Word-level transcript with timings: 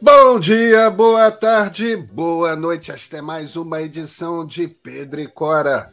Bom 0.00 0.40
dia, 0.40 0.90
boa 0.90 1.30
tarde, 1.30 1.96
boa 1.96 2.56
noite. 2.56 2.90
Esta 2.90 3.18
é 3.18 3.20
mais 3.22 3.54
uma 3.54 3.80
edição 3.80 4.44
de 4.44 4.66
Pedro 4.66 5.20
e 5.20 5.26
Cora. 5.26 5.92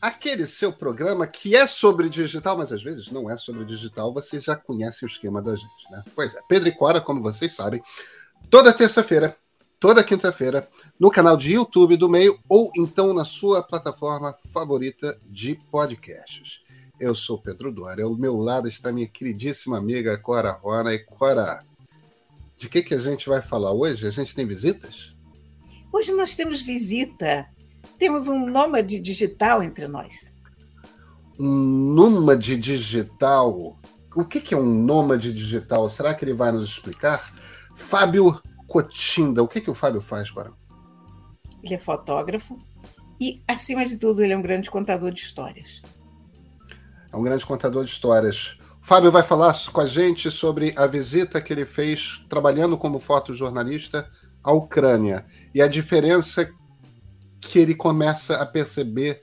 Aquele 0.00 0.46
seu 0.46 0.72
programa 0.72 1.26
que 1.26 1.54
é 1.54 1.66
sobre 1.66 2.08
digital, 2.08 2.56
mas 2.56 2.72
às 2.72 2.82
vezes 2.82 3.10
não 3.10 3.30
é 3.30 3.36
sobre 3.36 3.64
digital, 3.64 4.12
você 4.12 4.40
já 4.40 4.56
conhece 4.56 5.04
o 5.04 5.06
esquema 5.06 5.42
da 5.42 5.54
gente, 5.54 5.90
né? 5.90 6.02
Pois 6.14 6.34
é, 6.34 6.40
Pedro 6.48 6.68
e 6.68 6.72
Cora, 6.72 7.00
como 7.00 7.20
vocês 7.20 7.54
sabem, 7.54 7.82
toda 8.48 8.72
terça-feira, 8.72 9.36
toda 9.78 10.02
quinta-feira, 10.02 10.66
no 10.98 11.10
canal 11.10 11.36
de 11.36 11.52
YouTube 11.52 11.96
do 11.96 12.08
Meio 12.08 12.38
ou 12.48 12.72
então 12.76 13.12
na 13.12 13.24
sua 13.24 13.62
plataforma 13.62 14.34
favorita 14.52 15.18
de 15.26 15.54
podcasts. 15.70 16.62
Eu 16.98 17.14
sou 17.14 17.38
Pedro 17.38 17.70
Dória, 17.70 18.04
ao 18.04 18.16
meu 18.16 18.36
lado 18.36 18.68
está 18.68 18.92
minha 18.92 19.08
queridíssima 19.08 19.78
amiga 19.78 20.16
Cora 20.16 20.52
Rona. 20.52 20.94
E 20.94 21.00
Cora, 21.00 21.64
de 22.62 22.68
que, 22.68 22.80
que 22.80 22.94
a 22.94 22.98
gente 22.98 23.28
vai 23.28 23.42
falar 23.42 23.72
hoje? 23.72 24.06
A 24.06 24.10
gente 24.12 24.36
tem 24.36 24.46
visitas? 24.46 25.16
Hoje 25.92 26.12
nós 26.12 26.36
temos 26.36 26.62
visita. 26.62 27.44
Temos 27.98 28.28
um 28.28 28.48
nômade 28.48 29.00
digital 29.00 29.64
entre 29.64 29.88
nós. 29.88 30.32
Um 31.40 31.92
nômade 31.92 32.56
digital? 32.56 33.76
O 34.14 34.24
que, 34.24 34.40
que 34.40 34.54
é 34.54 34.56
um 34.56 34.64
nômade 34.64 35.32
digital? 35.32 35.88
Será 35.88 36.14
que 36.14 36.24
ele 36.24 36.34
vai 36.34 36.52
nos 36.52 36.68
explicar? 36.68 37.34
Fábio 37.74 38.40
Cotinda. 38.68 39.42
O 39.42 39.48
que, 39.48 39.60
que 39.60 39.70
o 39.70 39.74
Fábio 39.74 40.00
faz, 40.00 40.30
Cora? 40.30 40.52
Ele 41.64 41.74
é 41.74 41.78
fotógrafo 41.78 42.56
e, 43.20 43.42
acima 43.48 43.84
de 43.84 43.96
tudo, 43.96 44.22
ele 44.22 44.34
é 44.34 44.36
um 44.36 44.42
grande 44.42 44.70
contador 44.70 45.10
de 45.10 45.20
histórias. 45.20 45.82
É 47.12 47.16
um 47.16 47.24
grande 47.24 47.44
contador 47.44 47.84
de 47.84 47.90
histórias. 47.90 48.56
Fábio 48.82 49.12
vai 49.12 49.22
falar 49.22 49.54
com 49.72 49.80
a 49.80 49.86
gente 49.86 50.28
sobre 50.28 50.74
a 50.76 50.88
visita 50.88 51.40
que 51.40 51.52
ele 51.52 51.64
fez 51.64 52.24
trabalhando 52.28 52.76
como 52.76 52.98
fotojornalista 52.98 54.10
à 54.42 54.52
Ucrânia 54.52 55.24
e 55.54 55.62
a 55.62 55.68
diferença 55.68 56.52
que 57.40 57.60
ele 57.60 57.76
começa 57.76 58.36
a 58.36 58.44
perceber 58.44 59.22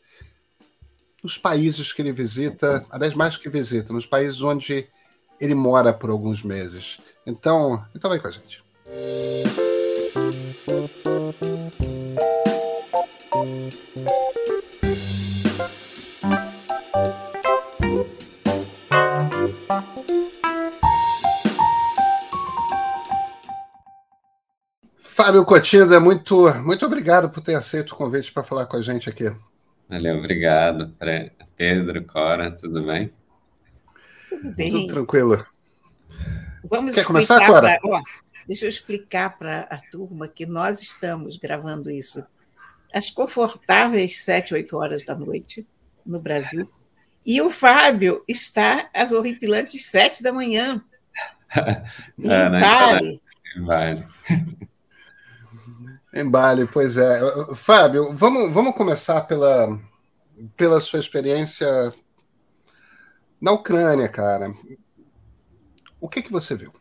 nos 1.22 1.38
países 1.38 1.92
que 1.92 2.02
ele 2.02 2.14
visita, 2.14 2.86
aliás, 2.90 3.14
mais 3.14 3.36
que 3.36 3.50
visita, 3.50 3.92
nos 3.92 4.06
países 4.06 4.42
onde 4.42 4.88
ele 5.40 5.54
mora 5.54 5.94
por 5.94 6.10
alguns 6.10 6.42
meses. 6.42 6.98
Então, 7.26 7.84
então 7.94 8.10
vem 8.10 8.20
com 8.20 8.28
a 8.28 8.32
gente. 8.32 8.64
Fábio 24.98 25.46
Cotinda, 25.46 26.00
muito, 26.00 26.52
muito 26.64 26.86
obrigado 26.88 27.30
por 27.30 27.44
ter 27.44 27.54
aceito 27.54 27.92
o 27.92 27.96
convite 27.96 28.32
para 28.32 28.44
falar 28.44 28.66
com 28.66 28.78
a 28.78 28.82
gente 28.82 29.08
aqui. 29.08 29.32
Valeu, 29.88 30.18
obrigado. 30.18 30.92
Pedro, 31.56 32.04
Cora, 32.06 32.50
tudo 32.50 32.84
bem? 32.84 33.14
Tudo 34.28 34.52
bem. 34.56 34.72
Tudo 34.72 34.88
tranquilo. 34.88 35.46
Vamos 36.64 36.96
Quer 36.96 37.06
começar, 37.06 37.46
Cora? 37.46 37.78
Pra, 37.80 37.80
ó, 37.84 38.02
deixa 38.48 38.66
eu 38.66 38.70
explicar 38.70 39.38
para 39.38 39.68
a 39.70 39.78
turma 39.92 40.28
que 40.28 40.48
nós 40.48 40.82
estamos 40.82 41.38
gravando 41.38 41.92
isso 41.92 42.26
às 42.92 43.12
confortáveis 43.12 44.24
sete, 44.24 44.56
oito 44.56 44.76
horas 44.78 45.06
da 45.06 45.14
noite 45.14 45.68
no 46.04 46.20
Brasil. 46.20 46.68
E 47.26 47.42
o 47.42 47.50
Fábio 47.50 48.24
está 48.28 48.90
às 48.94 49.12
horripilantes 49.12 49.86
sete 49.86 50.24
da 50.24 50.34
manhã. 50.34 50.84
Em 52.18 52.30
é, 52.30 52.50
né? 52.50 52.60
Bali. 53.58 54.08
Em 56.14 56.30
Bali, 56.30 56.68
pois 56.68 56.98
é. 56.98 57.20
Fábio, 57.56 58.16
vamos, 58.16 58.52
vamos 58.52 58.76
começar 58.76 59.22
pela, 59.22 59.80
pela 60.58 60.80
sua 60.80 61.00
experiência 61.00 61.94
na 63.40 63.52
Ucrânia, 63.52 64.08
cara. 64.10 64.54
O 66.00 66.10
que, 66.10 66.22
que 66.22 66.32
você 66.32 66.56
viu? 66.56 66.74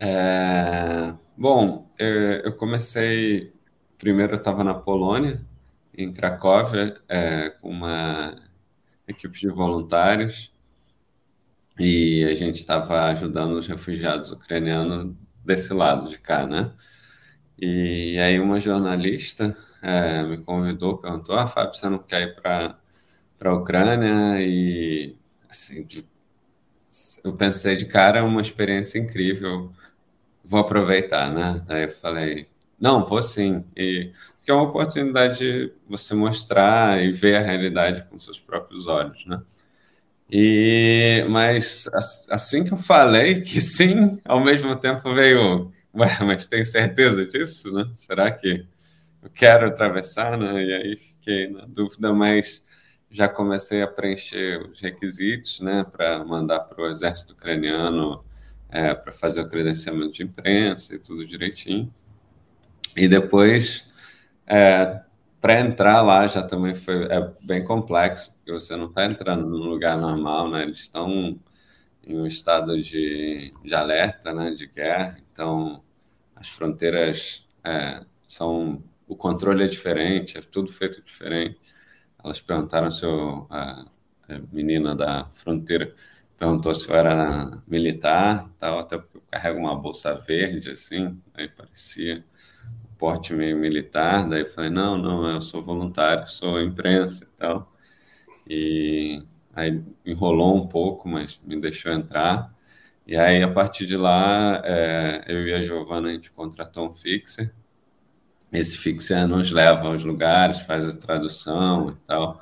É, 0.00 1.14
bom, 1.36 1.88
eu, 1.98 2.52
comecei. 2.56 3.52
Primeiro, 3.98 4.34
eu 4.34 4.38
estava 4.38 4.62
na 4.62 4.74
Polônia, 4.74 5.40
em 5.96 6.12
Cracóvia, 6.12 6.94
é, 7.08 7.50
com 7.50 7.70
uma 7.70 8.36
equipe 9.06 9.38
de 9.38 9.48
voluntários, 9.48 10.52
e 11.78 12.24
a 12.24 12.34
gente 12.34 12.56
estava 12.56 13.04
ajudando 13.06 13.52
os 13.52 13.66
refugiados 13.66 14.30
ucranianos 14.30 15.14
desse 15.44 15.72
lado 15.74 16.08
de 16.08 16.18
cá, 16.18 16.46
né? 16.46 16.72
E 17.58 18.18
aí 18.18 18.38
uma 18.40 18.60
jornalista 18.60 19.56
é, 19.82 20.22
me 20.24 20.38
convidou, 20.38 20.98
perguntou, 20.98 21.36
ah, 21.36 21.46
Fábio, 21.46 21.74
você 21.74 21.88
não 21.88 21.98
quer 21.98 22.22
ir 22.22 22.36
para 22.36 22.76
a 23.44 23.52
Ucrânia? 23.54 24.40
E 24.40 25.16
assim, 25.48 25.84
de, 25.84 26.06
eu 27.24 27.32
pensei 27.36 27.76
de 27.76 27.86
cara, 27.86 28.24
uma 28.24 28.40
experiência 28.40 28.98
incrível, 28.98 29.72
vou 30.44 30.60
aproveitar, 30.60 31.32
né? 31.32 31.64
Aí 31.68 31.84
eu 31.84 31.90
falei, 31.90 32.48
não, 32.80 33.04
vou 33.04 33.22
sim. 33.22 33.64
E, 33.76 34.12
porque 34.44 34.50
é 34.50 34.54
uma 34.54 34.64
oportunidade 34.64 35.38
de 35.38 35.72
você 35.88 36.14
mostrar 36.14 37.02
e 37.02 37.10
ver 37.10 37.36
a 37.36 37.40
realidade 37.40 38.04
com 38.10 38.18
seus 38.18 38.38
próprios 38.38 38.86
olhos, 38.86 39.24
né? 39.24 39.40
E, 40.30 41.24
mas 41.30 41.88
assim 42.28 42.62
que 42.62 42.72
eu 42.72 42.76
falei 42.76 43.40
que 43.40 43.58
sim, 43.62 44.20
ao 44.22 44.44
mesmo 44.44 44.76
tempo 44.76 45.14
veio 45.14 45.72
mas 45.94 46.46
tem 46.46 46.62
certeza 46.62 47.24
disso, 47.24 47.72
né? 47.72 47.90
Será 47.94 48.30
que 48.30 48.66
eu 49.22 49.30
quero 49.30 49.66
atravessar, 49.66 50.36
né? 50.36 50.62
E 50.62 50.74
aí 50.74 50.98
fiquei 50.98 51.48
na 51.48 51.64
dúvida, 51.64 52.12
mas 52.12 52.66
já 53.10 53.28
comecei 53.28 53.80
a 53.80 53.86
preencher 53.86 54.60
os 54.60 54.78
requisitos, 54.78 55.60
né, 55.60 55.86
para 55.90 56.22
mandar 56.24 56.60
para 56.60 56.82
o 56.82 56.90
exército 56.90 57.32
ucraniano 57.32 58.24
é, 58.68 58.92
para 58.92 59.12
fazer 59.12 59.40
o 59.40 59.48
credenciamento 59.48 60.12
de 60.12 60.24
imprensa 60.24 60.94
e 60.94 60.98
tudo 60.98 61.24
direitinho. 61.24 61.94
E 62.96 63.06
depois, 63.06 63.93
é, 64.46 65.02
para 65.40 65.60
entrar 65.60 66.02
lá 66.02 66.26
já 66.26 66.42
também 66.42 66.74
foi 66.74 67.04
é 67.06 67.32
bem 67.42 67.64
complexo, 67.64 68.32
porque 68.34 68.52
você 68.52 68.76
não 68.76 68.86
está 68.86 69.04
entrando 69.06 69.46
num 69.48 69.64
lugar 69.68 69.98
normal, 69.98 70.50
né? 70.50 70.62
Eles 70.62 70.80
estão 70.80 71.38
em 72.06 72.18
um 72.18 72.26
estado 72.26 72.80
de, 72.80 73.54
de 73.64 73.74
alerta, 73.74 74.32
né, 74.32 74.50
de 74.52 74.66
guerra. 74.66 75.16
Então, 75.32 75.82
as 76.36 76.48
fronteiras 76.48 77.46
é, 77.64 78.04
são 78.26 78.82
o 79.08 79.16
controle 79.16 79.64
é 79.64 79.66
diferente, 79.68 80.38
é 80.38 80.42
tudo 80.42 80.72
feito 80.72 81.02
diferente. 81.02 81.60
Elas 82.22 82.40
perguntaram 82.40 82.90
se 82.90 83.04
eu, 83.04 83.46
a, 83.50 83.86
a 84.28 84.38
menina 84.52 84.94
da 84.96 85.26
fronteira 85.32 85.94
perguntou 86.38 86.74
se 86.74 86.88
eu 86.88 86.96
era 86.96 87.62
militar, 87.66 88.50
tal, 88.58 88.80
até 88.80 88.98
porque 88.98 89.18
eu 89.18 89.22
carrego 89.30 89.58
uma 89.60 89.76
bolsa 89.76 90.14
verde 90.14 90.70
assim, 90.70 91.20
aí 91.34 91.48
parecia 91.48 92.24
porte 92.98 93.32
meio 93.32 93.56
militar. 93.56 94.28
Daí 94.28 94.42
eu 94.42 94.46
falei 94.48 94.70
não, 94.70 94.96
não, 94.98 95.28
eu 95.28 95.40
sou 95.40 95.62
voluntário, 95.62 96.26
sou 96.28 96.60
imprensa 96.60 97.24
e 97.24 97.38
tal. 97.38 97.72
E 98.48 99.22
aí 99.54 99.82
enrolou 100.04 100.56
um 100.56 100.66
pouco, 100.66 101.08
mas 101.08 101.40
me 101.44 101.60
deixou 101.60 101.92
entrar. 101.92 102.54
E 103.06 103.16
aí, 103.16 103.42
a 103.42 103.52
partir 103.52 103.86
de 103.86 103.96
lá, 103.96 104.62
é, 104.64 105.24
eu 105.28 105.46
e 105.46 105.54
a 105.54 105.62
Giovana, 105.62 106.08
a 106.08 106.12
gente 106.12 106.30
contratou 106.30 106.90
um 106.90 106.94
fixer. 106.94 107.52
Esse 108.52 108.78
fixer 108.78 109.26
nos 109.26 109.50
leva 109.50 109.88
aos 109.88 110.04
lugares, 110.04 110.60
faz 110.60 110.86
a 110.88 110.96
tradução 110.96 111.90
e 111.90 111.94
tal. 112.06 112.40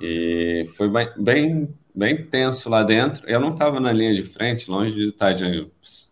E 0.00 0.66
foi 0.76 0.88
bem, 0.88 1.08
bem, 1.18 1.74
bem 1.94 2.24
tenso 2.26 2.68
lá 2.70 2.82
dentro. 2.84 3.28
Eu 3.28 3.40
não 3.40 3.52
estava 3.52 3.80
na 3.80 3.92
linha 3.92 4.14
de 4.14 4.24
frente, 4.24 4.70
longe 4.70 4.94
de 4.94 5.08
estar 5.08 5.32
de, 5.32 5.68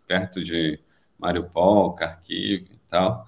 perto 0.06 0.42
de 0.42 0.80
Mariupol, 1.18 1.94
Kharkiv 1.94 2.66
e 2.70 2.78
tal, 2.88 3.26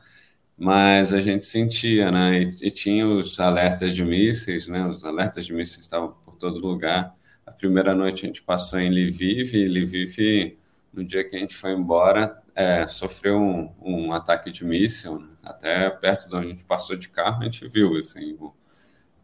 mas 0.59 1.13
a 1.15 1.21
gente 1.21 1.45
sentia, 1.47 2.11
né? 2.11 2.43
E, 2.43 2.67
e 2.67 2.71
tinha 2.71 3.07
os 3.07 3.39
alertas 3.39 3.95
de 3.95 4.05
mísseis, 4.05 4.67
né? 4.67 4.87
Os 4.87 5.05
alertas 5.05 5.47
de 5.47 5.53
mísseis 5.53 5.83
estavam 5.83 6.13
por 6.25 6.35
todo 6.37 6.59
lugar. 6.59 7.15
A 7.47 7.53
primeira 7.53 7.95
noite 7.95 8.25
a 8.25 8.27
gente 8.27 8.43
passou 8.43 8.79
em 8.81 8.91
Lviv, 8.91 9.55
e 9.55 9.69
Lviv, 9.69 10.59
no 10.93 11.05
dia 11.05 11.23
que 11.23 11.37
a 11.37 11.39
gente 11.39 11.55
foi 11.55 11.73
embora, 11.73 12.43
é, 12.55 12.87
sofreu 12.89 13.39
um, 13.39 13.73
um, 13.81 14.13
ataque 14.13 14.51
de 14.51 14.65
míssil, 14.65 15.21
né? 15.21 15.29
até 15.45 15.91
perto 15.91 16.29
de 16.29 16.35
onde 16.35 16.47
a 16.47 16.51
gente 16.51 16.65
passou 16.65 16.97
de 16.97 17.09
carro, 17.09 17.43
a 17.43 17.45
gente 17.45 17.67
viu 17.69 17.97
assim, 17.97 18.37
o, 18.41 18.53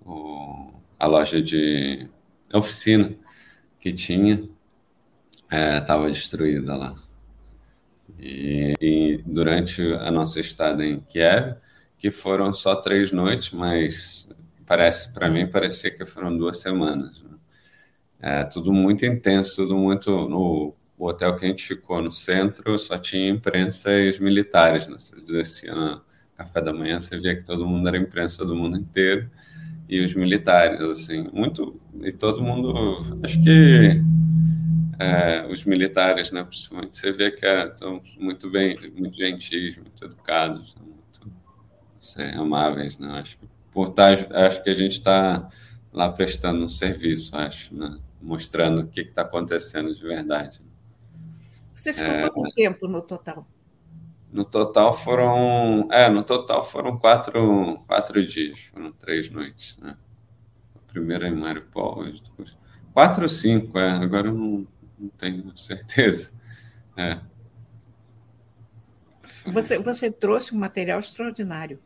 o, 0.06 0.72
a 0.98 1.06
loja 1.06 1.42
de 1.42 2.08
oficina 2.52 3.12
que 3.80 3.92
tinha 3.92 4.48
estava 5.50 6.06
é, 6.06 6.10
destruída 6.10 6.76
lá. 6.76 6.94
E, 8.18 8.74
e, 8.80 9.22
durante 9.26 9.82
a 9.94 10.10
nossa 10.10 10.40
estada 10.40 10.84
em 10.84 11.00
Kiev, 11.00 11.56
que 11.98 12.10
foram 12.10 12.52
só 12.54 12.76
três 12.76 13.12
noites, 13.12 13.50
mas 13.50 14.28
parece 14.66 15.12
para 15.12 15.28
mim 15.28 15.46
parecia 15.46 15.90
que 15.90 16.04
foram 16.04 16.36
duas 16.36 16.58
semanas. 16.58 17.22
Né? 17.22 17.30
É 18.20 18.44
tudo 18.44 18.72
muito 18.72 19.04
intenso, 19.04 19.56
tudo 19.56 19.76
muito. 19.76 20.10
No 20.28 20.74
o 20.96 21.08
hotel 21.08 21.36
que 21.36 21.44
a 21.44 21.48
gente 21.48 21.66
ficou 21.66 22.00
no 22.00 22.10
centro 22.10 22.78
só 22.78 22.96
tinha 22.96 23.28
imprensa 23.28 23.92
e 23.92 24.08
os 24.08 24.18
militares. 24.18 24.86
Né? 24.86 24.96
Você 24.98 25.20
descia 25.20 25.74
no 25.74 26.00
café 26.36 26.60
da 26.60 26.72
manhã, 26.72 27.00
você 27.00 27.18
via 27.18 27.34
que 27.36 27.44
todo 27.44 27.66
mundo 27.66 27.88
era 27.88 27.98
imprensa 27.98 28.44
do 28.44 28.54
mundo 28.54 28.78
inteiro 28.78 29.28
e 29.88 30.00
os 30.00 30.14
militares, 30.14 30.80
assim, 30.80 31.28
muito 31.32 31.78
e 32.02 32.10
todo 32.10 32.42
mundo, 32.42 33.20
acho 33.22 33.42
que 33.42 34.02
é, 34.98 35.46
os 35.46 35.64
militares, 35.64 36.30
né, 36.30 36.42
principalmente, 36.44 36.96
você 36.96 37.12
vê 37.12 37.30
que 37.30 37.44
é, 37.44 37.74
são 37.74 38.00
muito 38.18 38.50
bem, 38.50 38.78
muito 38.96 39.16
gentis, 39.16 39.76
muito 39.76 40.04
educados, 40.04 40.74
né, 40.76 40.82
muito 40.84 41.32
sei, 42.00 42.30
amáveis, 42.32 42.98
né? 42.98 43.08
Acho 43.20 43.38
que 43.38 43.48
por 43.72 43.90
tá, 43.90 44.08
acho 44.46 44.62
que 44.62 44.70
a 44.70 44.74
gente 44.74 44.92
está 44.92 45.48
lá 45.92 46.10
prestando 46.10 46.64
um 46.64 46.68
serviço, 46.68 47.36
acho, 47.36 47.74
né? 47.74 47.98
mostrando 48.20 48.82
o 48.82 48.86
que 48.86 49.00
está 49.00 49.22
acontecendo 49.22 49.94
de 49.94 50.02
verdade. 50.02 50.60
Você 51.74 51.92
ficou 51.92 52.10
é, 52.10 52.30
quanto 52.30 52.54
tempo 52.54 52.88
no 52.88 53.02
total? 53.02 53.46
No 54.32 54.44
total 54.44 54.92
foram, 54.92 55.88
é, 55.90 56.08
no 56.08 56.22
total 56.22 56.62
foram 56.62 56.98
quatro, 56.98 57.82
quatro 57.86 58.24
dias, 58.24 58.60
foram 58.72 58.92
três 58.92 59.28
noites, 59.28 59.76
né? 59.78 59.96
A 60.74 60.92
primeira 60.92 61.28
em 61.28 61.34
Maripol, 61.34 62.04
depois 62.04 62.56
quatro 62.94 63.24
ou 63.24 63.28
cinco, 63.28 63.76
é, 63.76 63.90
agora 63.90 64.28
eu 64.28 64.34
não, 64.34 64.66
não 64.98 65.08
tenho 65.10 65.56
certeza. 65.56 66.32
É. 66.96 67.18
Você, 69.46 69.78
você 69.78 70.12
trouxe 70.12 70.54
um 70.54 70.58
material 70.58 71.00
extraordinário. 71.00 71.80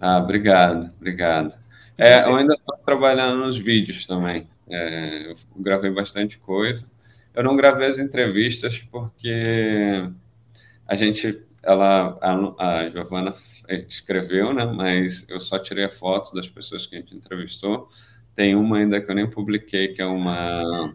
Ah, 0.00 0.18
obrigado, 0.18 0.92
obrigado. 0.96 1.58
É, 1.98 2.24
eu 2.24 2.36
ainda 2.36 2.54
estou 2.54 2.76
trabalhando 2.78 3.38
nos 3.38 3.58
vídeos 3.58 4.06
também. 4.06 4.48
É, 4.68 5.30
eu 5.30 5.34
gravei 5.56 5.90
bastante 5.90 6.38
coisa. 6.38 6.90
Eu 7.34 7.42
não 7.42 7.56
gravei 7.56 7.86
as 7.86 7.98
entrevistas 7.98 8.78
porque 8.78 10.08
a 10.86 10.94
gente, 10.94 11.42
ela, 11.62 12.18
a, 12.20 12.80
a 12.82 12.88
Giovana 12.88 13.32
escreveu, 13.88 14.52
né? 14.52 14.64
Mas 14.64 15.28
eu 15.28 15.38
só 15.38 15.58
tirei 15.58 15.84
a 15.84 15.88
foto 15.88 16.34
das 16.34 16.48
pessoas 16.48 16.86
que 16.86 16.96
a 16.96 16.98
gente 16.98 17.14
entrevistou. 17.14 17.88
Tem 18.34 18.54
uma 18.54 18.78
ainda 18.78 19.00
que 19.00 19.10
eu 19.10 19.14
nem 19.14 19.28
publiquei, 19.28 19.88
que 19.88 20.00
é 20.00 20.06
uma 20.06 20.94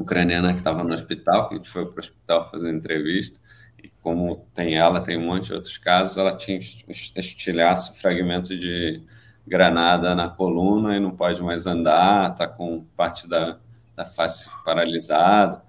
ucraniana 0.00 0.52
que 0.54 0.60
estava 0.60 0.82
no 0.82 0.94
hospital, 0.94 1.48
que 1.48 1.54
a 1.54 1.56
gente 1.58 1.68
foi 1.68 1.84
para 1.84 1.96
o 1.96 2.00
hospital 2.00 2.50
fazer 2.50 2.70
entrevista. 2.72 3.38
E 3.82 3.88
como 4.02 4.46
tem 4.54 4.76
ela, 4.76 5.00
tem 5.00 5.16
um 5.16 5.26
monte 5.26 5.46
de 5.46 5.54
outros 5.54 5.76
casos, 5.78 6.16
ela 6.16 6.36
tinha 6.36 6.58
estilhaço, 6.58 7.98
fragmento 8.00 8.56
de 8.56 9.02
granada 9.46 10.14
na 10.14 10.28
coluna 10.28 10.96
e 10.96 11.00
não 11.00 11.10
pode 11.10 11.42
mais 11.42 11.66
andar, 11.66 12.32
está 12.32 12.48
com 12.48 12.84
parte 12.96 13.28
da, 13.28 13.58
da 13.94 14.04
face 14.04 14.48
paralisada. 14.64 15.62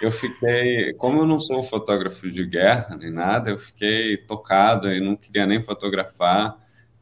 Eu 0.00 0.10
fiquei, 0.10 0.94
como 0.94 1.20
eu 1.20 1.26
não 1.26 1.38
sou 1.38 1.62
fotógrafo 1.62 2.30
de 2.30 2.46
guerra 2.46 2.96
nem 2.96 3.10
nada, 3.10 3.50
eu 3.50 3.58
fiquei 3.58 4.16
tocado 4.16 4.90
e 4.90 5.00
não 5.00 5.16
queria 5.16 5.46
nem 5.46 5.60
fotografar, 5.60 6.56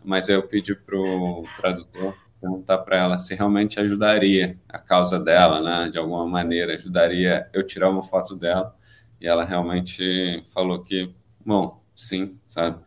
mas 0.04 0.28
aí 0.28 0.34
eu 0.34 0.42
pedi 0.42 0.74
para 0.74 0.96
o 0.96 1.44
tradutor 1.56 2.14
perguntar 2.40 2.78
para 2.78 2.96
ela 2.96 3.18
se 3.18 3.34
realmente 3.34 3.80
ajudaria 3.80 4.58
a 4.68 4.78
causa 4.78 5.18
dela, 5.18 5.60
né? 5.60 5.90
De 5.90 5.98
alguma 5.98 6.26
maneira 6.26 6.74
ajudaria 6.74 7.48
eu 7.52 7.66
tirar 7.66 7.90
uma 7.90 8.02
foto 8.02 8.36
dela. 8.36 8.74
E 9.20 9.26
ela 9.26 9.44
realmente 9.44 10.44
falou 10.52 10.82
que, 10.82 11.14
bom, 11.44 11.82
sim, 11.94 12.38
sabe? 12.46 12.78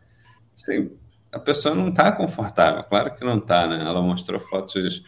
Sim, 0.56 0.90
a 1.30 1.38
pessoa 1.38 1.74
não 1.74 1.88
está 1.88 2.12
confortável, 2.12 2.82
claro 2.84 3.14
que 3.14 3.24
não 3.24 3.38
está, 3.38 3.66
né? 3.66 3.82
Ela 3.84 4.02
mostrou 4.02 4.40
fotos 4.40 5.02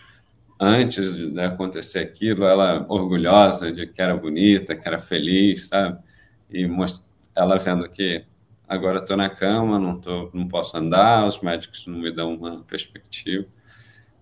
antes 0.58 1.14
de 1.14 1.40
acontecer 1.40 2.00
aquilo, 2.00 2.44
ela 2.44 2.86
orgulhosa 2.88 3.72
de 3.72 3.86
que 3.86 4.00
era 4.00 4.16
bonita, 4.16 4.76
que 4.76 4.86
era 4.88 4.98
feliz, 4.98 5.68
sabe? 5.68 5.98
E 6.50 6.66
most... 6.66 7.06
ela 7.34 7.58
vendo 7.58 7.88
que 7.88 8.24
agora 8.68 8.98
estou 8.98 9.16
na 9.16 9.28
cama, 9.30 9.78
não, 9.78 10.00
tô, 10.00 10.30
não 10.32 10.48
posso 10.48 10.76
andar, 10.76 11.26
os 11.26 11.40
médicos 11.40 11.86
não 11.86 11.98
me 11.98 12.10
dão 12.10 12.34
uma 12.34 12.62
perspectiva. 12.62 13.46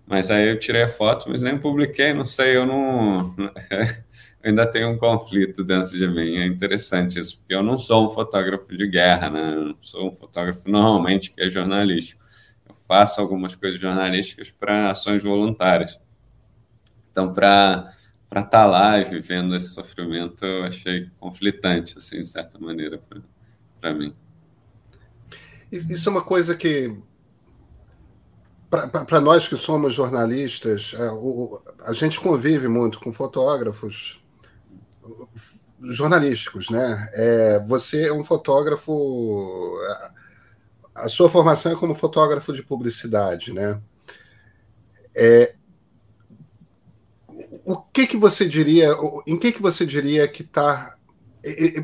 Mas 0.05 0.29
aí 0.29 0.49
eu 0.49 0.59
tirei 0.59 0.83
a 0.83 0.87
foto, 0.87 1.29
mas 1.29 1.41
nem 1.41 1.57
publiquei, 1.57 2.13
não 2.13 2.25
sei, 2.25 2.57
eu 2.57 2.65
não. 2.65 3.33
eu 3.71 4.49
ainda 4.49 4.65
tenho 4.65 4.89
um 4.89 4.97
conflito 4.97 5.63
dentro 5.63 5.97
de 5.97 6.07
mim. 6.07 6.37
É 6.37 6.45
interessante 6.45 7.19
isso, 7.19 7.39
porque 7.39 7.55
eu 7.55 7.63
não 7.63 7.77
sou 7.77 8.07
um 8.07 8.09
fotógrafo 8.09 8.75
de 8.75 8.87
guerra, 8.87 9.29
né? 9.29 9.53
Eu 9.55 9.75
sou 9.79 10.07
um 10.07 10.11
fotógrafo 10.11 10.69
normalmente 10.69 11.31
que 11.31 11.41
é 11.41 11.49
jornalístico. 11.49 12.21
Eu 12.67 12.75
faço 12.75 13.21
algumas 13.21 13.55
coisas 13.55 13.79
jornalísticas 13.79 14.51
para 14.51 14.91
ações 14.91 15.23
voluntárias. 15.23 15.97
Então, 17.11 17.33
para 17.33 17.93
para 18.33 18.41
estar 18.41 18.63
tá 18.63 18.65
lá 18.65 18.99
vivendo 18.99 19.55
esse 19.55 19.75
sofrimento, 19.75 20.43
eu 20.43 20.63
achei 20.63 21.07
conflitante, 21.19 21.95
assim, 21.99 22.19
de 22.19 22.27
certa 22.27 22.57
maneira, 22.57 22.99
para 23.79 23.93
mim. 23.93 24.11
Isso 25.71 26.09
é 26.09 26.11
uma 26.11 26.23
coisa 26.23 26.55
que 26.55 26.97
para 29.05 29.21
nós 29.21 29.47
que 29.47 29.55
somos 29.55 29.93
jornalistas, 29.93 30.95
é, 30.97 31.09
a 31.85 31.93
gente 31.93 32.19
convive 32.19 32.67
muito 32.67 32.99
com 32.99 33.13
fotógrafos 33.13 34.19
jornalísticos, 35.81 36.69
né? 36.69 37.07
É, 37.13 37.59
você 37.59 38.07
é 38.07 38.13
um 38.13 38.23
fotógrafo, 38.23 39.77
a 40.95 41.07
sua 41.07 41.29
formação 41.29 41.71
é 41.71 41.75
como 41.75 41.93
fotógrafo 41.93 42.51
de 42.51 42.63
publicidade, 42.63 43.53
né? 43.53 43.79
É, 45.15 45.55
o 47.63 47.77
que 47.77 48.07
que 48.07 48.17
você 48.17 48.47
diria, 48.47 48.95
em 49.27 49.37
que 49.37 49.51
que 49.51 49.61
você 49.61 49.85
diria 49.85 50.27
que 50.27 50.41
está 50.41 50.97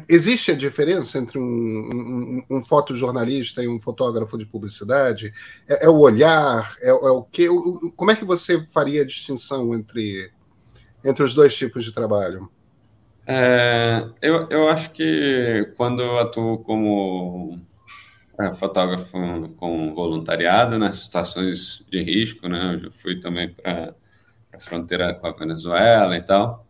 Existe 0.08 0.52
a 0.52 0.56
diferença 0.56 1.18
entre 1.18 1.38
um, 1.38 1.44
um, 1.44 2.44
um, 2.50 2.64
fotojornalista 2.64 3.62
e 3.62 3.68
um 3.68 3.78
fotógrafo 3.78 4.38
de 4.38 4.46
publicidade? 4.46 5.34
É, 5.68 5.86
é 5.86 5.90
o 5.90 5.98
olhar? 5.98 6.76
É, 6.82 6.90
é, 6.90 6.94
o 6.94 7.24
que? 7.24 7.48
Como 7.94 8.10
é 8.10 8.16
que 8.16 8.24
você 8.24 8.66
faria 8.68 9.02
a 9.02 9.06
distinção 9.06 9.74
entre, 9.76 10.32
entre 11.04 11.24
os 11.24 11.34
dois 11.34 11.54
tipos 11.54 11.84
de 11.84 11.94
trabalho? 11.94 12.50
É, 13.28 14.08
eu, 14.22 14.48
eu 14.50 14.70
acho 14.70 14.92
que 14.92 15.74
quando 15.76 16.02
eu 16.02 16.20
atuo 16.20 16.60
como 16.60 17.60
é, 18.40 18.54
fotógrafo 18.54 19.50
com 19.58 19.94
voluntariado, 19.94 20.80
nas 20.80 20.96
situações 20.96 21.86
de 21.92 22.02
risco, 22.02 22.48
né? 22.48 22.80
Eu 22.82 22.92
fui 22.92 23.20
também 23.20 23.50
para 23.50 23.94
a 24.54 24.60
fronteira 24.60 25.14
com 25.16 25.28
a 25.28 25.32
Venezuela 25.32 26.16
e 26.16 26.22
tal 26.22 26.69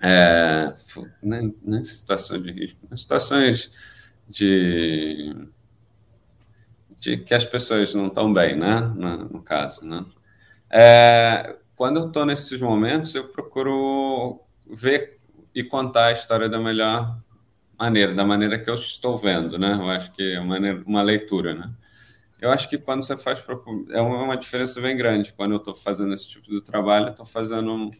é, 0.00 0.74
nem, 1.22 1.54
nem 1.62 1.84
situação 1.84 2.40
de 2.40 2.52
risco, 2.52 2.78
em 2.90 2.96
situações 2.96 3.70
de, 4.28 5.34
de 6.98 7.16
que 7.18 7.34
as 7.34 7.44
pessoas 7.44 7.94
não 7.94 8.08
estão 8.08 8.32
bem, 8.32 8.56
né? 8.56 8.80
No, 8.80 9.16
no 9.24 9.42
caso, 9.42 9.84
né? 9.84 10.04
É, 10.70 11.56
quando 11.74 12.00
eu 12.00 12.06
estou 12.08 12.26
nesses 12.26 12.60
momentos, 12.60 13.14
eu 13.14 13.28
procuro 13.28 14.40
ver 14.66 15.18
e 15.54 15.64
contar 15.64 16.06
a 16.06 16.12
história 16.12 16.48
da 16.48 16.58
melhor 16.58 17.18
maneira, 17.78 18.14
da 18.14 18.24
maneira 18.24 18.58
que 18.58 18.68
eu 18.68 18.74
estou 18.74 19.16
vendo, 19.16 19.58
né? 19.58 19.72
Eu 19.72 19.88
acho 19.90 20.12
que 20.12 20.34
é 20.34 20.40
uma, 20.40 20.58
uma 20.86 21.02
leitura, 21.02 21.54
né? 21.54 21.70
Eu 22.40 22.50
acho 22.50 22.68
que 22.68 22.78
quando 22.78 23.04
você 23.04 23.16
faz 23.16 23.42
é 23.90 24.00
uma 24.00 24.36
diferença 24.36 24.80
bem 24.80 24.96
grande. 24.96 25.32
Quando 25.32 25.52
eu 25.52 25.58
estou 25.58 25.74
fazendo 25.74 26.14
esse 26.14 26.28
tipo 26.28 26.48
de 26.48 26.60
trabalho, 26.60 27.08
estou 27.08 27.26
fazendo 27.26 27.90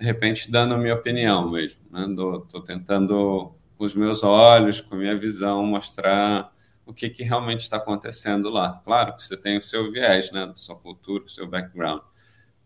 de 0.00 0.06
repente 0.06 0.50
dando 0.50 0.72
a 0.72 0.78
minha 0.78 0.94
opinião 0.94 1.50
mesmo. 1.50 1.78
Estou 1.94 2.60
né? 2.60 2.64
tentando, 2.66 3.52
com 3.76 3.84
os 3.84 3.94
meus 3.94 4.22
olhos, 4.22 4.80
com 4.80 4.94
a 4.94 4.98
minha 4.98 5.14
visão, 5.14 5.62
mostrar 5.66 6.50
o 6.86 6.94
que, 6.94 7.10
que 7.10 7.22
realmente 7.22 7.60
está 7.60 7.76
acontecendo 7.76 8.48
lá. 8.48 8.80
Claro 8.82 9.14
que 9.14 9.22
você 9.22 9.36
tem 9.36 9.58
o 9.58 9.62
seu 9.62 9.92
viés, 9.92 10.32
né, 10.32 10.46
da 10.46 10.56
sua 10.56 10.74
cultura, 10.74 11.24
o 11.24 11.28
seu 11.28 11.46
background, 11.46 12.00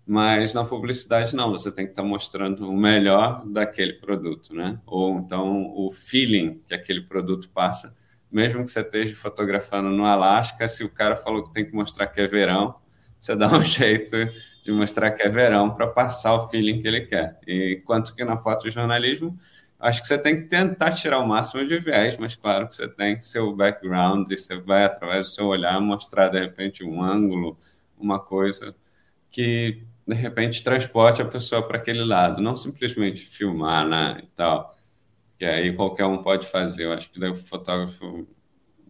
mas 0.06 0.54
na 0.54 0.64
publicidade 0.64 1.34
não, 1.34 1.50
você 1.50 1.72
tem 1.72 1.86
que 1.86 1.90
estar 1.90 2.02
tá 2.02 2.08
mostrando 2.08 2.70
o 2.70 2.76
melhor 2.76 3.44
daquele 3.46 3.94
produto, 3.94 4.54
né? 4.54 4.78
Ou 4.86 5.18
então 5.18 5.72
o 5.74 5.90
feeling 5.90 6.62
que 6.68 6.74
aquele 6.74 7.00
produto 7.00 7.50
passa, 7.50 7.96
mesmo 8.30 8.64
que 8.64 8.70
você 8.70 8.80
esteja 8.80 9.16
fotografando 9.16 9.88
no 9.90 10.04
Alasca, 10.04 10.68
se 10.68 10.84
o 10.84 10.90
cara 10.90 11.16
falou 11.16 11.44
que 11.44 11.52
tem 11.52 11.64
que 11.64 11.74
mostrar 11.74 12.06
que 12.06 12.20
é 12.20 12.26
verão, 12.28 12.76
você 13.18 13.34
dá 13.34 13.48
um 13.48 13.60
jeito 13.62 14.14
de 14.64 14.72
mostrar 14.72 15.10
que 15.10 15.22
é 15.22 15.28
verão 15.28 15.74
para 15.74 15.86
passar 15.86 16.34
o 16.34 16.48
feeling 16.48 16.80
que 16.80 16.88
ele 16.88 17.02
quer. 17.02 17.38
E 17.46 17.80
quanto 17.84 18.14
que 18.14 18.24
na 18.24 18.38
fotojornalismo, 18.38 19.38
acho 19.78 20.00
que 20.00 20.08
você 20.08 20.16
tem 20.16 20.40
que 20.40 20.48
tentar 20.48 20.92
tirar 20.92 21.18
o 21.18 21.28
máximo 21.28 21.66
de 21.68 21.78
viés, 21.78 22.16
mas 22.16 22.34
claro 22.34 22.66
que 22.66 22.74
você 22.74 22.88
tem 22.88 23.20
seu 23.20 23.54
background 23.54 24.30
e 24.30 24.36
você 24.36 24.56
vai, 24.56 24.84
através 24.84 25.26
do 25.26 25.32
seu 25.34 25.46
olhar, 25.48 25.78
mostrar 25.82 26.28
de 26.28 26.40
repente 26.40 26.82
um 26.82 27.02
ângulo, 27.02 27.58
uma 27.98 28.18
coisa 28.18 28.74
que 29.30 29.82
de 30.06 30.14
repente 30.14 30.64
transporte 30.64 31.20
a 31.20 31.26
pessoa 31.26 31.66
para 31.66 31.76
aquele 31.76 32.04
lado, 32.04 32.40
não 32.40 32.56
simplesmente 32.56 33.26
filmar 33.26 33.86
né, 33.86 34.20
e 34.22 34.26
tal, 34.28 34.74
que 35.38 35.44
aí 35.44 35.74
qualquer 35.76 36.06
um 36.06 36.22
pode 36.22 36.46
fazer. 36.46 36.84
Eu 36.84 36.92
acho 36.94 37.10
que 37.10 37.22
o 37.22 37.34
fotógrafo 37.34 38.26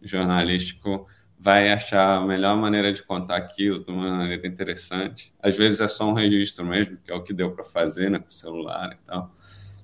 jornalístico 0.01 1.05
vai 1.45 1.71
achar 1.71 2.17
a 2.17 2.25
melhor 2.25 2.57
maneira 2.57 2.91
de 2.91 3.03
contar 3.03 3.35
aquilo 3.35 3.85
de 3.85 3.91
uma 3.91 4.09
maneira 4.09 4.47
interessante. 4.47 5.31
Às 5.39 5.55
vezes 5.55 5.79
é 5.79 5.87
só 5.87 6.09
um 6.09 6.13
registro 6.13 6.65
mesmo, 6.65 6.97
que 6.97 7.11
é 7.11 7.13
o 7.13 7.21
que 7.21 7.35
deu 7.35 7.51
para 7.51 7.63
fazer 7.63 8.09
né, 8.09 8.17
com 8.17 8.29
o 8.29 8.33
celular 8.33 8.93
e 8.93 9.05
tal. 9.05 9.31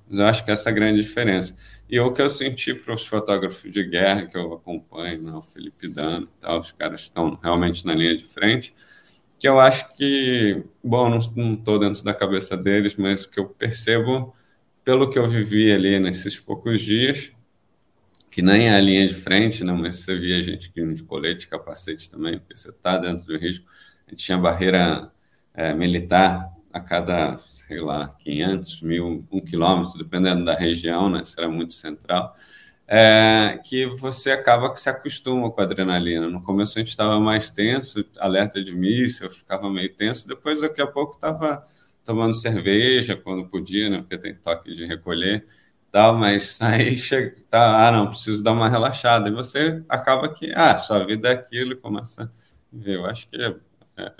Mas 0.09 0.17
eu 0.17 0.25
acho 0.25 0.43
que 0.43 0.49
essa 0.49 0.69
é 0.69 0.71
a 0.71 0.73
grande 0.73 0.99
diferença. 0.99 1.55
E 1.87 1.99
o 1.99 2.11
que 2.11 2.19
eu 2.19 2.31
senti 2.31 2.73
para 2.73 2.95
os 2.95 3.05
fotógrafos 3.05 3.71
de 3.71 3.83
guerra 3.83 4.25
que 4.25 4.35
eu 4.35 4.53
acompanho, 4.53 5.21
né, 5.21 5.31
o 5.33 5.41
Felipe 5.43 5.87
Dano 5.93 6.27
e 6.35 6.41
tal, 6.41 6.61
os 6.61 6.71
caras 6.71 7.01
estão 7.01 7.37
realmente 7.43 7.85
na 7.85 7.93
linha 7.93 8.17
de 8.17 8.25
frente, 8.25 8.73
que 9.37 9.47
eu 9.47 9.59
acho 9.59 9.95
que, 9.95 10.63
bom, 10.83 11.11
não 11.11 11.19
estou 11.53 11.77
dentro 11.77 12.03
da 12.03 12.13
cabeça 12.15 12.57
deles, 12.57 12.95
mas 12.95 13.23
o 13.23 13.29
que 13.29 13.39
eu 13.39 13.45
percebo, 13.45 14.33
pelo 14.83 15.11
que 15.11 15.19
eu 15.19 15.27
vivi 15.27 15.71
ali 15.71 15.99
nesses 15.99 16.39
poucos 16.39 16.81
dias, 16.81 17.31
que 18.31 18.41
nem 18.41 18.69
é 18.69 18.75
a 18.75 18.79
linha 18.79 19.05
de 19.05 19.13
frente, 19.13 19.63
né, 19.63 19.73
mas 19.73 19.97
você 19.97 20.17
via 20.17 20.41
gente 20.41 20.71
que 20.71 20.83
de 20.93 21.03
colete, 21.03 21.47
capacete 21.49 22.09
também, 22.09 22.39
porque 22.39 22.55
você 22.55 22.69
está 22.69 22.97
dentro 22.97 23.25
do 23.25 23.37
risco. 23.37 23.65
A 24.07 24.11
gente 24.11 24.23
tinha 24.23 24.37
barreira 24.37 25.11
é, 25.53 25.73
militar 25.73 26.49
a 26.71 26.79
cada, 26.79 27.37
sei 27.49 27.81
lá, 27.81 28.07
500, 28.07 28.81
mil, 28.83 29.27
um 29.29 29.41
quilômetro, 29.41 29.97
dependendo 29.97 30.45
da 30.45 30.55
região, 30.55 31.09
né? 31.09 31.25
Será 31.25 31.49
muito 31.49 31.73
central. 31.73 32.33
É, 32.87 33.59
que 33.65 33.85
você 33.97 34.31
acaba 34.31 34.71
que 34.71 34.79
se 34.79 34.89
acostuma 34.89 35.51
com 35.51 35.61
a 35.61 35.63
adrenalina. 35.65 36.29
No 36.29 36.41
começo 36.41 36.77
a 36.77 36.81
gente 36.81 36.89
estava 36.89 37.19
mais 37.19 37.49
tenso, 37.51 38.05
alerta 38.17 38.63
de 38.63 38.73
míssil, 38.73 39.27
eu 39.27 39.29
ficava 39.31 39.69
meio 39.69 39.93
tenso, 39.93 40.27
depois 40.27 40.61
daqui 40.61 40.81
a 40.81 40.87
pouco 40.87 41.15
estava 41.15 41.65
tomando 42.05 42.33
cerveja 42.33 43.15
quando 43.17 43.47
podia, 43.49 43.89
né? 43.89 43.97
Porque 43.99 44.17
tem 44.17 44.33
toque 44.33 44.73
de 44.73 44.85
recolher 44.85 45.45
tal, 45.91 46.17
mas 46.17 46.59
aí 46.63 46.95
chega, 46.95 47.35
tá, 47.49 47.87
ah, 47.87 47.91
não, 47.91 48.07
preciso 48.07 48.43
dar 48.43 48.53
uma 48.53 48.69
relaxada. 48.69 49.29
E 49.29 49.33
você 49.33 49.83
acaba 49.89 50.33
que, 50.33 50.51
ah, 50.55 50.77
sua 50.77 51.05
vida 51.05 51.29
é 51.29 51.33
aquilo 51.33 51.73
e 51.73 51.75
começa 51.75 52.23
a 52.23 52.29
ver. 52.71 52.95
Eu 52.95 53.05
acho 53.05 53.27
que 53.29 53.41
é, 53.41 53.55
é, 53.97 54.13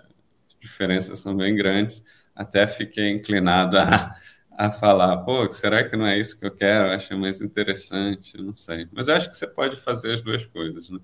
diferenças 0.60 1.20
são 1.20 1.36
bem 1.36 1.56
grandes 1.56 2.04
até 2.36 2.68
fiquei 2.68 3.12
inclinado 3.12 3.78
a, 3.78 4.16
a 4.52 4.72
falar, 4.72 5.18
pô, 5.20 5.52
será 5.52 5.88
que 5.88 5.96
não 5.96 6.06
é 6.06 6.20
isso 6.20 6.40
que 6.40 6.46
eu 6.46 6.52
quero? 6.52 6.88
Eu 6.88 6.92
acho 6.94 7.18
mais 7.18 7.42
interessante, 7.42 8.38
não 8.38 8.56
sei. 8.56 8.88
Mas 8.92 9.08
eu 9.08 9.16
acho 9.16 9.30
que 9.30 9.38
você 9.38 9.48
pode 9.48 9.76
fazer 9.78 10.14
as 10.14 10.24
duas 10.24 10.46
coisas, 10.46 10.90
né? 10.90 11.00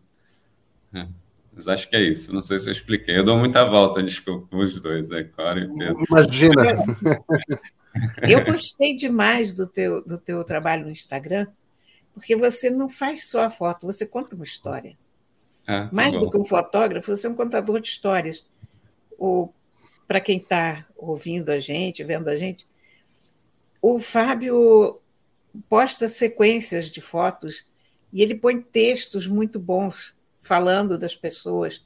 É. 0.94 1.08
Mas 1.54 1.68
acho 1.68 1.90
que 1.90 1.96
é 1.96 2.02
isso. 2.02 2.34
Não 2.34 2.42
sei 2.42 2.60
se 2.60 2.70
eu 2.70 2.72
expliquei. 2.72 3.18
Eu 3.18 3.24
dou 3.24 3.38
muita 3.38 3.66
volta, 3.66 4.04
desculpa, 4.04 4.56
os 4.56 4.80
dois, 4.80 5.12
é 5.12 5.24
Cora 5.24 5.60
e 5.60 5.68
Pedro. 5.68 6.04
Imagina! 6.10 6.64
Eu 8.22 8.44
gostei 8.46 8.96
demais 8.96 9.54
do 9.54 9.68
teu, 9.68 10.04
do 10.04 10.18
teu 10.18 10.44
trabalho 10.44 10.86
no 10.86 10.92
Instagram, 10.92 11.48
porque 12.14 12.36
você 12.36 12.70
não 12.70 12.90
faz 12.90 13.28
só 13.30 13.44
a 13.44 13.50
foto, 13.50 13.86
você 13.86 14.06
conta 14.06 14.36
uma 14.36 14.44
história. 14.44 14.98
Ah, 15.68 15.90
Mais 15.92 16.16
bom. 16.16 16.22
do 16.22 16.32
que 16.32 16.38
um 16.38 16.46
fotógrafo, 16.46 17.16
você 17.16 17.28
é 17.28 17.30
um 17.30 17.36
contador 17.36 17.80
de 17.80 17.90
histórias. 17.90 18.46
Para 20.08 20.22
quem 20.22 20.38
está 20.38 20.86
ouvindo 20.96 21.50
a 21.50 21.60
gente, 21.60 22.04
vendo 22.04 22.30
a 22.30 22.38
gente, 22.38 22.66
o 23.82 24.00
Fábio 24.00 25.00
posta 25.68 26.08
sequências 26.08 26.90
de 26.90 27.02
fotos 27.02 27.66
e 28.14 28.22
ele 28.22 28.36
põe 28.36 28.62
textos 28.62 29.28
muito 29.28 29.60
bons 29.60 30.16
falando 30.40 30.98
das 30.98 31.16
pessoas 31.16 31.86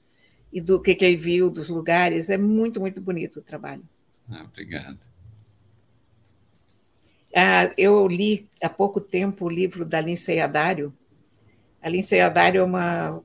e 0.54 0.62
do 0.62 0.80
que, 0.82 0.94
que 0.94 1.06
ele 1.06 1.18
viu, 1.18 1.50
dos 1.50 1.70
lugares. 1.70 2.30
É 2.30 2.38
muito, 2.38 2.80
muito 2.80 3.02
bonito 3.02 3.40
o 3.40 3.44
trabalho. 3.44 3.84
Ah, 4.30 4.44
obrigado. 4.44 5.00
Ah, 7.36 7.72
eu 7.78 8.08
li 8.08 8.50
há 8.62 8.70
pouco 8.70 9.00
tempo 9.00 9.46
o 9.46 9.50
livro 9.50 9.86
da 9.86 10.02
Lindsay 10.02 10.40
Adário. 10.40 10.94
A 11.82 11.90
Lindsay 11.90 12.20
Adário 12.20 12.62
é 12.62 12.64
uma 12.64 13.22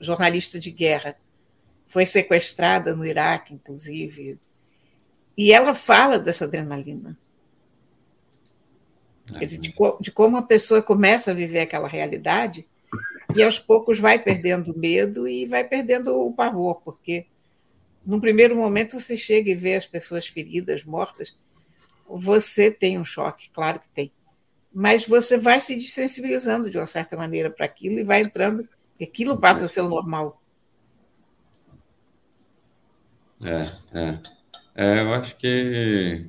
jornalista 0.00 0.58
de 0.58 0.70
guerra 0.70 1.16
foi 1.96 2.04
sequestrada 2.04 2.94
no 2.94 3.06
Iraque, 3.06 3.54
inclusive. 3.54 4.38
E 5.34 5.50
ela 5.50 5.74
fala 5.74 6.18
dessa 6.18 6.44
adrenalina. 6.44 7.16
Quer 9.32 9.44
dizer, 9.46 9.60
de, 9.60 9.74
de 10.00 10.12
como 10.12 10.36
a 10.36 10.42
pessoa 10.42 10.82
começa 10.82 11.30
a 11.30 11.34
viver 11.34 11.60
aquela 11.60 11.88
realidade 11.88 12.66
e 13.34 13.42
aos 13.42 13.58
poucos 13.58 13.98
vai 13.98 14.18
perdendo 14.18 14.72
o 14.72 14.78
medo 14.78 15.26
e 15.26 15.46
vai 15.46 15.64
perdendo 15.64 16.20
o 16.20 16.32
pavor, 16.34 16.82
porque 16.84 17.26
num 18.04 18.20
primeiro 18.20 18.54
momento 18.54 19.00
você 19.00 19.16
chega 19.16 19.50
e 19.50 19.54
vê 19.54 19.74
as 19.74 19.86
pessoas 19.86 20.28
feridas, 20.28 20.84
mortas, 20.84 21.34
você 22.08 22.70
tem 22.70 22.98
um 22.98 23.04
choque, 23.04 23.50
claro 23.50 23.80
que 23.80 23.88
tem. 23.88 24.12
Mas 24.72 25.06
você 25.06 25.38
vai 25.38 25.60
se 25.60 25.74
desensibilizando 25.74 26.70
de 26.70 26.76
uma 26.76 26.86
certa 26.86 27.16
maneira 27.16 27.50
para 27.50 27.66
aquilo 27.66 27.98
e 27.98 28.04
vai 28.04 28.20
entrando, 28.20 28.68
e 28.98 29.04
aquilo 29.04 29.38
passa 29.38 29.64
a 29.64 29.68
ser 29.68 29.80
o 29.80 29.88
normal. 29.88 30.40
É, 33.42 33.98
é. 33.98 34.18
é, 34.74 35.00
eu 35.00 35.12
acho 35.14 35.36
que 35.36 36.26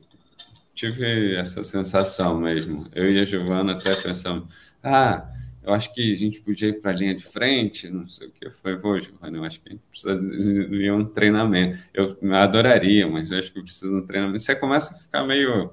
tive 0.73 1.35
essa 1.35 1.63
sensação 1.63 2.37
mesmo. 2.39 2.87
Eu 2.93 3.09
e 3.09 3.19
a 3.19 3.25
Giovana 3.25 3.73
até 3.73 3.95
pensamos, 3.95 4.53
ah, 4.83 5.27
eu 5.67 5.73
acho 5.73 5.93
que 5.93 6.13
a 6.13 6.15
gente 6.15 6.39
podia 6.39 6.69
ir 6.69 6.81
para 6.81 6.91
a 6.91 6.93
linha 6.93 7.13
de 7.13 7.23
frente, 7.23 7.89
não 7.89 8.07
sei 8.07 8.27
o 8.27 8.31
que. 8.31 8.47
Eu 8.47 8.51
falei, 8.51 8.77
pô, 8.77 8.99
Giovana, 8.99 9.37
eu 9.37 9.43
acho 9.43 9.61
que 9.61 9.69
a 9.69 9.71
gente 9.73 9.83
precisa 9.89 10.19
de 10.19 10.91
um 10.91 11.05
treinamento. 11.05 11.83
Eu 11.93 12.17
adoraria, 12.33 13.07
mas 13.07 13.31
eu 13.31 13.39
acho 13.39 13.51
que 13.51 13.61
precisa 13.61 13.91
de 13.91 13.97
um 13.97 14.05
treinamento. 14.05 14.39
Você 14.39 14.55
começa 14.55 14.95
a 14.95 14.97
ficar 14.97 15.23
meio, 15.23 15.71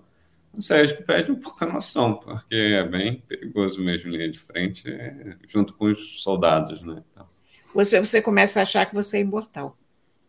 não 0.53 0.61
sei, 0.61 0.81
acho 0.81 0.97
que 0.97 1.03
perde 1.03 1.31
um 1.31 1.37
pouco 1.37 1.65
a 1.65 1.73
noção, 1.73 2.15
porque 2.15 2.55
é 2.55 2.85
bem 2.85 3.23
perigoso 3.27 3.81
mesmo 3.81 4.11
linha 4.11 4.31
de 4.31 4.39
frente, 4.39 4.91
é, 4.91 5.37
junto 5.47 5.75
com 5.75 5.87
os 5.87 6.23
soldados, 6.23 6.83
né? 6.83 7.03
Então. 7.13 7.27
Você, 7.73 8.01
você 8.01 8.21
começa 8.21 8.61
a 8.61 8.65
achar 8.65 8.87
que 8.87 8.95
você 8.95 9.19
é 9.19 9.21
imortal 9.21 9.79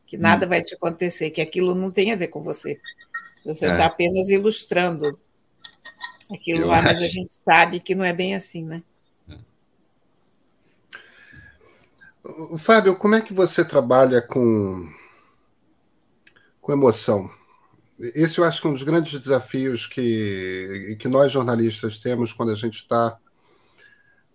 que 0.05 0.17
nada 0.17 0.45
hum. 0.45 0.49
vai 0.49 0.63
te 0.63 0.75
acontecer, 0.75 1.31
que 1.31 1.41
aquilo 1.41 1.73
não 1.75 1.91
tem 1.91 2.11
a 2.11 2.15
ver 2.15 2.27
com 2.27 2.41
você. 2.41 2.79
Você 3.43 3.65
está 3.65 3.83
é. 3.83 3.85
apenas 3.85 4.29
ilustrando 4.29 5.19
aquilo 6.31 6.61
Eu 6.61 6.67
lá, 6.67 6.77
acho. 6.77 6.87
mas 6.87 7.01
a 7.01 7.07
gente 7.07 7.33
sabe 7.33 7.79
que 7.79 7.95
não 7.95 8.05
é 8.05 8.13
bem 8.13 8.35
assim, 8.35 8.63
né? 8.63 8.81
Fábio, 12.57 12.95
como 12.95 13.15
é 13.15 13.21
que 13.21 13.33
você 13.33 13.63
trabalha 13.63 14.21
com, 14.21 14.89
com 16.59 16.71
emoção? 16.71 17.29
Esse 17.99 18.39
eu 18.39 18.45
acho 18.45 18.61
que 18.61 18.67
é 18.67 18.69
um 18.69 18.73
dos 18.73 18.83
grandes 18.83 19.19
desafios 19.19 19.85
que, 19.85 20.97
que 20.99 21.07
nós 21.07 21.31
jornalistas 21.31 21.99
temos 21.99 22.33
quando 22.33 22.51
a 22.51 22.55
gente 22.55 22.75
está 22.75 23.17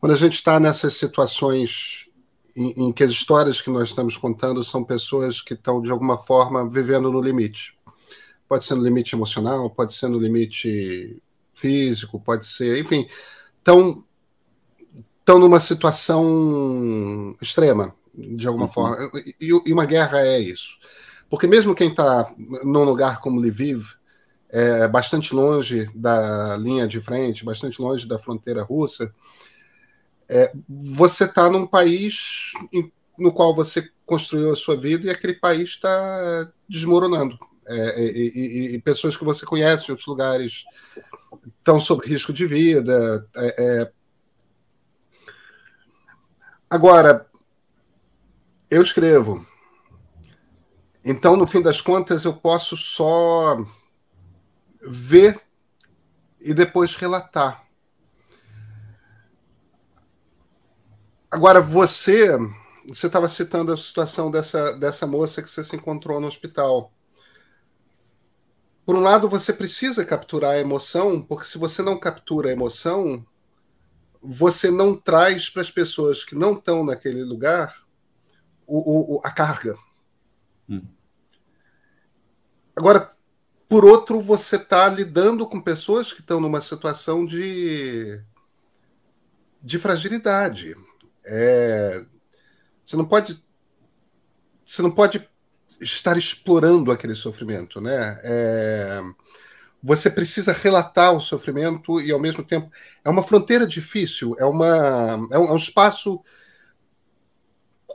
quando 0.01 0.13
a 0.13 0.17
gente 0.17 0.33
está 0.33 0.59
nessas 0.59 0.95
situações 0.95 2.09
em, 2.57 2.87
em, 2.89 2.93
que 2.93 3.05
as 3.05 3.11
histórias 3.11 3.61
que 3.61 3.71
nós 3.71 3.91
estamos 3.91 4.17
contando 4.17 4.65
são 4.65 4.83
pessoas 4.83 5.43
que 5.43 5.53
estão, 5.53 5.83
de 5.83 5.91
alguma 5.91 6.17
forma, 6.17 6.69
vivendo 6.69 7.13
no 7.13 7.21
limite. 7.21 7.79
Pode 8.49 8.65
ser 8.65 8.75
no 8.77 8.83
limite 8.83 9.15
emocional, 9.15 9.69
pode 9.69 9.93
ser 9.93 10.09
no 10.09 10.19
limite 10.19 11.23
físico, 11.55 12.19
pode 12.19 12.47
ser, 12.47 12.81
enfim, 12.81 13.07
estão, 13.59 14.03
estão 15.21 15.39
numa 15.39 15.61
situação 15.61 17.37
extrema, 17.41 17.95
de 18.13 18.47
alguma 18.47 18.67
uhum. 18.67 18.73
forma. 18.73 19.11
E, 19.41 19.49
e, 19.49 19.73
uma 19.73 19.87
guerra 19.87 20.21
é 20.21 20.39
isso. 20.39 20.79
Porque 21.29 21.47
mesmo 21.47 21.75
quem 21.75 21.89
está 21.89 22.33
num 22.65 22.83
lugar 22.83 23.21
como 23.21 23.41
Lviv, 23.41 23.85
é, 24.49 24.89
bastante 24.89 25.33
longe 25.33 25.89
da 25.95 26.57
linha 26.57 26.89
de 26.89 27.01
frente, 27.01 27.45
bastante 27.45 27.81
longe 27.81 28.09
da 28.09 28.19
fronteira 28.19 28.65
russa, 28.65 29.15
é, 30.29 30.53
você 30.69 31.25
está 31.25 31.49
num 31.49 31.67
país 31.67 32.53
no 33.19 33.33
qual 33.33 33.55
você 33.55 33.89
construiu 34.07 34.51
a 34.51 34.57
sua 34.57 34.77
vida 34.77 35.07
e 35.07 35.11
aquele 35.11 35.35
país 35.35 35.71
está 35.71 36.51
desmoronando. 36.69 37.39
É, 37.67 38.03
e, 38.03 38.33
e, 38.35 38.75
e, 38.75 38.79
pessoas 38.81 39.17
que 39.17 39.25
você 39.25 39.47
conhece 39.47 39.85
em 39.85 39.91
outros 39.93 40.09
lugares 40.09 40.65
estão 41.47 41.79
sob 41.79 42.05
risco 42.05 42.33
de 42.33 42.45
vida. 42.45 43.29
É, 43.37 43.55
é. 43.59 43.93
Agora, 46.71 47.29
eu 48.71 48.81
escrevo. 48.81 49.45
Então, 51.05 51.37
no 51.37 51.45
fim 51.45 51.61
das 51.61 51.81
contas, 51.81 52.25
eu 52.25 52.33
posso 52.33 52.77
só 52.77 53.67
ver 54.81 55.41
e 56.41 56.55
depois 56.55 56.95
relatar. 56.95 57.67
Agora, 61.29 61.61
você 61.61 62.39
você 62.89 63.07
estava 63.07 63.29
citando 63.29 63.73
a 63.73 63.77
situação 63.77 64.31
dessa, 64.31 64.73
dessa 64.73 65.07
moça 65.07 65.43
que 65.43 65.51
você 65.51 65.63
se 65.63 65.77
encontrou 65.77 66.21
no 66.21 66.27
hospital. 66.27 66.93
Por 68.85 68.97
um 68.97 69.01
lado, 69.01 69.29
você 69.29 69.53
precisa 69.53 70.05
capturar 70.05 70.53
a 70.53 70.61
emoção, 70.61 71.21
porque 71.21 71.45
se 71.45 71.59
você 71.59 71.83
não 71.83 71.99
captura 71.99 72.49
a 72.49 72.53
emoção, 72.53 73.25
você 74.23 74.71
não 74.71 74.95
traz 74.95 75.49
para 75.49 75.63
as 75.63 75.71
pessoas 75.71 76.25
que 76.25 76.35
não 76.35 76.53
estão 76.55 76.85
naquele 76.85 77.25
lugar 77.25 77.83
o, 78.67 79.17
o, 79.17 79.21
a 79.25 79.31
carga. 79.31 79.77
Hum. 80.69 80.83
Agora, 82.77 83.13
por 83.69 83.85
outro, 83.85 84.21
você 84.21 84.57
está 84.57 84.89
lidando 84.89 85.47
com 85.47 85.61
pessoas 85.61 86.13
que 86.13 86.21
estão 86.21 86.41
numa 86.41 86.61
situação 86.61 87.25
de, 87.25 88.21
de 89.63 89.79
fragilidade. 89.79 90.77
É, 91.25 92.05
você 92.85 92.97
não 92.97 93.05
pode 93.05 93.43
você 94.65 94.83
não 94.83 94.91
pode 94.91 95.29
estar 95.81 96.17
explorando 96.17 96.93
aquele 96.93 97.15
sofrimento, 97.15 97.81
né? 97.81 98.21
É, 98.23 99.01
você 99.83 100.11
precisa 100.11 100.53
relatar 100.53 101.13
o 101.13 101.21
sofrimento 101.21 102.01
e, 102.01 102.13
ao 102.13 102.21
mesmo 102.21 102.45
tempo, 102.45 102.71
é 103.05 103.09
uma 103.09 103.23
fronteira 103.23 103.67
difícil, 103.67 104.37
é, 104.39 104.45
uma, 104.45 105.29
é, 105.31 105.39
um, 105.39 105.45
é 105.45 105.53
um 105.53 105.57
espaço. 105.57 106.23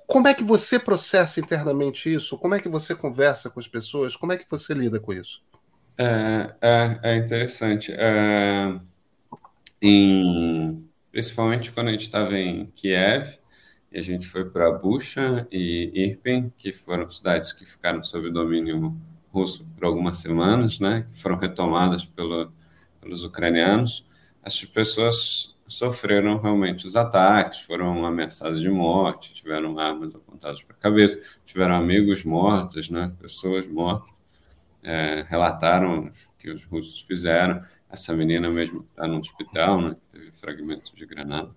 Como 0.08 0.28
é 0.28 0.34
que 0.34 0.44
você 0.44 0.80
processa 0.80 1.40
internamente 1.40 2.14
isso? 2.14 2.38
Como 2.38 2.56
é 2.56 2.60
que 2.60 2.70
você 2.70 2.96
conversa 2.96 3.50
com 3.50 3.60
as 3.60 3.68
pessoas? 3.68 4.16
Como 4.16 4.32
é 4.32 4.38
que 4.38 4.50
você 4.50 4.74
lida 4.74 5.00
com 5.00 5.14
isso? 5.14 5.44
É, 5.98 6.56
é, 6.62 7.00
é 7.04 7.18
interessante. 7.18 7.94
É, 7.94 8.80
em, 9.82 10.88
principalmente 11.12 11.72
quando 11.72 11.88
a 11.88 11.92
gente 11.92 12.04
estava 12.04 12.38
em 12.38 12.68
Kiev, 12.76 13.40
a 13.94 14.02
gente 14.02 14.28
foi 14.28 14.50
para 14.50 14.72
Bucha 14.72 15.48
e 15.52 15.92
Irpin, 15.94 16.52
que 16.58 16.74
foram 16.74 17.10
cidades 17.10 17.54
que 17.54 17.66
ficaram 17.66 18.04
sob 18.04 18.30
domínio 18.30 18.96
russo 19.36 19.66
por 19.76 19.86
algumas 19.86 20.18
semanas, 20.18 20.80
né, 20.80 21.06
que 21.12 21.20
foram 21.20 21.38
retomadas 21.38 22.06
pelo, 22.06 22.52
pelos 23.02 23.24
ucranianos. 23.24 24.06
Essas 24.42 24.64
pessoas 24.66 25.56
sofreram 25.68 26.40
realmente 26.40 26.86
os 26.86 26.96
ataques, 26.96 27.60
foram 27.60 28.06
ameaçadas 28.06 28.62
de 28.62 28.70
morte, 28.70 29.34
tiveram 29.34 29.78
armas 29.78 30.16
apontadas 30.16 30.62
para 30.62 30.76
a 30.76 30.80
cabeça, 30.80 31.22
tiveram 31.46 31.76
amigos 31.76 32.24
mortos, 32.24 32.90
né, 32.90 33.12
pessoas 33.20 33.68
mortas 33.68 34.14
é, 34.84 35.26
relataram 35.28 36.12
que 36.40 36.50
os 36.50 36.64
russos 36.64 37.02
fizeram. 37.02 37.62
Essa 37.90 38.14
menina 38.14 38.50
mesmo 38.50 38.86
está 38.90 39.08
no 39.08 39.20
hospital, 39.20 39.82
né, 39.82 39.96
que 39.96 40.18
teve 40.18 40.32
fragmentos 40.32 40.94
de 40.94 41.06
granada. 41.06 41.50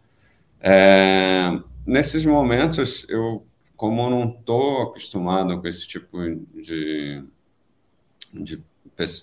É, 0.61 1.61
nesses 1.87 2.25
momentos, 2.27 3.07
eu, 3.09 3.47
como 3.77 4.03
eu 4.03 4.11
não 4.11 4.29
estou 4.31 4.83
acostumado 4.83 5.61
com 5.61 5.69
esse 5.69 5.87
tipo 5.87 6.19
de, 6.61 7.23
de, 8.33 8.63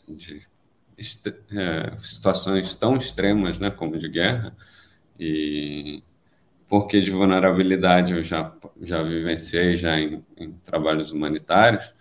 de 0.08 0.48
é, 1.52 1.98
situações 2.04 2.76
tão 2.76 2.98
extremas, 2.98 3.60
né, 3.60 3.70
como 3.70 3.98
de 3.98 4.10
guerra, 4.10 4.56
e 5.20 6.04
porque 6.68 7.02
de 7.02 7.12
vulnerabilidade 7.12 8.14
eu 8.14 8.24
já, 8.24 8.54
já 8.82 9.04
vivenciei 9.04 9.76
já 9.76 10.00
em, 10.00 10.24
em 10.38 10.52
trabalhos 10.54 11.12
humanitários, 11.12 11.94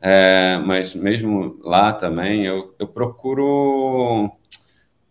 é, 0.00 0.58
mas 0.58 0.94
mesmo 0.94 1.58
lá 1.62 1.92
também, 1.92 2.44
eu, 2.44 2.74
eu 2.78 2.86
procuro 2.86 4.30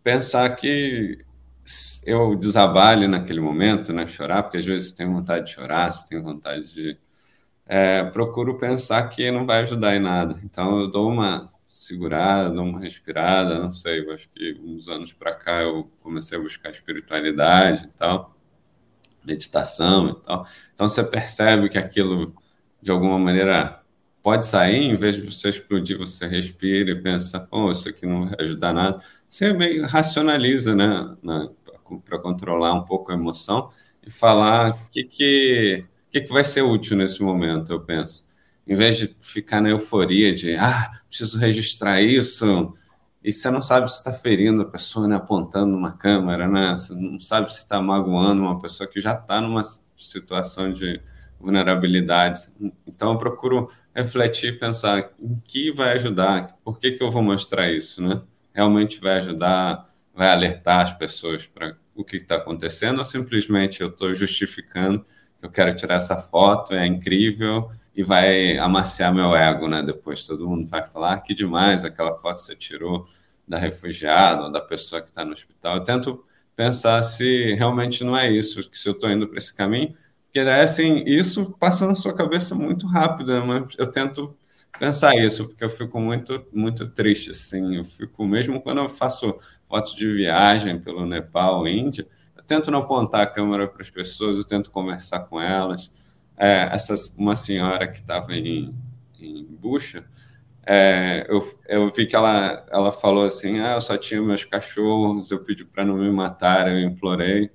pensar 0.04 0.56
que 0.56 1.26
eu 2.06 2.36
desabalho 2.36 3.08
naquele 3.10 3.42
momento, 3.42 3.92
né, 3.92 4.08
chorar, 4.08 4.44
porque 4.44 4.58
às 4.58 4.66
vezes 4.66 4.94
tem 4.94 5.12
vontade 5.12 5.48
de 5.48 5.52
chorar, 5.54 5.92
você 5.92 6.08
tem 6.08 6.22
vontade 6.22 6.72
de. 6.74 6.98
É, 7.66 8.04
procuro 8.04 8.58
pensar 8.58 9.10
que 9.10 9.32
não 9.32 9.46
vai 9.46 9.62
ajudar 9.62 9.96
em 9.96 10.00
nada. 10.00 10.40
Então 10.44 10.80
eu 10.80 10.88
dou 10.88 11.10
uma 11.10 11.52
segurada, 11.68 12.50
dou 12.50 12.64
uma 12.64 12.80
respirada, 12.80 13.60
não 13.60 13.72
sei, 13.72 14.10
acho 14.12 14.30
que 14.30 14.60
uns 14.64 14.88
anos 14.88 15.12
para 15.14 15.34
cá 15.34 15.62
eu 15.62 15.90
comecei 16.02 16.38
a 16.38 16.42
buscar 16.42 16.70
espiritualidade 16.70 17.86
e 17.86 17.88
tal, 17.90 18.36
meditação 19.26 20.10
e 20.10 20.16
tal. 20.26 20.48
Então 20.74 20.88
você 20.88 21.04
percebe 21.04 21.70
que 21.70 21.78
aquilo, 21.78 22.34
de 22.82 22.92
alguma 22.92 23.20
maneira, 23.20 23.82
pode 24.24 24.48
sair, 24.48 24.84
em 24.84 24.96
vez 24.96 25.16
de 25.16 25.22
você 25.22 25.50
explodir, 25.50 25.98
você 25.98 26.26
respira 26.28 26.92
e 26.92 27.02
pensa, 27.02 27.40
pô, 27.40 27.72
isso 27.72 27.88
aqui 27.90 28.06
não 28.06 28.28
vai 28.28 28.36
ajudar 28.40 28.74
nada. 28.74 29.04
Você 29.30 29.54
meio 29.54 29.86
racionaliza, 29.86 30.76
né, 30.76 31.16
para 32.06 32.20
controlar 32.20 32.74
um 32.74 32.84
pouco 32.84 33.12
a 33.12 33.16
emoção 33.16 33.70
e 34.06 34.10
falar 34.10 34.72
o 34.72 34.90
que, 34.90 35.04
que, 35.04 35.86
que, 36.16 36.22
que 36.22 36.34
vai 36.34 36.46
ser 36.46 36.62
útil 36.62 36.96
nesse 36.96 37.22
momento, 37.22 37.74
eu 37.74 37.82
penso. 37.82 38.26
Em 38.66 38.74
vez 38.74 38.98
de 38.98 39.16
ficar 39.20 39.60
na 39.60 39.70
euforia 39.70 40.34
de, 40.34 40.56
ah, 40.56 40.90
preciso 41.10 41.38
registrar 41.38 42.02
isso, 42.02 42.74
e 43.22 43.34
você 43.34 43.50
não 43.52 43.62
sabe 43.62 43.92
se 43.92 43.98
está 43.98 44.14
ferindo 44.14 44.62
a 44.62 44.66
pessoa, 44.66 45.08
né, 45.08 45.16
apontando 45.18 45.76
uma 45.76 45.98
câmera, 45.98 46.48
né? 46.48 46.70
Você 46.70 46.94
não 46.94 47.20
sabe 47.20 47.52
se 47.52 47.60
está 47.60 47.82
magoando 47.82 48.44
uma 48.44 48.60
pessoa 48.60 48.88
que 48.88 49.02
já 49.02 49.14
está 49.14 49.42
numa 49.42 49.62
situação 49.98 50.72
de 50.72 51.02
vulnerabilidades. 51.40 52.54
Então, 52.88 53.12
eu 53.12 53.18
procuro 53.18 53.70
refletir 53.94 54.54
e 54.54 54.58
pensar 54.58 55.12
em 55.20 55.40
que 55.44 55.72
vai 55.74 55.96
ajudar, 55.96 56.58
por 56.64 56.80
que, 56.80 56.92
que 56.92 57.04
eu 57.04 57.12
vou 57.12 57.22
mostrar 57.22 57.70
isso, 57.72 58.02
né? 58.02 58.22
Realmente 58.54 59.02
vai 59.02 59.18
ajudar, 59.18 59.86
vai 60.14 60.30
alertar 60.30 60.82
as 60.82 60.94
pessoas 60.94 61.46
para 61.46 61.76
o 61.94 62.06
que 62.06 62.18
está 62.18 62.38
acontecendo 62.38 63.00
ou 63.00 63.06
simplesmente 63.06 63.82
eu 63.82 63.88
estou 63.88 64.14
justificando 64.14 65.06
eu 65.46 65.52
quero 65.52 65.76
tirar 65.76 65.96
essa 65.96 66.18
foto, 66.18 66.74
é 66.74 66.86
incrível 66.86 67.70
e 67.96 68.04
vai 68.04 68.58
amaciar 68.58 69.14
meu 69.14 69.36
ego, 69.36 69.68
né? 69.68 69.82
Depois 69.82 70.26
todo 70.26 70.48
mundo 70.48 70.68
vai 70.68 70.84
falar 70.84 71.14
ah, 71.14 71.20
que 71.20 71.34
demais 71.34 71.86
aquela 71.86 72.14
foto 72.14 72.40
que 72.40 72.46
você 72.46 72.56
tirou 72.56 73.06
da 73.48 73.58
refugiada 73.58 74.44
ou 74.44 74.52
da 74.52 74.60
pessoa 74.60 75.02
que 75.02 75.10
está 75.10 75.24
no 75.24 75.32
hospital. 75.32 75.78
Eu 75.78 75.84
tento 75.84 76.26
pensar 76.56 77.02
se 77.04 77.54
realmente 77.54 78.04
não 78.04 78.18
é 78.18 78.30
isso, 78.32 78.62
se 78.74 78.90
eu 78.90 78.94
estou 78.94 79.10
indo 79.10 79.28
para 79.28 79.38
esse 79.38 79.54
caminho, 79.54 79.94
porque 80.26 80.40
é 80.40 80.62
assim, 80.62 81.04
isso 81.06 81.56
passa 81.60 81.88
na 81.88 81.96
sua 81.96 82.14
cabeça 82.14 82.56
muito 82.56 82.88
rápido, 82.88 83.32
né? 83.32 83.40
mas 83.40 83.76
eu 83.78 83.88
tento 83.88 84.36
pensar 84.80 85.16
isso, 85.16 85.48
porque 85.48 85.64
eu 85.64 85.70
fico 85.70 86.00
muito, 86.00 86.46
muito 86.52 86.90
triste, 86.90 87.32
assim, 87.32 87.78
eu 87.78 87.86
fico, 87.86 88.26
mesmo 88.26 88.62
quando 88.62 88.80
eu 88.80 88.90
faço 88.90 89.38
fotos 89.70 89.96
de 89.96 90.12
viagem 90.12 90.80
pelo 90.80 91.06
Nepal, 91.06 91.68
Índia, 91.68 92.06
tento 92.46 92.72
não 92.72 92.80
apontar 92.80 93.22
a 93.22 93.28
câmera 93.28 93.68
para 93.68 93.82
as 93.82 93.90
pessoas, 93.90 94.38
eu 94.38 94.44
tento 94.44 94.72
conversar 94.72 95.22
com 95.22 95.42
elas. 95.42 95.92
É, 96.38 96.70
essas, 96.72 97.16
uma 97.18 97.36
senhora 97.36 97.88
que 97.88 98.00
estava 98.00 98.34
em, 98.34 98.76
em 99.20 99.46
Bucha, 99.46 100.06
é, 100.66 101.26
eu, 101.30 101.60
eu 101.68 101.90
vi 101.90 102.06
que 102.08 102.16
ela, 102.16 102.66
ela 102.72 102.92
falou 102.92 103.26
assim, 103.26 103.60
ah, 103.60 103.74
eu 103.74 103.82
só 103.82 103.98
tinha 103.98 104.22
meus 104.22 104.44
cachorros, 104.44 105.32
eu 105.32 105.44
pedi 105.44 105.64
para 105.64 105.86
não 105.86 105.98
me 105.98 106.10
matar, 106.10 106.68
eu 106.68 106.80
implorei, 106.80 107.52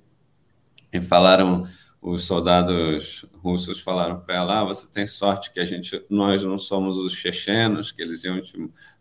e 0.93 1.01
falaram 1.01 1.67
os 2.01 2.23
soldados 2.23 3.25
russos 3.35 3.79
falaram 3.79 4.19
para 4.19 4.35
ela: 4.35 4.61
ah, 4.61 4.63
você 4.65 4.91
tem 4.91 5.05
sorte 5.05 5.51
que 5.53 5.59
a 5.59 5.65
gente, 5.65 6.03
nós 6.09 6.43
não 6.43 6.57
somos 6.57 6.97
os 6.97 7.13
chechenos, 7.13 7.91
que 7.91 8.01
eles 8.01 8.23
iam 8.23 8.41
te 8.41 8.57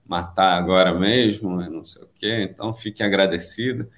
matar 0.06 0.58
agora 0.58 0.92
mesmo, 0.92 1.56
não 1.68 1.84
sei 1.84 2.02
o 2.02 2.08
quê, 2.14 2.48
então 2.50 2.74
fique 2.74 3.02
agradecida. 3.02 3.88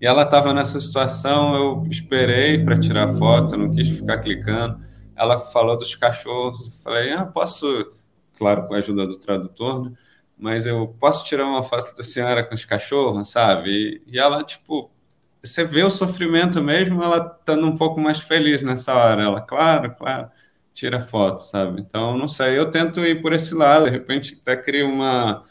E 0.00 0.06
ela 0.06 0.22
estava 0.22 0.54
nessa 0.54 0.80
situação, 0.80 1.54
eu 1.54 1.86
esperei 1.90 2.64
para 2.64 2.78
tirar 2.78 3.08
foto, 3.08 3.56
não 3.56 3.74
quis 3.74 3.88
ficar 3.88 4.18
clicando. 4.18 4.78
Ela 5.14 5.38
falou 5.38 5.76
dos 5.76 5.94
cachorros, 5.94 6.66
eu 6.66 6.72
falei: 6.82 7.12
ah, 7.12 7.26
posso, 7.26 7.92
claro, 8.36 8.66
com 8.66 8.74
a 8.74 8.78
ajuda 8.78 9.06
do 9.06 9.18
tradutor, 9.18 9.84
né? 9.84 9.96
mas 10.38 10.64
eu 10.66 10.88
posso 10.98 11.24
tirar 11.26 11.44
uma 11.46 11.62
foto 11.62 11.94
da 11.96 12.02
senhora 12.02 12.44
com 12.44 12.54
os 12.54 12.64
cachorros, 12.64 13.28
sabe? 13.28 13.70
E, 14.06 14.14
e 14.14 14.18
ela, 14.18 14.42
tipo, 14.42 14.90
você 15.42 15.64
vê 15.64 15.82
o 15.84 15.90
sofrimento 15.90 16.62
mesmo, 16.62 17.02
ela 17.02 17.36
estando 17.38 17.66
um 17.66 17.76
pouco 17.76 18.00
mais 18.00 18.20
feliz 18.20 18.62
nessa 18.62 18.94
hora. 18.94 19.22
Ela, 19.22 19.40
claro, 19.42 19.94
claro, 19.96 20.30
tira 20.72 21.00
foto, 21.00 21.40
sabe? 21.40 21.80
Então, 21.82 22.16
não 22.16 22.28
sei, 22.28 22.58
eu 22.58 22.70
tento 22.70 23.00
ir 23.04 23.20
por 23.22 23.32
esse 23.34 23.54
lado, 23.54 23.84
de 23.84 23.90
repente 23.90 24.38
até 24.40 24.56
crio 24.56 24.88
uma 24.88 25.44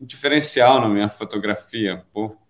um 0.00 0.06
diferencial 0.06 0.80
na 0.80 0.88
minha 0.88 1.08
fotografia, 1.08 2.04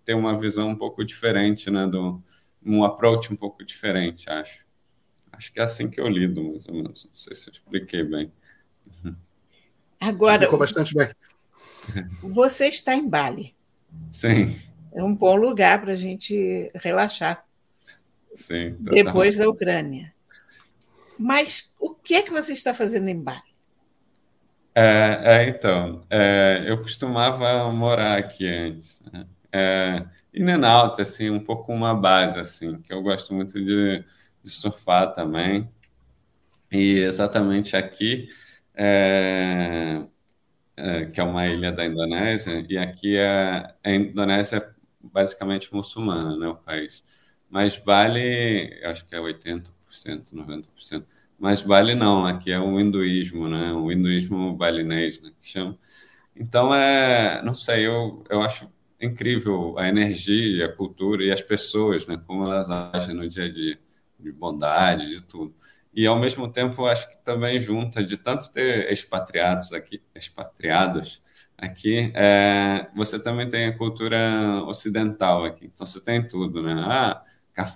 ter 0.05 0.13
uma 0.13 0.37
visão 0.37 0.69
um 0.69 0.75
pouco 0.75 1.03
diferente, 1.03 1.69
né, 1.71 1.87
do 1.87 2.21
um 2.65 2.83
approach 2.83 3.31
um 3.31 3.35
pouco 3.35 3.63
diferente, 3.63 4.29
acho. 4.29 4.65
Acho 5.31 5.51
que 5.51 5.59
é 5.59 5.63
assim 5.63 5.89
que 5.89 5.99
eu 5.99 6.07
lido, 6.07 6.43
mais 6.43 6.67
ou 6.67 6.75
menos. 6.75 7.05
Não 7.05 7.15
sei 7.15 7.33
se 7.33 7.49
eu 7.49 7.53
expliquei 7.53 8.03
bem. 8.03 8.31
Agora, 9.99 10.43
Ficou 10.43 10.59
bastante 10.59 10.93
bem. 10.93 11.09
Você 12.21 12.67
está 12.67 12.93
em 12.95 13.07
Bali. 13.07 13.55
Sim 14.11 14.55
é 14.93 15.03
um 15.03 15.13
bom 15.13 15.35
lugar 15.35 15.81
para 15.81 15.93
a 15.93 15.95
gente 15.95 16.71
relaxar. 16.75 17.43
Sim, 18.33 18.75
depois 18.79 19.37
da 19.37 19.49
Ucrânia. 19.49 20.13
Mas 21.17 21.73
o 21.79 21.93
que 21.93 22.15
é 22.15 22.21
que 22.21 22.31
você 22.31 22.53
está 22.53 22.73
fazendo 22.73 23.07
em 23.07 23.19
Bali? 23.19 23.41
É, 24.75 25.19
é 25.23 25.49
então, 25.49 26.03
é, 26.09 26.63
eu 26.65 26.77
costumava 26.79 27.71
morar 27.71 28.17
aqui 28.17 28.47
antes. 28.47 29.03
Né? 29.11 29.25
É, 29.53 30.05
e 30.33 30.43
Nenalta, 30.43 31.03
assim, 31.03 31.29
um 31.29 31.39
pouco 31.43 31.71
uma 31.73 31.93
base, 31.95 32.39
assim, 32.39 32.81
que 32.81 32.91
eu 32.93 33.01
gosto 33.03 33.33
muito 33.35 33.63
de, 33.63 33.99
de 34.43 34.49
surfar 34.51 35.13
também. 35.13 35.69
E 36.71 36.99
exatamente 36.99 37.75
aqui, 37.77 38.29
é, 38.75 40.03
é, 40.77 41.05
que 41.07 41.19
é 41.21 41.23
uma 41.23 41.47
ilha 41.47 41.71
da 41.71 41.85
Indonésia, 41.85 42.65
e 42.69 42.77
aqui 42.77 43.17
é, 43.17 43.75
a 43.83 43.91
Indonésia 43.91 44.73
basicamente 45.01 45.73
muçulmana, 45.73 46.37
né, 46.37 46.47
o 46.47 46.55
país. 46.57 47.03
Mas 47.49 47.77
Bali, 47.77 48.81
acho 48.85 49.05
que 49.07 49.15
é 49.15 49.19
80%, 49.21 50.33
90%. 50.33 51.07
Mas 51.39 51.61
Bali 51.61 51.95
não, 51.95 52.25
aqui 52.25 52.51
é 52.51 52.59
o 52.59 52.79
hinduísmo, 52.79 53.49
né, 53.49 53.73
o 53.73 53.91
hinduísmo 53.91 54.55
balinês, 54.57 55.21
né, 55.21 55.31
que 55.41 55.49
chama. 55.49 55.77
Então, 56.35 56.73
é, 56.75 57.41
não 57.43 57.53
sei, 57.53 57.87
eu, 57.87 58.23
eu 58.29 58.41
acho 58.41 58.69
incrível 59.05 59.77
a 59.77 59.87
energia, 59.87 60.65
a 60.65 60.71
cultura 60.73 61.23
e 61.23 61.31
as 61.31 61.41
pessoas, 61.41 62.07
né, 62.07 62.17
como 62.25 62.45
elas 62.45 62.69
agem 62.69 63.15
no 63.15 63.27
dia 63.27 63.45
a 63.45 63.51
dia, 63.51 63.79
de 64.19 64.31
bondade, 64.31 65.07
de 65.07 65.21
tudo. 65.21 65.53
E, 65.93 66.07
ao 66.07 66.17
mesmo 66.19 66.51
tempo, 66.51 66.85
acho 66.85 67.09
que 67.09 67.17
também 67.23 67.59
junta 67.59 68.03
de 68.03 68.17
tanto 68.17 68.51
ter 68.51 68.91
expatriados 68.91 69.71
aqui, 69.73 70.01
expatriados 70.15 71.21
aqui, 71.57 72.11
é, 72.15 72.89
você 72.95 73.19
também 73.21 73.47
tem 73.47 73.67
a 73.67 73.77
cultura 73.77 74.63
ocidental 74.65 75.45
aqui. 75.45 75.65
Então, 75.71 75.85
você 75.85 76.01
tem 76.03 76.27
tudo, 76.27 76.63
né? 76.63 76.73
Ah, 76.87 77.23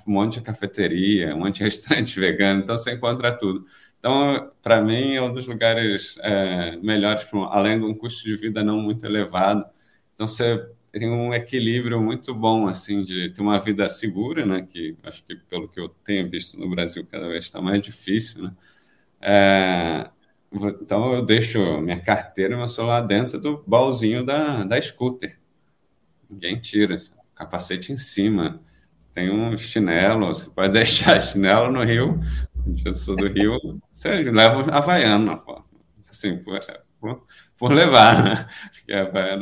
um 0.08 0.12
monte 0.12 0.36
de 0.36 0.42
cafeteria, 0.42 1.36
um 1.36 1.40
monte 1.40 1.58
de 1.58 1.64
restaurante 1.66 2.20
vegano, 2.20 2.62
então 2.62 2.78
você 2.78 2.94
encontra 2.94 3.32
tudo. 3.38 3.66
Então, 4.00 4.52
para 4.62 4.82
mim, 4.82 5.16
é 5.16 5.22
um 5.22 5.34
dos 5.34 5.48
lugares 5.48 6.18
é, 6.22 6.76
melhores, 6.78 7.28
além 7.50 7.80
de 7.80 7.86
um 7.86 7.94
custo 7.94 8.24
de 8.28 8.36
vida 8.36 8.64
não 8.64 8.80
muito 8.82 9.06
elevado. 9.06 9.66
Então, 10.14 10.28
você 10.28 10.68
tem 11.00 11.10
um 11.10 11.34
equilíbrio 11.34 12.02
muito 12.02 12.34
bom, 12.34 12.68
assim, 12.68 13.04
de 13.04 13.30
ter 13.30 13.42
uma 13.42 13.60
vida 13.60 13.88
segura, 13.88 14.46
né? 14.46 14.62
Que 14.62 14.96
acho 15.04 15.24
que, 15.26 15.36
pelo 15.36 15.68
que 15.68 15.80
eu 15.80 15.90
tenho 16.04 16.30
visto 16.30 16.60
no 16.60 16.70
Brasil, 16.70 17.06
cada 17.10 17.28
vez 17.28 17.46
está 17.46 17.62
mais 17.62 17.82
difícil, 17.82 18.44
né? 18.44 18.56
É, 19.22 20.10
então, 20.82 21.14
eu 21.14 21.26
deixo 21.26 21.60
minha 21.82 22.00
carteira 22.00 22.54
e 22.54 22.58
meu 22.58 22.68
celular 22.68 23.02
dentro 23.02 23.40
do 23.40 23.64
baúzinho 23.68 24.24
da, 24.26 24.64
da 24.64 24.82
scooter. 24.82 25.40
Ninguém 26.30 26.60
tira. 26.60 26.98
Capacete 27.36 27.92
em 27.92 27.98
cima 27.98 28.62
tem 29.18 29.32
um 29.32 29.58
chinelo, 29.58 30.28
você 30.28 30.48
pode 30.48 30.74
deixar 30.74 31.20
chinelo 31.20 31.72
no 31.72 31.84
Rio, 31.84 32.20
eu 32.86 32.94
sou 32.94 33.16
do 33.16 33.28
Rio, 33.28 33.58
você 33.92 34.22
leva 34.22 34.70
Havaiano, 34.72 35.40
pô. 35.40 35.60
assim, 36.08 36.38
por, 36.38 36.60
por, 37.02 37.26
por 37.58 37.72
levar, 37.74 38.24
né? 38.24 38.48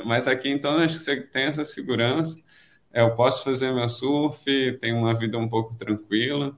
Mas 0.06 0.28
aqui, 0.28 0.50
então, 0.50 0.78
acho 0.78 0.98
que 0.98 1.04
você 1.04 1.22
tem 1.22 1.44
essa 1.46 1.66
segurança, 1.66 2.38
é, 2.94 3.02
eu 3.02 3.16
posso 3.16 3.44
fazer 3.44 3.72
meu 3.74 3.90
surf, 3.90 4.46
tenho 4.80 4.98
uma 4.98 5.14
vida 5.14 5.38
um 5.38 5.50
pouco 5.50 5.76
tranquila, 5.76 6.58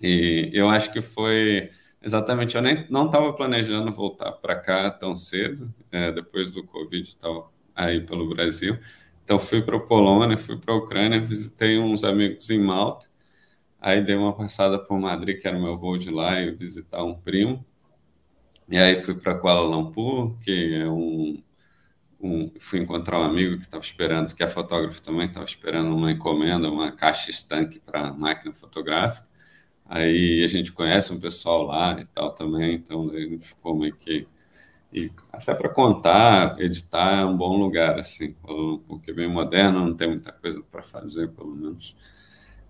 e 0.00 0.50
eu 0.52 0.68
acho 0.68 0.92
que 0.92 1.00
foi 1.00 1.70
exatamente, 2.02 2.56
eu 2.56 2.62
nem 2.62 2.86
não 2.90 3.06
estava 3.06 3.32
planejando 3.32 3.92
voltar 3.92 4.32
para 4.32 4.56
cá 4.56 4.90
tão 4.90 5.16
cedo, 5.16 5.72
é, 5.92 6.12
depois 6.12 6.52
do 6.52 6.64
Covid 6.64 7.16
tal, 7.18 7.52
aí 7.74 8.00
pelo 8.00 8.28
Brasil, 8.28 8.78
então 9.24 9.38
fui 9.40 9.60
para 9.60 9.76
a 9.76 9.80
Polônia, 9.80 10.38
fui 10.38 10.56
para 10.56 10.72
a 10.72 10.76
Ucrânia, 10.76 11.20
visitei 11.20 11.78
uns 11.78 12.04
amigos 12.04 12.48
em 12.48 12.60
Malta. 12.60 13.08
Aí 13.80 14.00
dei 14.04 14.14
uma 14.14 14.32
passada 14.32 14.78
por 14.78 14.98
Madrid, 15.00 15.40
que 15.40 15.48
era 15.48 15.58
meu 15.58 15.76
voo 15.76 15.98
de 15.98 16.10
lá, 16.10 16.40
e 16.40 16.52
visitar 16.52 17.02
um 17.02 17.14
primo. 17.14 17.66
E 18.68 18.78
aí 18.78 19.00
fui 19.00 19.14
para 19.14 19.34
Kuala 19.38 19.62
Lumpur, 19.62 20.36
que 20.40 20.74
é 20.74 20.88
um, 20.90 21.42
um, 22.20 22.52
fui 22.60 22.80
encontrar 22.80 23.20
um 23.20 23.24
amigo 23.24 23.56
que 23.58 23.64
estava 23.64 23.82
esperando, 23.84 24.34
que 24.34 24.42
é 24.42 24.46
fotógrafo 24.48 25.02
também, 25.02 25.26
estava 25.28 25.46
esperando 25.46 25.94
uma 25.96 26.10
encomenda, 26.12 26.70
uma 26.70 26.92
caixa 26.92 27.30
estanque 27.30 27.80
para 27.80 28.12
máquina 28.12 28.54
fotográfica. 28.54 29.26
Aí 29.86 30.42
a 30.44 30.46
gente 30.48 30.72
conhece 30.72 31.12
um 31.12 31.20
pessoal 31.20 31.64
lá 31.64 32.00
e 32.00 32.06
tal 32.06 32.34
também, 32.34 32.74
então 32.76 33.10
a 33.10 33.18
gente 33.20 33.46
ficou 33.48 33.76
meio 33.78 33.94
que 33.96 34.28
e 34.92 35.10
até 35.32 35.54
para 35.54 35.68
contar, 35.68 36.58
editar 36.60 37.20
é 37.20 37.24
um 37.24 37.36
bom 37.36 37.56
lugar, 37.58 37.98
assim, 37.98 38.34
porque 38.86 39.10
é 39.10 39.14
bem 39.14 39.28
moderno, 39.28 39.80
não 39.84 39.94
tem 39.96 40.08
muita 40.08 40.32
coisa 40.32 40.62
para 40.62 40.82
fazer, 40.82 41.28
pelo 41.32 41.54
menos. 41.54 41.94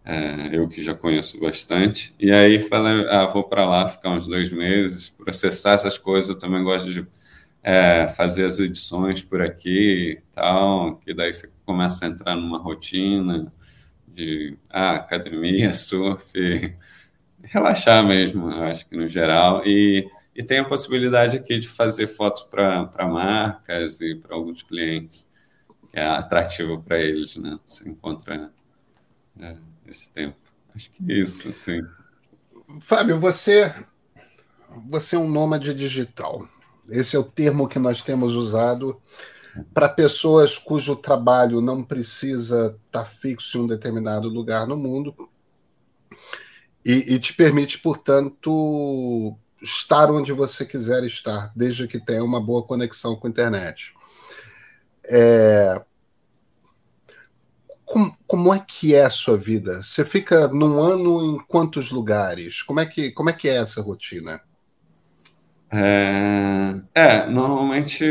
É, 0.06 0.56
eu 0.56 0.68
que 0.68 0.82
já 0.82 0.94
conheço 0.94 1.40
bastante. 1.40 2.14
E 2.18 2.30
aí 2.32 2.60
falei, 2.60 3.08
ah, 3.08 3.26
vou 3.26 3.44
para 3.44 3.66
lá 3.66 3.88
ficar 3.88 4.10
uns 4.10 4.26
dois 4.28 4.50
meses, 4.50 5.10
processar 5.10 5.72
essas 5.74 5.98
coisas. 5.98 6.30
Eu 6.30 6.38
também 6.38 6.62
gosto 6.62 6.92
de 6.92 7.06
é, 7.62 8.08
fazer 8.08 8.46
as 8.46 8.58
edições 8.60 9.20
por 9.22 9.42
aqui 9.42 10.18
e 10.18 10.22
tal, 10.32 10.96
que 10.98 11.12
daí 11.12 11.32
você 11.32 11.50
começa 11.64 12.06
a 12.06 12.08
entrar 12.08 12.36
numa 12.36 12.58
rotina 12.58 13.52
de 14.08 14.56
ah, 14.70 14.92
academia, 14.96 15.72
surf, 15.74 16.24
relaxar 17.42 18.06
mesmo, 18.06 18.48
acho 18.48 18.86
que 18.88 18.96
no 18.96 19.08
geral. 19.08 19.66
E 19.66 20.08
e 20.36 20.42
tem 20.42 20.58
a 20.58 20.64
possibilidade 20.64 21.34
aqui 21.34 21.58
de 21.58 21.66
fazer 21.66 22.06
fotos 22.06 22.42
para 22.42 23.08
marcas 23.08 24.02
e 24.02 24.14
para 24.14 24.36
alguns 24.36 24.62
clientes, 24.62 25.26
é 25.94 26.06
atrativo 26.06 26.82
para 26.82 26.98
eles, 26.98 27.36
né? 27.36 27.58
Você 27.64 27.88
encontra 27.88 28.52
é, 29.40 29.56
esse 29.90 30.12
tempo. 30.12 30.36
Acho 30.74 30.90
que 30.90 31.12
é 31.12 31.16
isso, 31.16 31.48
assim. 31.48 31.80
Fábio, 32.80 33.18
você, 33.18 33.74
você 34.88 35.16
é 35.16 35.18
um 35.18 35.28
nômade 35.28 35.72
digital. 35.74 36.46
Esse 36.88 37.16
é 37.16 37.18
o 37.18 37.24
termo 37.24 37.68
que 37.68 37.78
nós 37.78 38.02
temos 38.02 38.34
usado 38.34 39.00
para 39.72 39.88
pessoas 39.88 40.58
cujo 40.58 40.94
trabalho 40.96 41.60
não 41.60 41.82
precisa 41.82 42.76
estar 42.86 43.04
tá 43.04 43.04
fixo 43.04 43.58
em 43.58 43.60
um 43.62 43.66
determinado 43.66 44.28
lugar 44.28 44.66
no 44.66 44.76
mundo 44.76 45.14
e, 46.84 47.14
e 47.14 47.18
te 47.18 47.34
permite, 47.34 47.78
portanto, 47.78 49.36
estar 49.60 50.10
onde 50.10 50.32
você 50.32 50.64
quiser 50.64 51.02
estar, 51.04 51.50
desde 51.56 51.88
que 51.88 51.98
tenha 51.98 52.22
uma 52.22 52.40
boa 52.40 52.62
conexão 52.62 53.16
com 53.16 53.26
a 53.26 53.30
internet. 53.30 53.94
É... 55.04 55.82
Como, 57.86 58.14
como, 58.26 58.52
é 58.52 58.58
que 58.58 58.94
é 58.94 59.04
a 59.04 59.10
sua 59.10 59.38
vida? 59.38 59.80
Você 59.80 60.04
fica 60.04 60.48
num 60.48 60.78
ano 60.78 61.24
em 61.24 61.38
quantos 61.46 61.90
lugares? 61.90 62.62
Como 62.62 62.80
é 62.80 62.84
que, 62.84 63.10
como 63.12 63.30
é, 63.30 63.32
que 63.32 63.48
é 63.48 63.56
essa 63.56 63.80
rotina? 63.80 64.40
É, 65.72 66.80
é 66.94 67.26
normalmente 67.26 68.04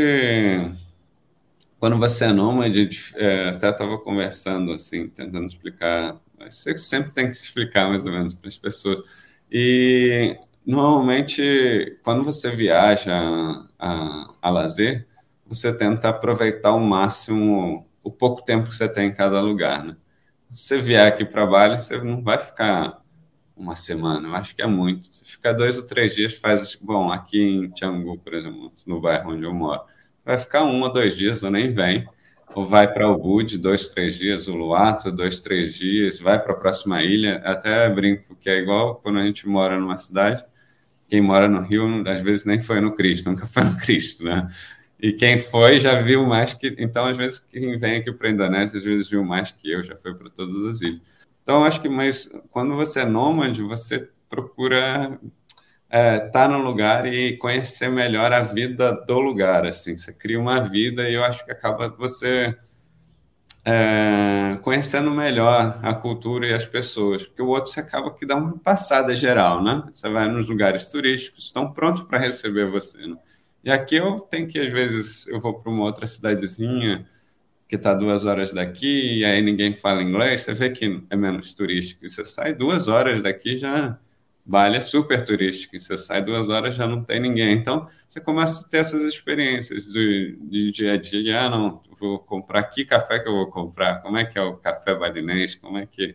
quando 1.78 1.98
você 1.98 2.24
é 2.24 2.32
nômade, 2.32 2.88
é, 3.14 3.50
até 3.50 3.70
estava 3.70 3.98
conversando 3.98 4.72
assim, 4.72 5.08
tentando 5.08 5.46
explicar, 5.46 6.16
você 6.40 6.76
sempre 6.78 7.12
tem 7.12 7.28
que 7.28 7.34
se 7.36 7.44
explicar 7.44 7.88
mais 7.88 8.04
ou 8.06 8.12
menos 8.12 8.34
para 8.34 8.48
as 8.48 8.56
pessoas. 8.56 9.00
E 9.52 10.36
Normalmente, 10.66 11.96
quando 12.02 12.24
você 12.24 12.50
viaja 12.50 13.14
a, 13.78 14.34
a 14.42 14.50
lazer, 14.50 15.06
você 15.46 15.72
tenta 15.72 16.08
aproveitar 16.08 16.70
ao 16.70 16.80
máximo 16.80 17.86
o 18.06 18.10
pouco 18.12 18.44
tempo 18.44 18.68
que 18.68 18.74
você 18.74 18.88
tem 18.88 19.08
em 19.08 19.14
cada 19.14 19.40
lugar, 19.40 19.84
né? 19.84 19.96
Você 20.48 20.80
vier 20.80 21.04
aqui 21.08 21.24
para 21.24 21.44
Bali, 21.44 21.80
você 21.80 21.98
não 21.98 22.22
vai 22.22 22.38
ficar 22.38 23.02
uma 23.56 23.74
semana, 23.74 24.28
eu 24.28 24.34
acho 24.36 24.54
que 24.54 24.62
é 24.62 24.66
muito. 24.66 25.08
Você 25.10 25.24
fica 25.24 25.52
dois 25.52 25.76
ou 25.76 25.84
três 25.84 26.14
dias, 26.14 26.34
faz, 26.34 26.76
bom, 26.76 27.10
aqui 27.10 27.42
em 27.42 27.70
Canggu, 27.70 28.16
por 28.18 28.32
exemplo, 28.32 28.72
no 28.86 29.00
bairro 29.00 29.32
onde 29.32 29.44
eu 29.44 29.52
moro, 29.52 29.82
vai 30.24 30.38
ficar 30.38 30.62
um 30.62 30.82
ou 30.82 30.92
dois 30.92 31.16
dias 31.16 31.42
ou 31.42 31.50
nem 31.50 31.72
vem, 31.72 32.08
ou 32.54 32.64
vai 32.64 32.92
para 32.92 33.08
o 33.10 33.18
Bud, 33.18 33.58
dois, 33.58 33.88
três 33.88 34.14
dias, 34.14 34.46
o 34.46 34.54
Luato, 34.54 35.10
dois, 35.10 35.40
três 35.40 35.74
dias, 35.74 36.20
vai 36.20 36.40
para 36.40 36.52
a 36.52 36.56
próxima 36.56 37.02
ilha, 37.02 37.38
até 37.44 37.90
brinco 37.90 38.36
que 38.36 38.48
é 38.48 38.56
igual 38.58 38.96
quando 38.96 39.18
a 39.18 39.26
gente 39.26 39.48
mora 39.48 39.80
numa 39.80 39.96
cidade, 39.96 40.44
quem 41.08 41.20
mora 41.20 41.48
no 41.48 41.60
Rio, 41.60 42.08
às 42.08 42.20
vezes 42.20 42.46
nem 42.46 42.60
foi 42.60 42.80
no 42.80 42.94
Cristo, 42.94 43.28
nunca 43.28 43.46
foi 43.46 43.64
no 43.64 43.76
Cristo, 43.76 44.22
né? 44.22 44.48
E 44.98 45.12
quem 45.12 45.38
foi 45.38 45.78
já 45.78 46.00
viu 46.00 46.26
mais 46.26 46.54
que. 46.54 46.74
Então, 46.78 47.06
às 47.06 47.16
vezes, 47.16 47.38
quem 47.38 47.76
vem 47.78 47.98
aqui 47.98 48.12
para 48.12 48.28
a 48.28 48.30
Indonésia, 48.30 48.78
às 48.78 48.84
vezes 48.84 49.08
viu 49.08 49.22
mais 49.24 49.50
que 49.50 49.70
eu, 49.70 49.82
já 49.82 49.96
foi 49.96 50.14
para 50.14 50.30
todas 50.30 50.56
as 50.66 50.80
ilhas. 50.80 51.00
Então, 51.42 51.64
acho 51.64 51.80
que, 51.80 51.88
mas 51.88 52.28
quando 52.50 52.74
você 52.74 53.00
é 53.00 53.04
nômade, 53.04 53.62
você 53.62 54.08
procura 54.28 55.18
estar 55.84 55.90
é, 55.90 56.18
tá 56.18 56.48
no 56.48 56.58
lugar 56.58 57.06
e 57.06 57.36
conhecer 57.36 57.88
melhor 57.88 58.32
a 58.32 58.40
vida 58.42 58.92
do 58.92 59.20
lugar, 59.20 59.66
assim. 59.66 59.96
Você 59.96 60.12
cria 60.12 60.40
uma 60.40 60.60
vida 60.60 61.08
e 61.08 61.14
eu 61.14 61.22
acho 61.24 61.44
que 61.44 61.52
acaba 61.52 61.88
você 61.88 62.56
é, 63.64 64.58
conhecendo 64.62 65.10
melhor 65.10 65.78
a 65.82 65.92
cultura 65.92 66.46
e 66.46 66.54
as 66.54 66.64
pessoas, 66.64 67.26
porque 67.26 67.42
o 67.42 67.48
outro 67.48 67.72
você 67.72 67.80
acaba 67.80 68.12
que 68.14 68.24
dá 68.24 68.36
uma 68.36 68.56
passada 68.58 69.14
geral, 69.14 69.62
né? 69.62 69.82
Você 69.92 70.08
vai 70.08 70.28
nos 70.28 70.48
lugares 70.48 70.86
turísticos, 70.86 71.46
estão 71.46 71.72
prontos 71.72 72.04
para 72.04 72.18
receber 72.18 72.70
você, 72.70 73.06
né? 73.06 73.16
E 73.66 73.70
aqui 73.72 73.96
eu 73.96 74.20
tenho 74.20 74.46
que, 74.46 74.60
às 74.60 74.72
vezes, 74.72 75.26
eu 75.26 75.40
vou 75.40 75.60
para 75.60 75.72
uma 75.72 75.82
outra 75.82 76.06
cidadezinha 76.06 77.04
que 77.68 77.74
está 77.74 77.94
duas 77.94 78.24
horas 78.24 78.52
daqui, 78.54 79.18
e 79.18 79.24
aí 79.24 79.42
ninguém 79.42 79.74
fala 79.74 80.02
inglês, 80.02 80.42
você 80.42 80.54
vê 80.54 80.70
que 80.70 81.02
é 81.10 81.16
menos 81.16 81.52
turístico. 81.52 82.06
E 82.06 82.08
você 82.08 82.24
sai 82.24 82.54
duas 82.54 82.86
horas 82.86 83.20
daqui 83.22 83.58
já 83.58 83.98
Bali 84.44 84.76
é 84.76 84.80
super 84.80 85.24
turístico, 85.24 85.74
e 85.74 85.80
você 85.80 85.98
sai 85.98 86.22
duas 86.24 86.48
horas 86.48 86.76
já 86.76 86.86
não 86.86 87.02
tem 87.02 87.18
ninguém. 87.18 87.54
Então, 87.54 87.88
você 88.08 88.20
começa 88.20 88.64
a 88.64 88.68
ter 88.68 88.78
essas 88.78 89.02
experiências 89.02 89.84
de, 89.84 90.38
de 90.42 90.70
dia 90.70 90.92
a 90.92 90.96
dia. 90.96 91.40
Ah, 91.40 91.50
não, 91.50 91.82
vou 91.98 92.20
comprar 92.20 92.62
que 92.64 92.84
café 92.84 93.18
que 93.18 93.28
eu 93.28 93.34
vou 93.34 93.50
comprar? 93.50 94.00
Como 94.00 94.16
é 94.16 94.24
que 94.24 94.38
é 94.38 94.42
o 94.42 94.56
café 94.56 94.94
balinês? 94.94 95.56
Como 95.56 95.76
é 95.76 95.86
que... 95.86 96.14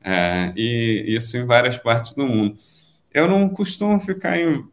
É, 0.00 0.52
e 0.54 1.06
isso 1.08 1.36
em 1.36 1.44
várias 1.44 1.76
partes 1.76 2.12
do 2.14 2.24
mundo. 2.24 2.56
Eu 3.12 3.26
não 3.26 3.48
costumo 3.48 3.98
ficar 3.98 4.38
em, 4.38 4.64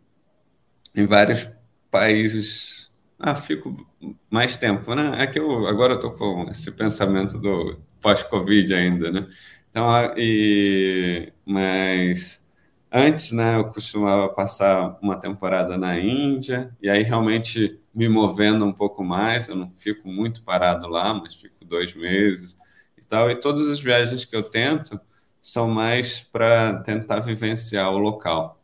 em 0.96 1.08
vários 1.08 1.50
países... 1.92 2.90
Ah, 3.20 3.36
fico 3.36 3.88
mais 4.30 4.58
tempo, 4.58 4.96
né? 4.96 5.22
É 5.24 5.28
que 5.28 5.40
eu 5.40 5.68
agora 5.68 5.96
estou 5.96 6.12
com 6.14 6.50
esse 6.50 6.72
pensamento 6.72 7.38
do 7.38 7.80
pós-Covid 8.02 8.74
ainda, 8.74 9.12
né? 9.12 9.28
Então, 9.70 9.86
e, 10.18 11.32
mas 11.46 12.42
Antes, 12.94 13.32
né, 13.32 13.56
eu 13.56 13.70
costumava 13.70 14.28
passar 14.28 14.98
uma 15.02 15.18
temporada 15.18 15.78
na 15.78 15.98
Índia, 15.98 16.76
e 16.82 16.90
aí 16.90 17.04
realmente 17.04 17.80
me 17.96 18.10
movendo 18.10 18.66
um 18.66 18.74
pouco 18.74 19.02
mais, 19.02 19.48
eu 19.48 19.56
não 19.56 19.72
fico 19.78 20.10
muito 20.10 20.44
parado 20.44 20.88
lá, 20.90 21.14
mas 21.14 21.34
fico 21.34 21.64
dois 21.64 21.96
meses 21.96 22.54
e 22.98 23.02
tal. 23.02 23.32
E 23.32 23.40
todas 23.40 23.70
as 23.70 23.80
viagens 23.80 24.26
que 24.26 24.36
eu 24.36 24.44
tento 24.44 25.00
são 25.42 25.70
mais 25.70 26.22
para 26.22 26.82
tentar 26.84 27.22
vivenciar 27.22 27.90
o 27.94 27.98
local, 27.98 28.62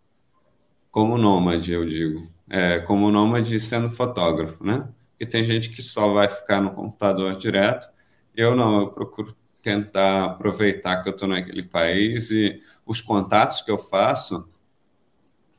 como 0.92 1.18
nômade, 1.18 1.72
eu 1.72 1.86
digo. 1.88 2.30
É, 2.50 2.80
como 2.80 3.12
nômade 3.12 3.60
sendo 3.60 3.90
fotógrafo, 3.90 4.64
né? 4.64 4.88
e 5.20 5.26
tem 5.26 5.44
gente 5.44 5.70
que 5.70 5.82
só 5.82 6.14
vai 6.14 6.28
ficar 6.28 6.62
no 6.62 6.72
computador 6.72 7.36
direto. 7.36 7.90
Eu 8.36 8.56
não, 8.56 8.82
eu 8.82 8.88
procuro 8.90 9.36
tentar 9.62 10.26
aproveitar 10.26 11.02
que 11.02 11.10
eu 11.10 11.14
estou 11.14 11.28
naquele 11.28 11.64
país 11.64 12.30
e 12.32 12.62
os 12.86 13.02
contatos 13.02 13.62
que 13.62 13.72
eu 13.72 13.78
faço, 13.78 14.48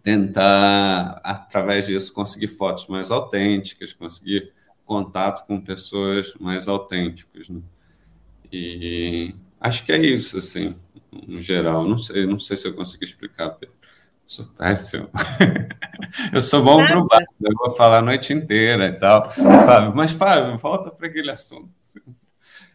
tentar, 0.03 1.21
através 1.25 1.87
disso, 1.87 2.13
conseguir 2.13 2.49
fotos 2.49 2.87
mais 2.87 3.11
autênticas, 3.11 3.93
conseguir 3.93 4.53
contato 4.87 5.47
com 5.47 5.61
pessoas 5.61 6.35
mais 6.41 6.69
autênticas. 6.69 7.49
Né? 7.49 7.61
E 8.51 9.35
acho 9.61 9.85
que 9.85 9.93
é 9.93 9.99
isso, 9.99 10.39
assim, 10.39 10.77
no 11.27 11.41
geral. 11.41 11.87
Não 11.87 11.99
sei, 11.99 12.27
não 12.27 12.39
sei 12.39 12.57
se 12.57 12.69
eu 12.69 12.75
consegui 12.75 13.05
explicar, 13.05 13.51
Pedro. 13.51 13.77
Sou 14.29 14.45
péssimo. 14.45 15.09
eu 16.35 16.43
sou 16.43 16.63
bom 16.63 16.85
para 16.85 16.99
o 17.01 17.07
bar, 17.07 17.25
eu 17.41 17.55
vou 17.57 17.71
falar 17.71 18.01
a 18.01 18.03
noite 18.03 18.31
inteira 18.35 18.89
e 18.89 18.93
tal. 18.93 19.31
Fábio, 19.31 19.97
mas, 19.97 20.13
Fábio, 20.13 20.59
volta 20.59 20.91
para 20.91 21.07
aquele 21.07 21.31
assunto. 21.31 21.71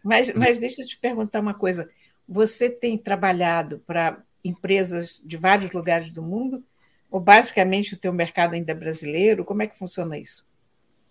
Mas, 0.04 0.34
mas 0.34 0.58
deixa 0.58 0.82
eu 0.82 0.88
te 0.88 0.98
perguntar 0.98 1.42
uma 1.42 1.54
coisa. 1.54 1.88
Você 2.28 2.72
tem 2.72 2.98
trabalhado 2.98 3.78
para 3.86 4.18
empresas 4.44 5.22
de 5.24 5.38
vários 5.38 5.72
lugares 5.72 6.12
do 6.12 6.24
mundo? 6.24 6.64
Ou 7.12 7.20
basicamente 7.20 7.94
o 7.94 8.00
teu 8.00 8.12
mercado 8.12 8.56
ainda 8.56 8.72
é 8.72 8.76
brasileiro? 8.76 9.46
Como 9.46 9.62
é 9.62 9.68
que 9.68 9.78
funciona 9.78 10.18
isso? 10.18 10.44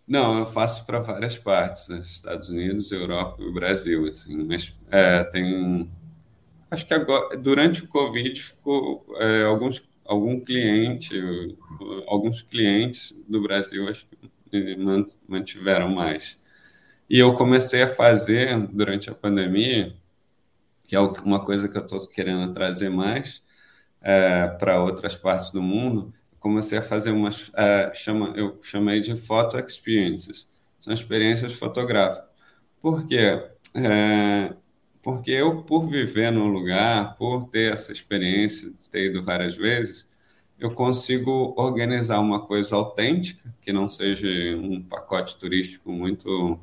Não, 0.09 0.41
eu 0.41 0.47
faço 0.47 0.85
para 0.85 0.99
várias 0.99 1.39
partes, 1.39 1.89
né? 1.89 1.99
Estados 1.99 2.49
Unidos, 2.49 2.91
Europa 2.91 3.41
e 3.41 3.53
Brasil, 3.53 4.07
assim. 4.07 4.43
Mas 4.43 4.77
é, 4.91 5.23
tem, 5.23 5.89
acho 6.69 6.85
que 6.85 6.95
agora 6.95 7.37
durante 7.37 7.85
o 7.85 7.89
Covid 7.89 8.43
ficou 8.43 9.07
é, 9.21 9.45
alguns 9.45 9.79
algum 10.05 10.41
cliente, 10.41 11.15
alguns 12.07 12.43
clientes 12.43 13.15
do 13.29 13.43
Brasil 13.43 13.88
acho 13.88 14.07
que 14.07 14.77
mantiveram 15.27 15.88
mais. 15.88 16.41
E 17.09 17.19
eu 17.19 17.35
comecei 17.35 17.83
a 17.83 17.88
fazer 17.88 18.59
durante 18.69 19.11
a 19.11 19.15
pandemia, 19.15 19.95
que 20.85 20.97
é 20.97 21.01
uma 21.01 21.45
coisa 21.45 21.69
que 21.69 21.77
eu 21.77 21.83
estou 21.83 22.07
querendo 22.07 22.53
trazer 22.53 22.91
mais 22.91 23.43
é, 24.01 24.49
para 24.49 24.83
outras 24.83 25.17
partes 25.17 25.51
do 25.51 25.62
mundo, 25.62 26.12
comecei 26.38 26.79
a 26.79 26.83
fazer 26.83 27.12
umas, 27.12 27.51
é, 27.55 27.93
chama, 27.95 28.33
eu 28.37 28.59
chamei 28.62 29.01
de 29.01 29.17
photo 29.17 29.57
experiences, 29.59 30.51
são 30.81 30.93
experiências 30.93 31.53
fotográficas. 31.53 32.29
Por 32.81 33.07
quê? 33.07 33.41
É, 33.75 34.55
porque 35.03 35.31
eu, 35.33 35.62
por 35.65 35.88
viver 35.88 36.31
no 36.31 36.47
lugar, 36.47 37.17
por 37.17 37.49
ter 37.49 37.73
essa 37.73 37.93
experiência 37.93 38.73
ter 38.91 39.07
ido 39.07 39.23
várias 39.23 39.57
vezes, 39.57 40.09
eu 40.59 40.71
consigo 40.73 41.55
organizar 41.57 42.21
uma 42.21 42.47
coisa 42.47 42.77
autêntica, 42.77 43.53
que 43.61 43.73
não 43.73 43.91
seja 43.91 44.29
um 44.57 44.81
pacote 44.83 45.37
turístico 45.37 45.91
muito 45.91 46.61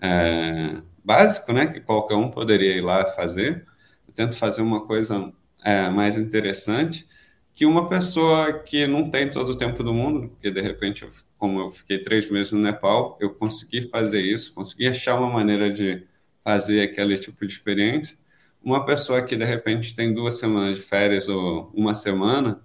é, 0.00 0.80
básico, 1.04 1.52
né, 1.52 1.66
que 1.66 1.80
qualquer 1.80 2.14
um 2.14 2.30
poderia 2.30 2.76
ir 2.76 2.82
lá 2.82 3.04
fazer. 3.06 3.66
Eu 4.06 4.14
tento 4.14 4.36
fazer 4.36 4.62
uma 4.62 4.86
coisa 4.86 5.32
é, 5.64 5.88
mais 5.90 6.16
interessante 6.16 7.06
que 7.54 7.66
uma 7.66 7.88
pessoa 7.88 8.52
que 8.60 8.86
não 8.86 9.10
tem 9.10 9.30
todo 9.30 9.50
o 9.50 9.56
tempo 9.56 9.82
do 9.82 9.92
mundo, 9.92 10.28
porque 10.28 10.50
de 10.50 10.60
repente, 10.60 11.02
eu, 11.02 11.10
como 11.36 11.60
eu 11.60 11.70
fiquei 11.70 11.98
três 11.98 12.30
meses 12.30 12.52
no 12.52 12.60
Nepal, 12.60 13.18
eu 13.20 13.34
consegui 13.34 13.82
fazer 13.82 14.22
isso, 14.22 14.54
consegui 14.54 14.86
achar 14.88 15.18
uma 15.18 15.28
maneira 15.30 15.70
de 15.70 16.06
fazer 16.44 16.82
aquele 16.82 17.18
tipo 17.18 17.46
de 17.46 17.52
experiência. 17.52 18.16
Uma 18.62 18.84
pessoa 18.84 19.22
que 19.22 19.36
de 19.36 19.44
repente 19.44 19.94
tem 19.94 20.12
duas 20.14 20.38
semanas 20.38 20.78
de 20.78 20.82
férias 20.82 21.28
ou 21.28 21.70
uma 21.74 21.94
semana, 21.94 22.62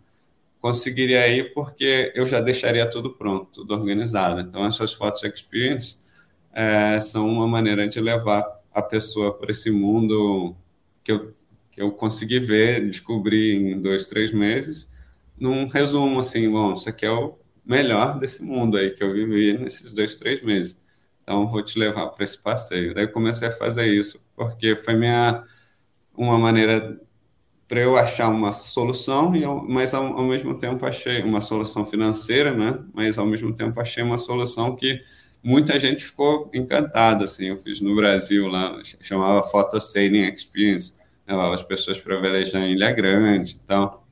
conseguiria 0.59 1.27
ir 1.27 1.53
porque 1.53 2.11
eu 2.15 2.25
já 2.25 2.41
deixaria 2.41 2.89
tudo 2.89 3.13
pronto, 3.13 3.51
tudo 3.51 3.73
organizado. 3.73 4.41
Então, 4.41 4.65
essas 4.65 4.93
fotos 4.93 5.23
experience 5.23 5.97
é, 6.53 6.99
são 6.99 7.29
uma 7.29 7.47
maneira 7.47 7.87
de 7.87 7.99
levar 7.99 8.45
a 8.73 8.81
pessoa 8.81 9.37
para 9.37 9.51
esse 9.51 9.71
mundo 9.71 10.55
que 11.03 11.11
eu, 11.11 11.33
que 11.71 11.81
eu 11.81 11.91
consegui 11.91 12.39
ver, 12.39 12.87
descobrir 12.89 13.55
em 13.55 13.81
dois, 13.81 14.07
três 14.07 14.31
meses, 14.31 14.89
num 15.39 15.67
resumo 15.67 16.19
assim, 16.19 16.49
bom, 16.49 16.73
isso 16.73 16.89
aqui 16.89 17.05
é 17.05 17.11
o 17.11 17.37
melhor 17.65 18.19
desse 18.19 18.43
mundo 18.43 18.77
aí 18.77 18.91
que 18.91 19.03
eu 19.03 19.13
vivi 19.13 19.57
nesses 19.57 19.93
dois, 19.93 20.17
três 20.17 20.41
meses. 20.41 20.79
Então, 21.27 21.45
vou 21.45 21.61
te 21.61 21.77
levar 21.77 22.07
para 22.07 22.23
esse 22.23 22.41
passeio. 22.41 22.93
Daí 22.93 23.05
comecei 23.05 23.49
a 23.49 23.51
fazer 23.51 23.91
isso, 23.91 24.25
porque 24.33 24.77
foi 24.77 24.95
minha 24.95 25.43
uma 26.15 26.37
maneira 26.37 26.97
para 27.67 27.81
eu 27.81 27.97
achar 27.97 28.29
uma 28.29 28.53
solução, 28.53 29.35
e 29.35 29.43
eu, 29.43 29.61
mas 29.67 29.93
ao, 29.93 30.05
ao, 30.05 30.23
mesmo 30.23 30.57
tempo 30.57 30.85
achei 30.85 31.21
uma 31.21 31.41
solução 31.41 31.85
financeira, 31.85 32.53
né? 32.53 32.79
Mas 32.93 33.17
ao 33.17 33.25
mesmo 33.25 33.53
tempo 33.53 33.77
achei 33.81 34.01
uma 34.01 34.17
solução 34.17 34.73
que 34.73 35.03
muita 35.43 35.77
gente 35.77 36.05
ficou 36.05 36.49
encantada, 36.53 37.25
assim. 37.25 37.47
Eu 37.47 37.57
fiz 37.57 37.81
no 37.81 37.93
Brasil 37.93 38.47
lá, 38.47 38.81
chamava 39.01 39.43
Photo 39.43 39.81
Sailing 39.81 40.33
Experience, 40.33 40.93
levava 41.27 41.53
as 41.55 41.61
pessoas 41.61 41.99
para 41.99 42.17
velejar 42.21 42.61
em 42.61 42.71
Ilha 42.71 42.93
Grande 42.93 43.57
e 43.61 43.67
tal. 43.67 44.07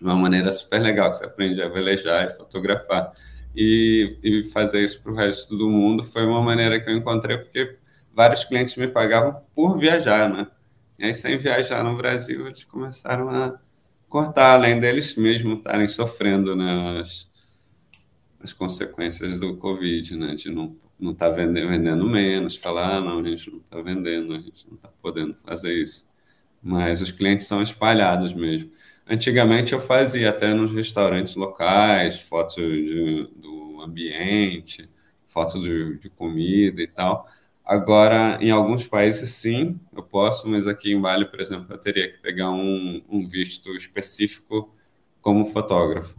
Uma 0.00 0.14
maneira 0.14 0.52
super 0.52 0.80
legal 0.80 1.10
que 1.10 1.16
você 1.16 1.24
aprende 1.24 1.60
a 1.60 1.68
velejar 1.68 2.26
e 2.26 2.36
fotografar 2.36 3.12
e, 3.54 4.18
e 4.22 4.44
fazer 4.44 4.82
isso 4.82 5.02
para 5.02 5.12
o 5.12 5.14
resto 5.14 5.56
do 5.56 5.68
mundo 5.70 6.02
foi 6.02 6.24
uma 6.24 6.42
maneira 6.42 6.80
que 6.80 6.88
eu 6.88 6.96
encontrei, 6.96 7.38
porque 7.38 7.76
vários 8.14 8.44
clientes 8.44 8.76
me 8.76 8.88
pagavam 8.88 9.42
por 9.54 9.78
viajar, 9.78 10.28
né? 10.28 10.46
E 10.98 11.04
aí, 11.06 11.14
sem 11.14 11.38
viajar 11.38 11.84
no 11.84 11.96
Brasil, 11.96 12.46
eles 12.46 12.64
começaram 12.64 13.28
a 13.28 13.58
cortar, 14.08 14.54
além 14.54 14.80
deles 14.80 15.16
mesmo 15.16 15.54
estarem 15.54 15.88
sofrendo 15.88 16.56
né, 16.56 17.00
as, 17.00 17.30
as 18.40 18.52
consequências 18.52 19.38
do 19.38 19.56
Covid, 19.56 20.16
né? 20.16 20.34
De 20.34 20.50
não 20.50 20.76
não 20.98 21.12
estar 21.12 21.30
tá 21.30 21.36
vendendo, 21.36 21.68
vendendo 21.68 22.06
menos, 22.06 22.56
falar, 22.56 22.96
ah, 22.96 23.00
não, 23.00 23.20
a 23.20 23.22
gente 23.22 23.50
não 23.50 23.58
está 23.58 23.80
vendendo, 23.80 24.34
a 24.34 24.38
gente 24.38 24.66
não 24.66 24.74
está 24.74 24.88
podendo 25.00 25.36
fazer 25.44 25.72
isso. 25.80 26.08
Mas 26.60 27.00
os 27.00 27.12
clientes 27.12 27.46
são 27.46 27.62
espalhados 27.62 28.34
mesmo. 28.34 28.70
Antigamente 29.08 29.72
eu 29.72 29.80
fazia 29.80 30.28
até 30.30 30.52
nos 30.52 30.72
restaurantes 30.72 31.34
locais, 31.34 32.20
fotos 32.20 32.56
do 33.36 33.80
ambiente, 33.80 34.88
fotos 35.24 35.62
de, 35.62 35.98
de 35.98 36.10
comida 36.10 36.82
e 36.82 36.86
tal. 36.86 37.26
Agora, 37.64 38.38
em 38.40 38.50
alguns 38.50 38.86
países, 38.86 39.30
sim, 39.30 39.78
eu 39.94 40.02
posso, 40.02 40.48
mas 40.48 40.66
aqui 40.66 40.92
em 40.92 41.00
Bali, 41.00 41.26
por 41.30 41.40
exemplo, 41.40 41.66
eu 41.72 41.78
teria 41.78 42.10
que 42.10 42.18
pegar 42.18 42.50
um, 42.50 43.02
um 43.08 43.26
visto 43.26 43.74
específico 43.76 44.74
como 45.20 45.46
fotógrafo. 45.46 46.16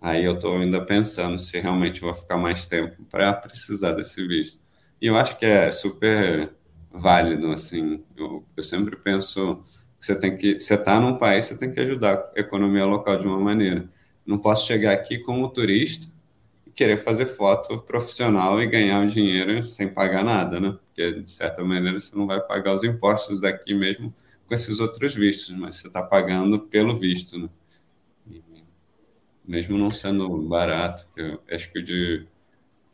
Aí 0.00 0.24
eu 0.24 0.34
estou 0.34 0.56
ainda 0.58 0.84
pensando 0.84 1.38
se 1.38 1.58
realmente 1.60 2.00
vou 2.00 2.14
ficar 2.14 2.36
mais 2.36 2.66
tempo 2.66 3.04
para 3.10 3.32
precisar 3.32 3.92
desse 3.92 4.26
visto. 4.26 4.60
E 5.00 5.06
eu 5.06 5.16
acho 5.16 5.38
que 5.38 5.46
é 5.46 5.72
super 5.72 6.52
válido, 6.90 7.52
assim. 7.52 8.04
Eu, 8.16 8.44
eu 8.56 8.62
sempre 8.62 8.96
penso 8.96 9.62
você 9.98 10.14
tem 10.14 10.36
que, 10.36 10.60
você 10.60 10.74
está 10.74 11.00
num 11.00 11.16
país, 11.16 11.46
você 11.46 11.56
tem 11.56 11.72
que 11.72 11.80
ajudar 11.80 12.32
a 12.36 12.40
economia 12.40 12.84
local 12.84 13.18
de 13.18 13.26
uma 13.26 13.38
maneira. 13.38 13.88
Não 14.24 14.38
posso 14.38 14.66
chegar 14.66 14.92
aqui 14.92 15.18
como 15.18 15.48
turista 15.48 16.06
e 16.66 16.70
querer 16.70 16.96
fazer 16.98 17.26
foto 17.26 17.78
profissional 17.82 18.60
e 18.60 18.66
ganhar 18.66 19.00
um 19.00 19.06
dinheiro 19.06 19.68
sem 19.68 19.88
pagar 19.88 20.24
nada, 20.24 20.60
né? 20.60 20.78
Porque 20.86 21.20
de 21.20 21.30
certa 21.30 21.64
maneira 21.64 21.98
você 21.98 22.16
não 22.16 22.26
vai 22.26 22.40
pagar 22.40 22.74
os 22.74 22.84
impostos 22.84 23.40
daqui 23.40 23.74
mesmo 23.74 24.14
com 24.46 24.54
esses 24.54 24.80
outros 24.80 25.14
vistos, 25.14 25.54
mas 25.56 25.76
você 25.76 25.88
está 25.88 26.02
pagando 26.02 26.60
pelo 26.60 26.94
visto, 26.94 27.38
né? 27.38 27.48
Mesmo 29.46 29.78
não 29.78 29.92
sendo 29.92 30.28
barato, 30.42 31.06
eu 31.16 31.40
acho 31.50 31.72
que 31.72 31.78
o 31.78 31.84
de 31.84 32.26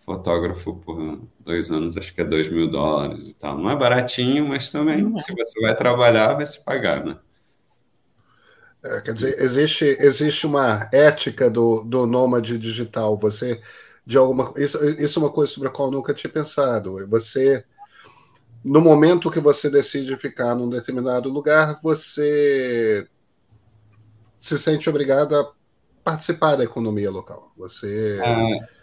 fotógrafo 0.04 0.74
por 0.74 1.20
dois 1.40 1.70
anos, 1.70 1.96
acho 1.96 2.14
que 2.14 2.20
é 2.20 2.24
dois 2.24 2.50
mil 2.50 2.70
dólares 2.70 3.28
e 3.28 3.34
tal. 3.34 3.56
Não 3.56 3.70
é 3.70 3.76
baratinho, 3.76 4.46
mas 4.48 4.70
também, 4.70 4.98
é. 5.16 5.18
se 5.20 5.32
você 5.32 5.60
vai 5.60 5.74
trabalhar, 5.76 6.34
vai 6.34 6.46
se 6.46 6.62
pagar, 6.62 7.04
né? 7.04 7.18
É, 8.84 9.00
quer 9.00 9.14
dizer, 9.14 9.40
existe, 9.40 9.96
existe 10.00 10.44
uma 10.44 10.88
ética 10.92 11.48
do, 11.48 11.84
do 11.84 12.04
nômade 12.04 12.58
digital. 12.58 13.16
Você, 13.18 13.60
de 14.04 14.18
alguma 14.18 14.52
isso, 14.56 14.84
isso 14.84 15.20
é 15.20 15.22
uma 15.22 15.30
coisa 15.30 15.52
sobre 15.52 15.68
a 15.68 15.70
qual 15.70 15.88
eu 15.88 15.92
nunca 15.92 16.12
tinha 16.12 16.32
pensado. 16.32 17.06
Você, 17.06 17.64
no 18.64 18.80
momento 18.80 19.30
que 19.30 19.38
você 19.38 19.70
decide 19.70 20.16
ficar 20.16 20.56
num 20.56 20.68
determinado 20.68 21.28
lugar, 21.28 21.78
você 21.80 23.06
se 24.40 24.58
sente 24.58 24.90
obrigado 24.90 25.36
a 25.36 25.52
participar 26.02 26.56
da 26.56 26.64
economia 26.64 27.10
local. 27.10 27.52
Você. 27.56 28.18
É 28.20 28.81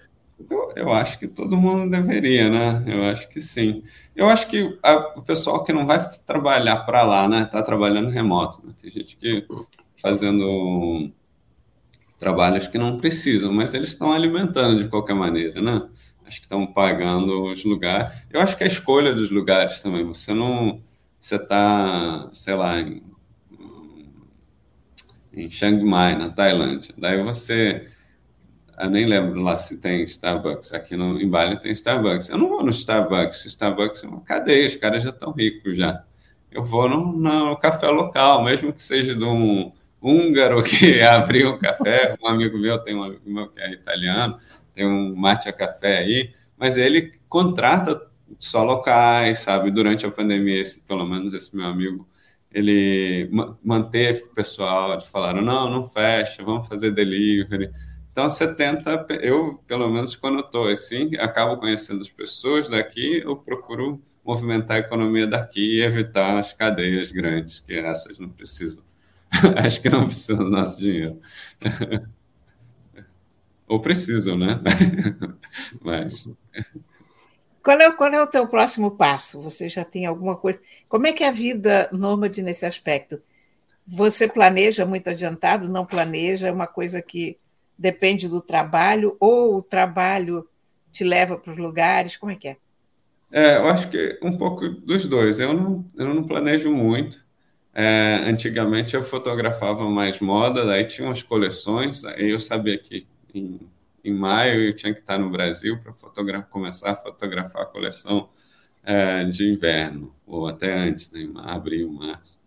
eu, 0.50 0.74
eu, 0.76 0.94
acho 0.94 1.20
que 1.20 1.28
todo 1.28 1.58
mundo 1.58 1.90
deveria, 1.90 2.50
né? 2.50 2.84
Eu 2.88 3.04
acho 3.12 3.28
que 3.30 3.42
sim. 3.42 3.84
Eu 4.16 4.28
acho 4.28 4.48
que 4.48 4.78
a, 4.84 5.18
o 5.18 5.22
pessoal 5.22 5.64
que 5.64 5.74
não 5.74 5.86
vai 5.86 6.00
trabalhar 6.26 6.78
para 6.86 7.04
lá, 7.04 7.28
né? 7.28 7.44
Está 7.44 7.62
trabalhando 7.64 8.10
remoto. 8.10 8.66
Né? 8.66 8.74
Tem 8.82 8.92
gente 8.92 9.18
que 9.18 9.46
fazendo 10.02 11.12
trabalhos 12.18 12.68
que 12.68 12.78
não 12.78 13.00
precisam, 13.00 13.52
mas 13.52 13.74
eles 13.74 13.90
estão 13.90 14.12
alimentando 14.12 14.82
de 14.82 14.90
qualquer 14.90 15.16
maneira, 15.16 15.62
né? 15.62 15.90
Acho 16.26 16.40
que 16.40 16.46
estão 16.46 16.68
pagando 16.68 17.46
os 17.46 17.64
lugares. 17.66 18.14
Eu 18.30 18.40
acho 18.40 18.56
que 18.56 18.64
a 18.64 18.68
escolha 18.68 19.14
dos 19.14 19.32
lugares 19.32 19.82
também. 19.82 20.04
Você 20.06 20.34
não. 20.34 20.82
Você 21.20 21.36
está, 21.36 22.30
sei 22.32 22.56
lá, 22.56 22.80
em, 22.80 23.04
em 25.34 25.50
Chiang 25.50 25.84
Mai, 25.84 26.16
na 26.16 26.30
Tailândia. 26.30 26.94
Daí 26.98 27.22
você 27.24 27.88
Eu 28.80 28.90
nem 28.90 29.06
lembro 29.06 29.42
lá 29.42 29.58
se 29.58 29.82
tem 29.82 30.04
Starbucks. 30.04 30.74
Aqui 30.74 30.96
no, 30.96 31.20
em 31.20 31.30
Bali 31.30 31.60
tem 31.60 31.72
Starbucks. 31.74 32.30
Eu 32.30 32.38
não 32.38 32.48
vou 32.48 32.64
no 32.64 32.70
Starbucks. 32.70 33.46
Starbucks 33.46 34.04
é 34.04 34.08
uma 34.08 34.22
cadeia, 34.22 34.66
os 34.66 34.76
caras 34.78 35.04
já 35.04 35.10
estão 35.10 35.34
ricos 35.34 35.78
já. 35.78 36.04
Eu 36.50 36.64
vou 36.64 36.88
no, 36.88 37.12
no 37.12 37.58
café 37.58 37.88
local, 37.90 38.44
mesmo 38.44 38.72
que 38.72 38.82
seja 38.82 39.14
de 39.14 39.24
um 39.24 39.72
húngaro 40.02 40.64
que 40.64 41.02
abriu 41.04 41.52
um 41.52 41.58
café. 41.60 42.16
Um 42.24 42.28
amigo 42.28 42.58
meu 42.58 42.78
tem 42.80 42.96
um 42.96 43.04
amigo 43.04 43.30
meu 43.30 43.50
que 43.50 43.60
é 43.60 43.72
italiano, 43.72 44.40
tem 44.74 44.88
um 44.88 45.14
mate 45.18 45.50
a 45.50 45.54
café 45.54 45.98
aí, 45.98 46.34
mas 46.58 46.78
ele 46.78 47.20
contrata 47.28 48.02
só 48.40 48.64
locais, 48.64 49.40
sabe? 49.40 49.72
Durante 49.72 50.06
a 50.06 50.12
pandemia, 50.12 50.60
esse, 50.60 50.82
pelo 50.86 51.06
menos 51.06 51.34
esse 51.34 51.56
meu 51.56 51.66
amigo, 51.68 52.08
ele 52.52 53.30
manteve 53.64 54.24
o 54.24 54.34
pessoal, 54.34 54.98
de 54.98 55.08
falaram, 55.08 55.42
não, 55.42 55.70
não 55.70 55.84
fecha, 55.84 56.44
vamos 56.44 56.68
fazer 56.68 56.92
delivery. 56.92 57.70
Então, 58.20 58.30
você 58.30 58.54
tenta, 58.54 59.08
eu, 59.22 59.64
pelo 59.66 59.90
menos 59.90 60.14
quando 60.14 60.42
estou 60.42 60.68
assim, 60.68 61.16
acabo 61.16 61.56
conhecendo 61.56 62.02
as 62.02 62.10
pessoas 62.10 62.68
daqui, 62.68 63.22
eu 63.24 63.34
procuro 63.38 64.02
movimentar 64.26 64.76
a 64.76 64.80
economia 64.82 65.26
daqui 65.26 65.78
e 65.78 65.82
evitar 65.82 66.38
as 66.38 66.52
cadeias 66.52 67.14
grandes, 67.14 67.62
que 67.62 67.74
essas 67.76 68.20
não 68.20 68.28
precisam. 68.28 68.84
Acho 69.56 69.82
que 69.82 69.90
não 69.90 70.06
precisam 70.06 70.44
do 70.44 70.52
nosso 70.52 70.78
dinheiro. 70.78 71.22
Ou 73.66 73.80
precisam, 73.80 74.38
né? 74.38 74.60
Mas. 75.80 76.28
Qual 77.64 77.80
é, 77.80 77.90
qual 77.90 78.14
é 78.14 78.22
o 78.22 78.28
teu 78.28 78.46
próximo 78.50 78.92
passo? 78.92 79.42
Você 79.42 79.70
já 79.70 79.86
tem 79.86 80.06
alguma 80.06 80.36
coisa? 80.36 80.60
Como 80.90 81.08
é 81.08 81.14
que 81.14 81.24
é 81.24 81.30
a 81.30 81.32
vida 81.32 81.88
nômade 81.94 82.42
nesse 82.42 82.66
aspecto? 82.66 83.22
Você 83.88 84.28
planeja 84.28 84.86
muito 84.86 85.10
adiantado? 85.10 85.70
Não 85.70 85.86
planeja? 85.86 86.50
É 86.50 86.52
uma 86.52 86.68
coisa 86.68 87.02
que 87.02 87.40
depende 87.80 88.28
do 88.28 88.42
trabalho 88.42 89.18
ou 89.20 89.58
o 89.58 89.62
trabalho 89.64 90.48
te 90.92 91.04
leva 91.04 91.38
para 91.38 91.52
os 91.52 91.58
lugares? 91.58 92.18
Como 92.18 92.32
é 92.32 92.36
que 92.36 92.50
é? 92.50 92.58
É, 93.32 93.58
eu 93.58 93.68
acho 93.70 93.90
que 93.90 94.20
um 94.22 94.38
pouco 94.38 94.70
dos 94.70 95.08
dois. 95.08 95.40
Eu 95.40 95.54
não, 95.54 95.86
eu 95.96 96.14
não 96.14 96.24
planejo 96.24 96.72
muito. 96.72 97.26
É, 97.74 98.22
antigamente 98.26 98.96
eu 98.96 99.04
fotografava 99.04 99.90
mais 99.90 100.20
moda, 100.20 100.66
daí 100.66 100.86
tinha 100.86 101.08
umas 101.08 101.24
coleções, 101.24 102.04
aí 102.04 102.30
eu 102.32 102.40
sabia 102.40 102.78
que 102.78 103.08
em 103.34 103.60
em 104.04 104.14
maio 104.14 104.62
eu 104.62 104.76
tinha 104.76 104.94
que 104.94 105.00
estar 105.00 105.18
no 105.18 105.30
Brasil 105.30 105.80
para 105.82 106.42
começar 106.44 106.92
a 106.92 106.96
fotografar 106.96 107.64
a 107.64 107.66
coleção 107.66 108.30
é, 108.84 109.26
de 109.26 109.48
inverno, 109.48 110.14
ou 110.26 110.48
até 110.48 110.74
antes, 110.74 111.12
né, 111.12 111.28
abril, 111.36 111.92
março, 111.92 112.39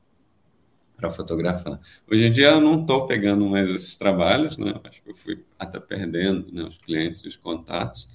para 1.02 1.10
fotografar. 1.10 1.80
Hoje 2.08 2.26
em 2.26 2.30
dia 2.30 2.50
eu 2.50 2.60
não 2.60 2.80
estou 2.80 3.08
pegando 3.08 3.44
mais 3.46 3.68
esses 3.68 3.96
trabalhos, 3.96 4.56
né, 4.56 4.72
acho 4.84 5.02
que 5.02 5.10
eu 5.10 5.14
fui 5.14 5.44
até 5.58 5.80
perdendo 5.80 6.52
né, 6.52 6.62
os 6.62 6.78
clientes 6.78 7.24
os 7.24 7.36
contatos. 7.36 8.08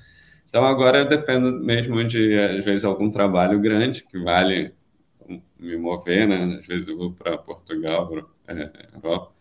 Então 0.47 0.63
agora 0.65 1.00
eu 1.00 1.06
dependo 1.10 1.52
mesmo 1.52 2.02
de, 2.06 2.34
às 2.39 2.63
vezes, 2.63 2.86
algum 2.86 3.12
trabalho 3.12 3.60
grande 3.60 4.04
que 4.04 4.17
vale 4.17 4.73
me 5.60 5.76
mover, 5.76 6.26
né? 6.26 6.58
Às 6.58 6.65
vezes 6.65 6.88
eu 6.88 6.97
vou 6.97 7.12
para 7.12 7.38
Portugal, 7.38 8.10
é, 8.47 8.71
Europa, 8.95 9.34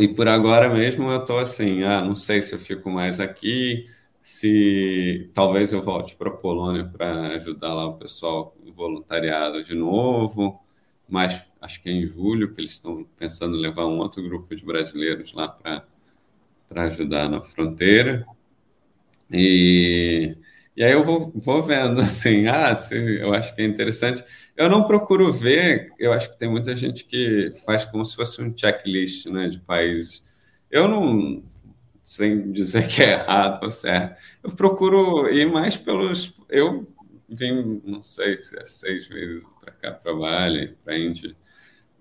e 0.00 0.08
por 0.08 0.28
agora 0.28 0.68
mesmo 0.72 1.10
eu 1.10 1.18
estou 1.20 1.38
assim, 1.40 1.82
ah, 1.82 2.00
não 2.02 2.14
sei 2.14 2.40
se 2.40 2.54
eu 2.54 2.58
fico 2.58 2.88
mais 2.88 3.18
aqui, 3.18 3.88
se 4.22 5.30
talvez 5.34 5.72
eu 5.72 5.82
volte 5.82 6.14
para 6.14 6.28
a 6.28 6.36
Polônia 6.36 6.84
para 6.84 7.28
ajudar 7.34 7.74
lá 7.74 7.86
o 7.86 7.98
pessoal 7.98 8.56
voluntariado 8.72 9.64
de 9.64 9.74
novo, 9.74 10.60
mas 11.08 11.42
acho 11.64 11.82
que 11.82 11.88
é 11.88 11.92
em 11.92 12.06
julho 12.06 12.52
que 12.54 12.60
eles 12.60 12.72
estão 12.72 13.04
pensando 13.16 13.56
levar 13.56 13.86
um 13.86 13.98
outro 13.98 14.22
grupo 14.22 14.54
de 14.54 14.64
brasileiros 14.64 15.32
lá 15.32 15.48
para 15.48 15.84
ajudar 16.84 17.28
na 17.28 17.40
fronteira. 17.42 18.26
E 19.30 20.36
e 20.76 20.82
aí 20.82 20.90
eu 20.92 21.04
vou, 21.04 21.32
vou 21.36 21.62
vendo 21.62 22.00
assim, 22.02 22.46
ah, 22.48 22.74
sim, 22.74 22.96
eu 22.96 23.32
acho 23.32 23.54
que 23.54 23.62
é 23.62 23.64
interessante. 23.64 24.24
Eu 24.56 24.68
não 24.68 24.84
procuro 24.84 25.32
ver, 25.32 25.92
eu 25.98 26.12
acho 26.12 26.30
que 26.32 26.38
tem 26.38 26.48
muita 26.50 26.74
gente 26.76 27.04
que 27.04 27.52
faz 27.64 27.84
como 27.84 28.04
se 28.04 28.16
fosse 28.16 28.42
um 28.42 28.56
checklist 28.56 29.26
né, 29.26 29.48
de 29.48 29.60
países. 29.60 30.24
Eu 30.70 30.88
não, 30.88 31.44
sem 32.02 32.50
dizer 32.52 32.88
que 32.88 33.02
é 33.02 33.12
errado 33.12 33.64
ou 33.64 33.70
certo, 33.70 34.20
eu 34.42 34.50
procuro 34.54 35.30
ir 35.30 35.46
mais 35.50 35.76
pelos. 35.76 36.36
Eu 36.48 36.86
vim, 37.28 37.80
não 37.84 38.02
sei 38.02 38.38
se 38.38 38.58
é 38.58 38.64
seis 38.64 39.08
vezes 39.08 39.44
para 39.60 39.72
cá, 39.72 39.92
para 39.92 40.12
Vale, 40.12 40.76
para 40.84 40.98
Índia, 40.98 41.36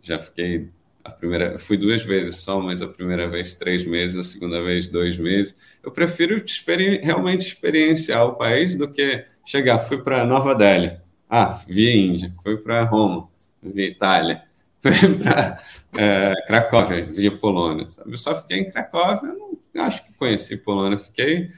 já 0.03 0.19
fiquei 0.19 0.69
a 1.03 1.11
primeira, 1.11 1.57
fui 1.57 1.75
duas 1.77 2.03
vezes 2.03 2.37
só, 2.37 2.59
mas 2.59 2.81
a 2.81 2.87
primeira 2.87 3.27
vez 3.27 3.55
três 3.55 3.85
meses, 3.85 4.17
a 4.17 4.23
segunda 4.23 4.61
vez 4.61 4.87
dois 4.87 5.17
meses. 5.17 5.57
Eu 5.81 5.91
prefiro 5.91 6.35
experi 6.35 6.97
realmente 6.97 7.47
experienciar 7.47 8.25
o 8.25 8.35
país 8.35 8.75
do 8.75 8.87
que 8.87 9.25
chegar. 9.45 9.79
Fui 9.79 10.01
para 10.01 10.25
Nova 10.25 10.53
Delhi, 10.55 10.97
ah, 11.29 11.59
vi 11.67 11.97
Índia, 11.97 12.31
fui 12.41 12.57
para 12.57 12.83
Roma, 12.83 13.27
vi 13.61 13.87
Itália, 13.87 14.43
fui 14.81 15.17
para 15.17 15.61
é, 15.97 16.33
Cracóvia, 16.47 17.03
vi 17.03 17.31
Polônia. 17.31 17.89
Sabe? 17.89 18.11
Eu 18.11 18.17
só 18.17 18.35
fiquei 18.39 18.59
em 18.59 18.71
Cracóvia, 18.71 19.33
não 19.73 19.83
acho 19.83 20.05
que 20.05 20.13
conheci 20.13 20.57
Polônia, 20.57 20.97
fiquei 20.97 21.51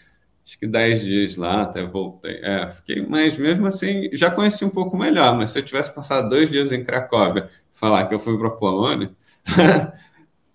acho 0.45 0.59
que 0.59 0.67
dez 0.67 1.01
dias 1.01 1.35
lá, 1.35 1.63
até 1.63 1.83
voltei. 1.83 2.39
É, 2.43 2.69
fiquei, 2.69 3.03
mas 3.05 3.35
mesmo 3.37 3.65
assim, 3.65 4.09
já 4.13 4.29
conheci 4.29 4.63
um 4.63 4.69
pouco 4.69 4.95
melhor. 4.95 5.35
Mas 5.35 5.49
se 5.49 5.59
eu 5.59 5.63
tivesse 5.63 5.93
passado 5.93 6.29
dois 6.29 6.49
dias 6.49 6.71
em 6.71 6.83
Cracóvia, 6.83 7.49
falar 7.75 8.07
que 8.07 8.15
eu 8.15 8.19
fui 8.19 8.37
para 8.37 8.49
Polônia, 8.49 9.15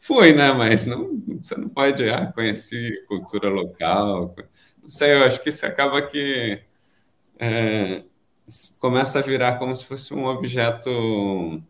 Foi, 0.00 0.32
né? 0.32 0.52
Mas 0.52 0.86
não, 0.86 1.22
você 1.42 1.54
não 1.56 1.68
pode 1.68 2.08
ah, 2.08 2.32
conhecer 2.32 3.04
cultura 3.06 3.48
local. 3.48 4.34
Não 4.82 4.88
sei, 4.88 5.12
eu 5.12 5.24
acho 5.24 5.42
que 5.42 5.50
isso 5.50 5.64
acaba 5.66 6.02
que 6.02 6.62
é, 7.38 8.04
começa 8.78 9.18
a 9.18 9.22
virar 9.22 9.58
como 9.58 9.74
se 9.76 9.84
fosse 9.86 10.14
um 10.14 10.26
objeto 10.26 11.62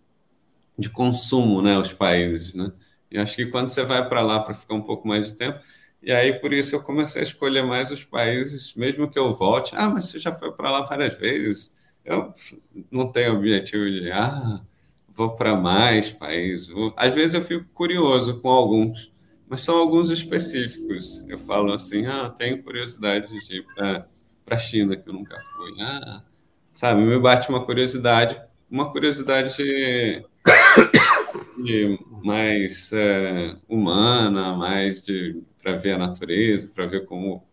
de 0.78 0.88
consumo, 0.90 1.62
né? 1.62 1.78
Os 1.78 1.92
países, 1.92 2.54
né? 2.54 2.72
E 3.10 3.18
acho 3.18 3.36
que 3.36 3.46
quando 3.46 3.68
você 3.68 3.84
vai 3.84 4.08
para 4.08 4.22
lá 4.22 4.40
para 4.40 4.54
ficar 4.54 4.74
um 4.74 4.82
pouco 4.82 5.06
mais 5.08 5.26
de 5.30 5.36
tempo, 5.36 5.60
e 6.02 6.12
aí 6.12 6.32
por 6.40 6.52
isso 6.52 6.74
eu 6.74 6.82
comecei 6.82 7.22
a 7.22 7.24
escolher 7.24 7.62
mais 7.64 7.90
os 7.90 8.04
países, 8.04 8.74
mesmo 8.74 9.10
que 9.10 9.18
eu 9.18 9.34
volte. 9.34 9.74
Ah, 9.76 9.88
mas 9.88 10.06
você 10.06 10.18
já 10.18 10.32
foi 10.32 10.52
para 10.52 10.70
lá 10.70 10.82
várias 10.82 11.18
vezes. 11.18 11.74
Eu 12.04 12.32
não 12.90 13.10
tenho 13.12 13.34
objetivo 13.36 13.84
de 13.90 14.10
ah, 14.12 14.62
vou 15.20 15.36
para 15.36 15.54
mais 15.54 16.08
países. 16.08 16.70
Às 16.96 17.14
vezes 17.14 17.34
eu 17.34 17.42
fico 17.42 17.66
curioso 17.74 18.40
com 18.40 18.48
alguns, 18.48 19.12
mas 19.46 19.60
são 19.60 19.76
alguns 19.76 20.08
específicos. 20.08 21.22
Eu 21.28 21.36
falo 21.36 21.74
assim, 21.74 22.06
ah, 22.06 22.30
tenho 22.30 22.62
curiosidade 22.62 23.28
de 23.28 23.56
ir 23.56 23.66
para 23.74 24.06
a 24.48 24.58
China, 24.58 24.96
que 24.96 25.06
eu 25.06 25.12
nunca 25.12 25.38
fui. 25.38 25.82
Ah, 25.82 26.22
sabe, 26.72 27.02
me 27.02 27.18
bate 27.18 27.50
uma 27.50 27.62
curiosidade, 27.62 28.40
uma 28.70 28.90
curiosidade 28.90 29.54
de, 29.58 30.24
de 31.62 31.98
mais 32.24 32.90
é, 32.94 33.56
humana, 33.68 34.54
mais 34.56 35.02
de 35.02 35.42
para 35.62 35.76
ver 35.76 35.92
a 35.92 35.98
natureza, 35.98 36.72
para 36.74 36.86
ver 36.86 37.04
como 37.04 37.44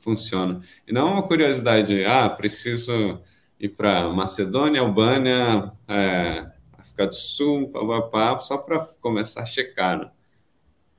funciona. 0.00 0.62
E 0.88 0.92
não 0.94 1.12
uma 1.12 1.22
curiosidade 1.22 1.88
de, 1.88 2.06
ah, 2.06 2.30
preciso 2.30 3.20
ir 3.60 3.68
para 3.68 4.08
Macedônia, 4.08 4.80
Albânia, 4.80 5.70
é, 5.86 6.46
África 6.92 7.06
do 7.06 7.14
Sul, 7.14 7.68
papapá, 7.68 8.38
só 8.38 8.58
para 8.58 8.80
começar 9.00 9.42
a 9.42 9.46
checar. 9.46 9.98
Né? 9.98 10.10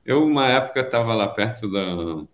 Eu, 0.04 0.24
uma 0.24 0.46
época, 0.48 0.80
estava 0.80 1.14
lá 1.14 1.28
perto 1.28 1.70
da. 1.70 2.26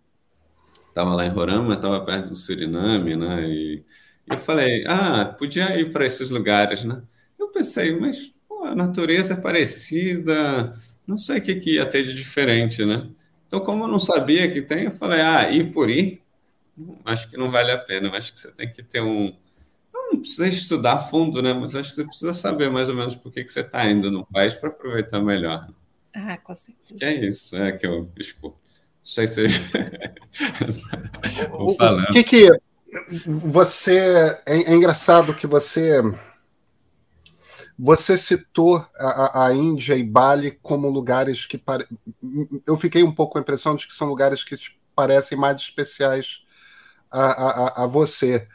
Estava 0.88 1.14
lá 1.14 1.24
em 1.24 1.30
Roraima, 1.30 1.74
estava 1.74 2.04
perto 2.04 2.30
do 2.30 2.34
Suriname, 2.34 3.14
né? 3.14 3.48
E, 3.48 3.84
eu 4.28 4.38
falei, 4.38 4.84
ah, 4.86 5.24
podia 5.24 5.78
ir 5.78 5.92
para 5.92 6.04
esses 6.04 6.30
lugares, 6.30 6.84
né? 6.84 7.02
Eu 7.38 7.48
pensei, 7.48 7.98
mas 7.98 8.32
pô, 8.48 8.64
a 8.64 8.74
natureza 8.74 9.34
é 9.34 9.40
parecida, 9.40 10.76
não 11.06 11.18
sei 11.18 11.38
o 11.38 11.42
que, 11.42 11.56
que 11.56 11.74
ia 11.74 11.86
ter 11.86 12.04
de 12.04 12.14
diferente, 12.14 12.84
né? 12.84 13.08
Então, 13.46 13.60
como 13.60 13.84
eu 13.84 13.88
não 13.88 13.98
sabia 13.98 14.50
que 14.50 14.62
tem, 14.62 14.84
eu 14.84 14.92
falei, 14.92 15.20
ah, 15.20 15.50
ir 15.50 15.72
por 15.72 15.90
ir, 15.90 16.22
acho 17.04 17.28
que 17.30 17.36
não 17.36 17.50
vale 17.50 17.72
a 17.72 17.78
pena, 17.78 18.16
acho 18.16 18.32
que 18.32 18.40
você 18.40 18.52
tem 18.52 18.72
que 18.72 18.82
ter 18.82 19.00
um, 19.00 19.34
não 20.12 20.20
precisa 20.20 20.48
estudar 20.48 20.94
a 20.94 21.00
fundo, 21.00 21.42
né? 21.42 21.52
Mas 21.52 21.74
acho 21.74 21.90
que 21.90 21.94
você 21.94 22.04
precisa 22.04 22.34
saber 22.34 22.70
mais 22.70 22.88
ou 22.88 22.94
menos 22.94 23.14
por 23.14 23.32
que, 23.32 23.44
que 23.44 23.52
você 23.52 23.60
está 23.60 23.88
indo 23.88 24.10
no 24.10 24.26
país 24.26 24.54
para 24.54 24.68
aproveitar 24.68 25.20
melhor. 25.20 25.68
Ah, 26.14 26.36
com 26.38 26.54
certeza. 26.54 26.98
É 27.00 27.12
isso, 27.12 27.56
é 27.56 27.72
que 27.72 27.86
eu 27.86 28.10
desculpa. 28.16 28.56
Não 28.56 29.04
sei 29.04 29.26
se 29.26 29.46
Vou 31.50 31.74
falando. 31.74 32.10
O 32.10 32.12
que 32.12 32.24
que 32.24 32.50
você 33.26 34.38
é, 34.46 34.72
é 34.72 34.74
engraçado 34.74 35.34
que 35.34 35.46
você 35.46 36.00
você 37.78 38.18
citou 38.18 38.84
a, 38.94 39.46
a, 39.46 39.54
Índia 39.54 39.94
e 39.94 40.02
Bali 40.02 40.50
como 40.50 40.90
lugares 40.90 41.46
que 41.46 41.56
pare... 41.56 41.86
eu 42.66 42.76
fiquei 42.76 43.02
um 43.02 43.14
pouco 43.14 43.32
com 43.32 43.38
a 43.38 43.40
impressão 43.40 43.74
de 43.74 43.86
que 43.86 43.94
são 43.94 44.06
lugares 44.06 44.44
que 44.44 44.54
parecem 44.94 45.38
mais 45.38 45.62
especiais 45.62 46.44
a, 47.10 47.22
a, 47.22 47.84
a 47.84 47.86
você. 47.86 48.46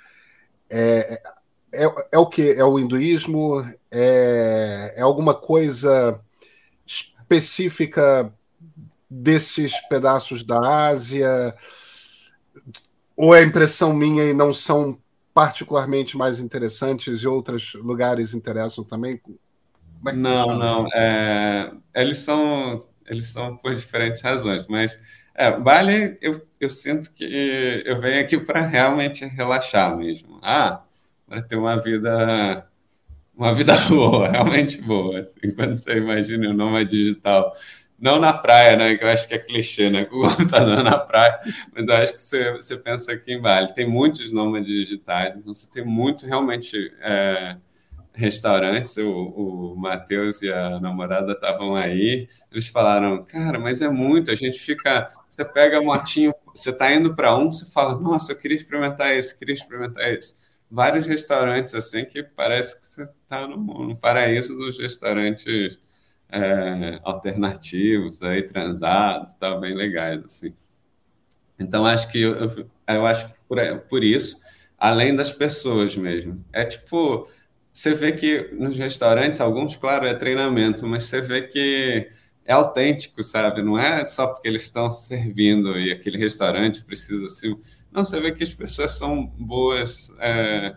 É, 0.69 1.21
é, 1.71 1.83
é 2.11 2.17
o 2.17 2.25
que? 2.25 2.51
É 2.51 2.63
o 2.63 2.79
hinduísmo? 2.79 3.65
É, 3.91 4.93
é 4.97 5.01
alguma 5.01 5.33
coisa 5.33 6.19
específica 6.85 8.31
desses 9.09 9.79
pedaços 9.87 10.43
da 10.43 10.87
Ásia? 10.87 11.55
Ou 13.15 13.35
é 13.35 13.43
impressão 13.43 13.93
minha 13.93 14.25
e 14.25 14.33
não 14.33 14.53
são 14.53 14.97
particularmente 15.33 16.17
mais 16.17 16.39
interessantes 16.39 17.21
e 17.21 17.27
outros 17.27 17.73
lugares 17.73 18.33
interessam 18.33 18.83
também? 18.83 19.21
É 20.07 20.11
não, 20.13 20.57
não. 20.57 20.87
É, 20.93 21.71
eles 21.93 22.19
são 22.19 22.79
eles 23.05 23.27
são 23.27 23.55
por 23.57 23.75
diferentes 23.75 24.21
razões, 24.21 24.65
mas 24.67 24.99
é, 25.35 25.51
Bali 25.51 26.17
eu, 26.21 26.41
eu 26.59 26.69
sinto 26.69 27.11
que 27.11 27.83
eu 27.85 27.97
venho 27.99 28.21
aqui 28.21 28.37
para 28.37 28.65
realmente 28.65 29.25
relaxar 29.25 29.95
mesmo. 29.95 30.39
Ah, 30.41 30.84
para 31.27 31.41
ter 31.41 31.55
uma 31.55 31.79
vida 31.79 32.67
uma 33.35 33.53
vida 33.53 33.75
boa, 33.89 34.29
realmente 34.29 34.81
boa. 34.81 35.19
Assim, 35.19 35.51
quando 35.55 35.75
você 35.75 35.97
imagina 35.97 36.49
o 36.49 36.53
nome 36.53 36.85
digital, 36.85 37.53
não 37.99 38.19
na 38.19 38.33
praia, 38.33 38.75
né? 38.75 38.95
Que 38.95 39.03
eu 39.03 39.09
acho 39.09 39.27
que 39.27 39.33
é 39.33 39.39
clichê, 39.39 39.89
né? 39.89 40.05
Com 40.05 40.17
o 40.17 40.29
computador 40.29 40.83
na 40.83 40.97
praia, 40.97 41.39
mas 41.73 41.87
eu 41.87 41.95
acho 41.95 42.13
que 42.13 42.21
você, 42.21 42.51
você 42.53 42.77
pensa 42.77 43.11
aqui 43.11 43.33
em 43.33 43.41
Bali. 43.41 43.73
Tem 43.73 43.87
muitos 43.87 44.31
nômades 44.31 44.67
digitais, 44.67 45.37
então 45.37 45.53
você 45.53 45.69
tem 45.69 45.83
muito 45.83 46.25
realmente 46.25 46.93
é, 47.01 47.57
restaurantes. 48.13 48.97
O, 48.97 49.11
o 49.11 49.75
Matheus 49.75 50.41
e 50.41 50.51
a 50.51 50.79
namorada 50.79 51.33
estavam 51.33 51.75
aí, 51.75 52.27
eles 52.51 52.67
falaram, 52.67 53.23
cara, 53.25 53.59
mas 53.59 53.81
é 53.81 53.89
muito, 53.89 54.31
a 54.31 54.35
gente 54.35 54.59
fica. 54.59 55.09
Você 55.27 55.43
pega 55.43 55.79
a 55.79 55.81
motinho, 55.81 56.33
você 56.53 56.69
está 56.69 56.93
indo 56.93 57.13
para 57.13 57.37
um, 57.37 57.51
você 57.51 57.65
fala, 57.71 57.99
nossa, 57.99 58.31
eu 58.31 58.37
queria 58.37 58.55
experimentar 58.55 59.13
esse, 59.13 59.37
queria 59.37 59.53
experimentar 59.53 60.09
esse 60.13 60.44
vários 60.75 61.07
restaurantes 61.07 61.73
assim 61.73 62.03
que 62.03 62.21
parece 62.21 62.77
que 62.79 62.85
você 62.85 63.03
está 63.03 63.47
no, 63.47 63.57
no, 63.57 63.95
paraíso 63.95 64.55
dos 64.57 64.77
restaurantes 64.77 65.79
é, 66.29 66.99
alternativos, 67.01 68.21
aí 68.21 68.43
transados, 68.43 69.35
tá 69.35 69.55
bem 69.55 69.73
legais 69.73 70.21
assim. 70.25 70.53
Então 71.57 71.85
acho 71.85 72.11
que 72.11 72.19
eu, 72.21 72.35
eu 72.87 73.05
acho 73.05 73.27
que 73.29 73.33
por, 73.47 73.57
por 73.89 74.03
isso, 74.03 74.41
além 74.77 75.15
das 75.15 75.31
pessoas 75.31 75.95
mesmo, 75.95 76.37
é 76.51 76.65
tipo 76.65 77.29
você 77.71 77.93
vê 77.93 78.11
que 78.13 78.49
nos 78.53 78.77
restaurantes 78.77 79.41
alguns, 79.41 79.75
claro, 79.75 80.05
é 80.05 80.13
treinamento, 80.13 80.85
mas 80.87 81.05
você 81.05 81.21
vê 81.21 81.41
que 81.43 82.09
é 82.45 82.53
autêntico, 82.53 83.23
sabe? 83.23 83.61
Não 83.61 83.77
é 83.77 84.05
só 84.07 84.27
porque 84.27 84.47
eles 84.47 84.61
estão 84.63 84.91
servindo 84.91 85.77
e 85.79 85.91
aquele 85.91 86.17
restaurante 86.17 86.83
precisa 86.83 87.25
assim 87.25 87.55
não, 87.95 88.03
você 88.03 88.19
vê 88.19 88.33
que 88.33 88.43
as 88.43 88.53
pessoas 88.53 88.91
são 88.91 89.25
boas 89.25 90.13
é, 90.19 90.75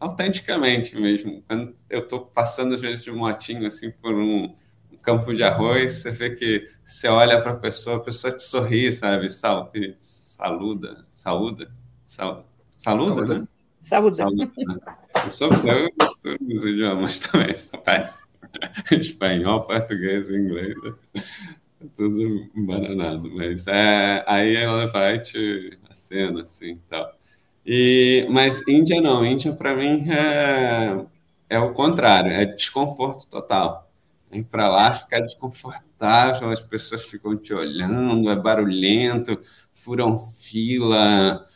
autenticamente 0.00 0.96
mesmo. 0.96 1.40
Quando 1.46 1.72
eu 1.88 2.00
estou 2.00 2.26
passando, 2.26 2.74
às 2.74 2.80
vezes, 2.80 3.04
de 3.04 3.12
um 3.12 3.18
motinho, 3.18 3.64
assim, 3.64 3.92
por 3.92 4.12
um, 4.12 4.52
um 4.90 4.96
campo 4.96 5.32
de 5.32 5.44
arroz, 5.44 5.92
você 5.92 6.10
vê 6.10 6.30
que 6.30 6.68
você 6.84 7.06
olha 7.06 7.40
para 7.40 7.52
a 7.52 7.56
pessoa, 7.56 7.98
a 7.98 8.00
pessoa 8.00 8.34
te 8.34 8.42
sorri, 8.42 8.92
sabe? 8.92 9.28
Sal, 9.28 9.70
saluda, 10.00 11.00
saúda, 11.04 11.70
sal, 12.04 12.50
saluda, 12.76 13.14
saúda. 13.14 13.38
né? 13.38 13.48
Saúda. 13.82 14.16
saúda 14.16 14.44
né? 14.44 14.80
Eu 15.26 15.30
sou 15.30 15.48
eu 15.48 15.90
misturo 16.00 16.38
os 16.56 16.66
idiomas 16.66 17.20
também, 17.20 17.54
só 17.54 17.80
faz 17.84 18.20
espanhol, 18.92 19.64
português 19.64 20.30
inglês. 20.30 20.74
Tudo 21.96 22.48
embananado, 22.56 23.30
mas 23.34 23.66
é, 23.66 24.24
aí 24.26 24.56
ela 24.56 24.86
vai 24.86 25.20
te 25.20 25.78
a 25.88 25.94
cena, 25.94 26.42
assim, 26.42 26.80
tal. 26.88 27.12
E, 27.66 28.26
mas 28.30 28.66
Índia 28.68 29.00
não, 29.00 29.24
Índia 29.24 29.52
para 29.52 29.76
mim 29.76 30.08
é, 30.10 31.04
é 31.48 31.58
o 31.58 31.72
contrário, 31.72 32.32
é 32.32 32.44
desconforto 32.46 33.26
total. 33.28 33.90
Ir 34.32 34.44
para 34.44 34.68
lá 34.68 34.94
ficar 34.94 35.20
desconfortável, 35.20 36.50
as 36.50 36.60
pessoas 36.60 37.04
ficam 37.04 37.36
te 37.36 37.54
olhando, 37.54 38.30
é 38.30 38.36
barulhento, 38.36 39.40
furam 39.72 40.18
fila, 40.18 41.46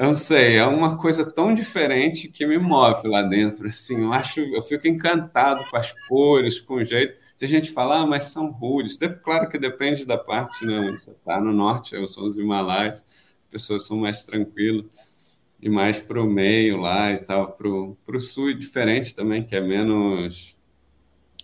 eu 0.00 0.06
não 0.06 0.16
sei, 0.16 0.56
é 0.56 0.66
uma 0.66 0.96
coisa 0.98 1.30
tão 1.30 1.52
diferente 1.54 2.28
que 2.28 2.46
me 2.46 2.58
move 2.58 3.06
lá 3.06 3.22
dentro, 3.22 3.68
assim, 3.68 4.02
eu 4.02 4.12
acho, 4.12 4.40
eu 4.40 4.62
fico 4.62 4.88
encantado 4.88 5.62
com 5.70 5.76
as 5.76 5.92
cores, 6.08 6.58
com 6.60 6.74
o 6.74 6.84
jeito, 6.84 7.18
tem 7.36 7.48
gente 7.48 7.68
que 7.68 7.74
fala, 7.74 8.00
ah, 8.02 8.06
mas 8.06 8.24
são 8.24 8.50
rudes. 8.50 8.98
Claro 9.22 9.48
que 9.48 9.58
depende 9.58 10.04
da 10.04 10.18
parte, 10.18 10.66
né? 10.66 10.90
Você 10.90 11.10
está 11.12 11.40
no 11.40 11.52
norte, 11.54 11.94
eu 11.94 12.06
sou 12.06 12.26
os 12.26 12.38
Himalaias, 12.38 13.02
pessoas 13.50 13.86
são 13.86 13.96
mais 13.96 14.26
tranquilas. 14.26 14.84
E 15.62 15.68
mais 15.70 16.00
para 16.00 16.22
o 16.22 16.26
meio 16.26 16.76
lá 16.78 17.12
e 17.12 17.18
tal. 17.18 17.52
Para 17.52 18.16
o 18.16 18.20
sul, 18.20 18.52
diferente 18.52 19.14
também, 19.14 19.42
que 19.42 19.56
é 19.56 19.60
menos 19.60 20.56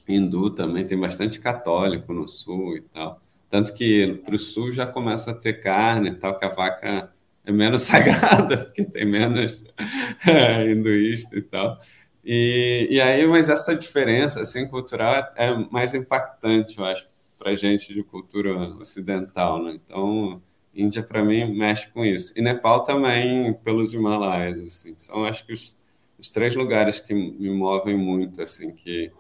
hindu 0.06 0.50
também. 0.50 0.86
Tem 0.86 0.98
bastante 0.98 1.40
católico 1.40 2.12
no 2.12 2.28
sul 2.28 2.76
e 2.76 2.82
tal. 2.82 3.20
Tanto 3.48 3.72
que 3.74 4.20
para 4.24 4.34
o 4.34 4.38
sul 4.38 4.72
já 4.72 4.86
começa 4.86 5.30
a 5.30 5.34
ter 5.34 5.62
carne 5.62 6.10
e 6.10 6.14
tal, 6.14 6.38
que 6.38 6.44
a 6.44 6.50
vaca 6.50 7.10
é 7.46 7.52
menos 7.52 7.82
sagrada, 7.86 8.58
porque 8.58 8.84
tem 8.84 9.06
menos 9.06 9.64
é, 10.26 10.70
hinduísta 10.70 11.36
e 11.38 11.42
tal. 11.42 11.78
E, 12.24 12.88
e 12.90 13.00
aí, 13.00 13.24
mas 13.26 13.48
essa 13.48 13.74
diferença 13.74 14.40
assim, 14.40 14.66
cultural 14.66 15.14
é 15.36 15.54
mais 15.70 15.94
impactante, 15.94 16.76
eu 16.76 16.84
acho, 16.84 17.08
para 17.38 17.54
gente 17.54 17.94
de 17.94 18.02
cultura 18.02 18.52
ocidental. 18.80 19.62
Né? 19.62 19.78
Então, 19.84 20.42
Índia, 20.74 21.02
para 21.02 21.24
mim, 21.24 21.56
mexe 21.56 21.88
com 21.88 22.04
isso. 22.04 22.34
E 22.36 22.42
Nepal 22.42 22.84
também, 22.84 23.54
pelos 23.54 23.94
Himalaias. 23.94 24.60
Assim. 24.60 24.94
São, 24.98 25.24
acho 25.24 25.46
que, 25.46 25.52
os, 25.52 25.76
os 26.18 26.30
três 26.30 26.56
lugares 26.56 26.98
que 26.98 27.14
me 27.14 27.50
movem 27.50 27.96
muito. 27.96 28.42
assim 28.42 28.74
que 28.74 29.12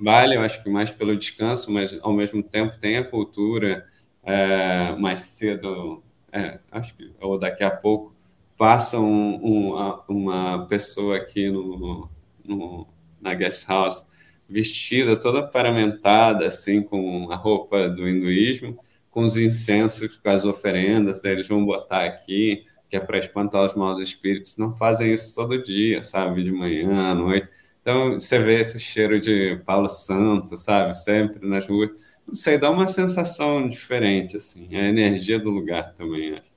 Bali, 0.00 0.34
eu 0.34 0.42
acho 0.42 0.62
que 0.62 0.68
mais 0.68 0.90
pelo 0.90 1.16
descanso, 1.16 1.70
mas 1.70 1.96
ao 2.02 2.12
mesmo 2.12 2.42
tempo 2.42 2.76
tem 2.78 2.96
a 2.98 3.04
cultura 3.04 3.86
é, 4.24 4.96
mais 4.96 5.20
cedo, 5.20 6.02
é, 6.32 6.58
acho 6.70 6.94
que, 6.96 7.12
ou 7.20 7.38
daqui 7.38 7.62
a 7.62 7.70
pouco, 7.70 8.14
passa 8.56 8.98
um, 8.98 9.34
um, 9.44 9.98
uma 10.08 10.66
pessoa 10.66 11.16
aqui 11.16 11.50
no, 11.50 12.08
no, 12.44 12.86
na 13.20 13.34
guest 13.34 13.68
house, 13.68 14.06
vestida 14.48 15.18
toda 15.18 15.46
paramentada, 15.46 16.46
assim, 16.46 16.82
com 16.82 17.30
a 17.30 17.36
roupa 17.36 17.88
do 17.88 18.08
hinduísmo, 18.08 18.78
com 19.10 19.22
os 19.22 19.36
incensos, 19.36 20.16
com 20.16 20.28
as 20.30 20.44
oferendas, 20.44 21.20
daí 21.20 21.32
eles 21.32 21.48
vão 21.48 21.64
botar 21.64 22.04
aqui, 22.04 22.64
que 22.88 22.96
é 22.96 23.00
para 23.00 23.18
espantar 23.18 23.64
os 23.64 23.74
maus 23.74 23.98
espíritos. 24.00 24.56
Não 24.56 24.74
fazem 24.74 25.12
isso 25.12 25.34
todo 25.34 25.62
dia, 25.62 26.02
sabe? 26.02 26.42
De 26.42 26.52
manhã, 26.52 27.10
à 27.10 27.14
noite. 27.14 27.48
Então, 27.80 28.14
você 28.14 28.38
vê 28.38 28.60
esse 28.60 28.78
cheiro 28.78 29.20
de 29.20 29.60
Paulo 29.66 29.88
Santo, 29.88 30.56
sabe? 30.56 30.94
Sempre 30.96 31.46
nas 31.46 31.66
ruas. 31.66 31.90
Não 32.26 32.34
sei, 32.34 32.58
dá 32.58 32.70
uma 32.70 32.88
sensação 32.88 33.68
diferente, 33.68 34.36
assim. 34.36 34.74
A 34.76 34.88
energia 34.88 35.38
do 35.38 35.50
lugar 35.50 35.94
também, 35.94 36.34
acho. 36.34 36.52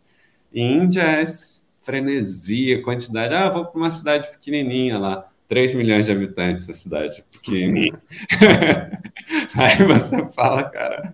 E 0.53 0.61
Índia 0.61 1.01
é 1.01 1.25
frenesia, 1.81 2.81
quantidade. 2.81 3.33
Ah, 3.33 3.49
vou 3.49 3.65
para 3.65 3.77
uma 3.77 3.91
cidade 3.91 4.29
pequenininha 4.31 4.97
lá. 4.97 5.29
3 5.47 5.75
milhões 5.75 6.05
de 6.05 6.11
habitantes, 6.11 6.69
a 6.69 6.73
cidade 6.73 7.23
pequenininha. 7.31 8.01
aí 9.55 9.83
você 9.85 10.25
fala, 10.31 10.63
cara, 10.63 11.13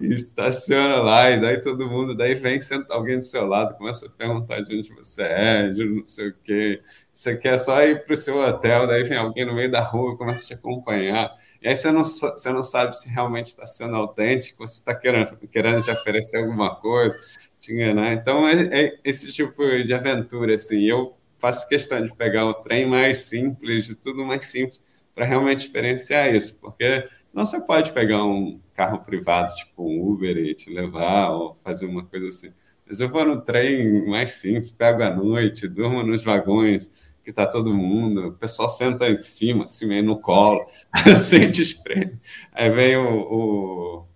estaciona 0.00 0.96
lá, 0.98 1.30
e 1.30 1.40
daí 1.40 1.60
todo 1.60 1.88
mundo, 1.88 2.14
daí 2.14 2.34
vem 2.34 2.60
senta 2.60 2.94
alguém 2.94 3.18
do 3.18 3.24
seu 3.24 3.44
lado, 3.46 3.76
começa 3.76 4.06
a 4.06 4.10
perguntar 4.10 4.60
de 4.60 4.78
onde 4.78 4.94
você 4.94 5.22
é, 5.22 5.68
de 5.70 5.84
não 5.84 6.06
sei 6.06 6.28
o 6.28 6.34
quê. 6.44 6.80
Você 7.12 7.36
quer 7.36 7.58
só 7.58 7.82
ir 7.82 8.04
para 8.04 8.12
o 8.12 8.16
seu 8.16 8.38
hotel, 8.38 8.86
daí 8.86 9.02
vem 9.02 9.18
alguém 9.18 9.44
no 9.44 9.54
meio 9.54 9.70
da 9.70 9.80
rua, 9.80 10.16
começa 10.16 10.44
a 10.44 10.46
te 10.46 10.54
acompanhar. 10.54 11.34
E 11.66 11.70
aí 11.70 11.74
você 11.74 11.90
não, 11.90 12.04
você 12.04 12.52
não 12.52 12.62
sabe 12.62 12.96
se 12.96 13.08
realmente 13.08 13.46
está 13.46 13.66
sendo 13.66 13.96
autêntico, 13.96 14.64
se 14.68 14.74
está 14.74 14.94
querendo, 14.94 15.36
querendo 15.48 15.82
te 15.82 15.90
oferecer 15.90 16.36
alguma 16.36 16.76
coisa, 16.76 17.18
te 17.58 17.72
enganar. 17.72 18.12
Então, 18.12 18.46
é, 18.46 18.68
é 18.70 19.00
esse 19.04 19.32
tipo 19.32 19.64
de 19.82 19.92
aventura, 19.92 20.54
assim. 20.54 20.84
Eu 20.84 21.16
faço 21.40 21.68
questão 21.68 22.04
de 22.04 22.14
pegar 22.14 22.46
o 22.46 22.54
trem 22.54 22.88
mais 22.88 23.18
simples, 23.18 23.86
de 23.86 23.96
tudo 23.96 24.24
mais 24.24 24.44
simples, 24.44 24.80
para 25.12 25.26
realmente 25.26 25.66
experienciar 25.66 26.32
isso, 26.32 26.56
porque 26.60 27.08
senão 27.28 27.44
você 27.44 27.60
pode 27.60 27.92
pegar 27.92 28.24
um 28.24 28.60
carro 28.72 29.00
privado, 29.00 29.52
tipo 29.56 29.82
um 29.90 30.08
Uber, 30.08 30.36
e 30.36 30.54
te 30.54 30.70
levar, 30.70 31.30
ou 31.30 31.56
fazer 31.64 31.86
uma 31.86 32.04
coisa 32.04 32.28
assim. 32.28 32.52
Mas 32.86 33.00
eu 33.00 33.08
vou 33.08 33.24
no 33.24 33.40
trem 33.40 34.06
mais 34.06 34.30
simples, 34.30 34.70
pego 34.70 35.02
à 35.02 35.10
noite, 35.10 35.66
durmo 35.66 36.04
nos 36.04 36.22
vagões, 36.22 36.88
que 37.26 37.32
tá 37.32 37.44
todo 37.44 37.74
mundo, 37.74 38.28
o 38.28 38.32
pessoal 38.34 38.70
senta 38.70 39.08
em 39.08 39.16
cima, 39.16 39.64
assim, 39.64 39.84
meio 39.84 40.04
no 40.04 40.20
colo, 40.20 40.64
sente 41.18 41.60
espreme. 41.60 42.20
Aí 42.52 42.70
vem 42.70 42.96
o, 42.96 44.06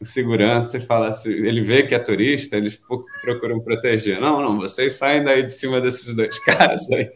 o 0.00 0.04
segurança 0.04 0.76
e 0.76 0.80
fala 0.80 1.06
assim, 1.06 1.30
ele 1.30 1.60
vê 1.60 1.84
que 1.84 1.94
é 1.94 1.98
turista, 2.00 2.56
eles 2.56 2.76
procuram 3.22 3.60
proteger. 3.60 4.20
Não, 4.20 4.42
não, 4.42 4.58
vocês 4.58 4.94
saem 4.94 5.22
daí 5.22 5.44
de 5.44 5.52
cima 5.52 5.80
desses 5.80 6.12
dois 6.12 6.36
caras 6.42 6.90
aí. 6.90 7.12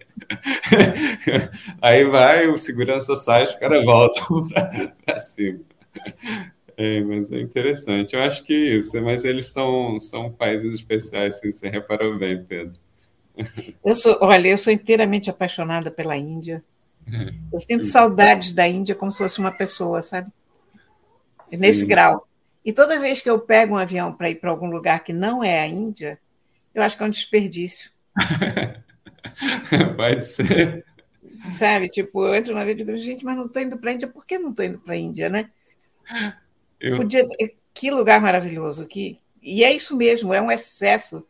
aí 1.83 2.05
vai, 2.05 2.47
o 2.47 2.57
segurança 2.57 3.17
sai, 3.17 3.43
os 3.43 3.57
caras 3.57 3.85
voltam 3.85 4.47
para 5.05 5.19
cima. 5.19 5.59
É, 6.77 7.01
mas 7.01 7.33
é 7.33 7.41
interessante. 7.41 8.15
Eu 8.15 8.23
acho 8.23 8.45
que 8.45 8.55
isso, 8.55 9.03
mas 9.03 9.25
eles 9.25 9.47
são, 9.49 9.99
são 9.99 10.31
países 10.31 10.77
especiais, 10.77 11.39
assim, 11.39 11.51
você 11.51 11.69
reparou 11.69 12.17
bem, 12.17 12.45
Pedro. 12.45 12.84
Eu 13.85 13.95
sou, 13.95 14.17
olha, 14.21 14.49
eu 14.49 14.59
sou 14.59 14.73
inteiramente 14.73 15.29
apaixonada 15.29 15.91
pela 15.91 16.17
Índia. 16.17 16.63
Eu 17.53 17.59
sinto 17.61 17.85
Sim. 17.85 17.91
saudades 17.91 18.53
da 18.53 18.67
Índia 18.67 18.95
como 18.95 19.13
se 19.13 19.19
fosse 19.19 19.39
uma 19.39 19.51
pessoa, 19.51 20.01
sabe? 20.03 20.31
Nesse 21.51 21.81
Sim. 21.81 21.87
grau. 21.87 22.27
E 22.65 22.73
toda 22.73 22.99
vez 22.99 23.21
que 23.21 23.29
eu 23.29 23.39
pego 23.39 23.75
um 23.75 23.79
avião 23.79 24.13
para 24.13 24.31
ir 24.31 24.37
para 24.37 24.51
algum 24.51 24.71
lugar 24.71 25.05
que 25.05 25.13
não 25.13 25.45
é 25.45 25.61
a 25.61 25.67
Índia, 25.67 26.19
eu 26.75 26.83
acho 26.83 26.97
que 26.97 27.03
é 27.03 27.07
um 27.07 27.11
desperdício. 27.11 27.91
Pode 29.97 30.25
ser. 30.25 30.85
Sabe, 31.47 31.89
tipo, 31.89 32.25
eu 32.25 32.35
entro 32.35 32.55
na 32.55 32.65
vida 32.65 32.81
e 32.81 32.85
digo, 32.85 32.97
gente, 32.97 33.25
mas 33.25 33.37
não 33.37 33.47
estou 33.47 33.61
indo 33.61 33.77
para 33.77 33.91
a 33.91 33.93
Índia, 33.93 34.09
por 34.09 34.25
que 34.27 34.39
não 34.39 34.51
estou 34.51 34.65
indo 34.65 34.79
para 34.79 34.95
a 34.95 34.97
Índia, 34.97 35.29
né? 35.29 35.51
Eu... 36.81 36.97
Podia... 36.97 37.27
Que 37.75 37.91
lugar 37.91 38.21
maravilhoso, 38.21 38.87
que... 38.87 39.19
e 39.43 39.65
é 39.65 39.73
isso 39.73 39.97
mesmo, 39.97 40.33
é 40.33 40.41
um 40.41 40.51
excesso, 40.51 41.27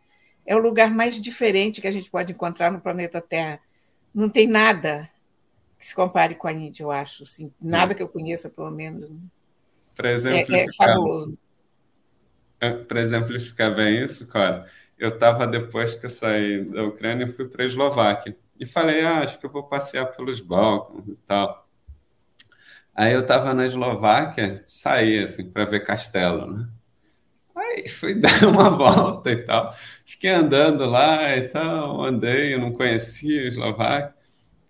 é 0.47 0.55
o 0.55 0.59
lugar 0.59 0.91
mais 0.91 1.21
diferente 1.21 1.81
que 1.81 1.87
a 1.87 1.91
gente 1.91 2.11
pode 2.11 2.33
encontrar 2.33 2.71
no 2.71 2.81
planeta 2.81 3.21
Terra. 3.21 3.61
Não 4.15 4.29
tem 4.29 4.47
nada 4.47 5.11
que 5.79 5.87
se 5.87 5.95
compare 5.95 6.35
com 6.35 6.47
a 6.47 6.53
Índia, 6.53 6.83
eu 6.83 6.91
acho, 6.91 7.25
assim, 7.25 7.53
nada 7.61 7.95
que 7.95 8.03
eu 8.03 8.09
conheça, 8.09 8.49
pelo 8.49 8.71
menos. 8.71 9.11
Para 9.95 10.13
exemplificar, 10.13 10.59
é, 10.59 10.65
é 10.65 10.73
fabuloso. 10.73 11.39
É, 12.61 12.71
para 12.71 13.01
exemplificar 13.01 13.75
bem 13.75 14.03
isso, 14.03 14.27
cara, 14.29 14.67
eu 14.99 15.11
estava 15.11 15.47
depois 15.47 15.95
que 15.95 16.07
eu 16.07 16.11
saí 16.11 16.65
da 16.65 16.85
Ucrânia, 16.85 17.29
fui 17.29 17.47
para 17.47 17.63
a 17.63 17.67
Eslováquia 17.67 18.37
e 18.59 18.65
falei, 18.65 19.05
ah, 19.05 19.21
acho 19.21 19.39
que 19.39 19.47
eu 19.47 19.51
vou 19.51 19.65
passear 19.65 20.07
pelos 20.07 20.41
Balcãs 20.41 21.07
e 21.09 21.17
tal. 21.27 21.69
Aí 22.95 23.13
eu 23.13 23.21
estava 23.21 23.53
na 23.53 23.67
Eslováquia, 23.67 24.63
saí 24.67 25.19
assim 25.19 25.51
para 25.51 25.65
ver 25.65 25.85
castelo, 25.85 26.55
né? 26.55 26.69
Aí 27.75 27.89
fui 27.89 28.15
dar 28.21 28.47
uma 28.47 28.71
volta 28.71 29.31
e 29.31 29.37
tal. 29.37 29.75
Fiquei 30.05 30.31
andando 30.31 30.85
lá 30.87 31.37
e 31.37 31.49
tal, 31.49 32.03
andei, 32.03 32.55
eu 32.55 32.61
não 32.61 32.73
conhecia 32.73 33.47
Eslováquia. 33.47 34.15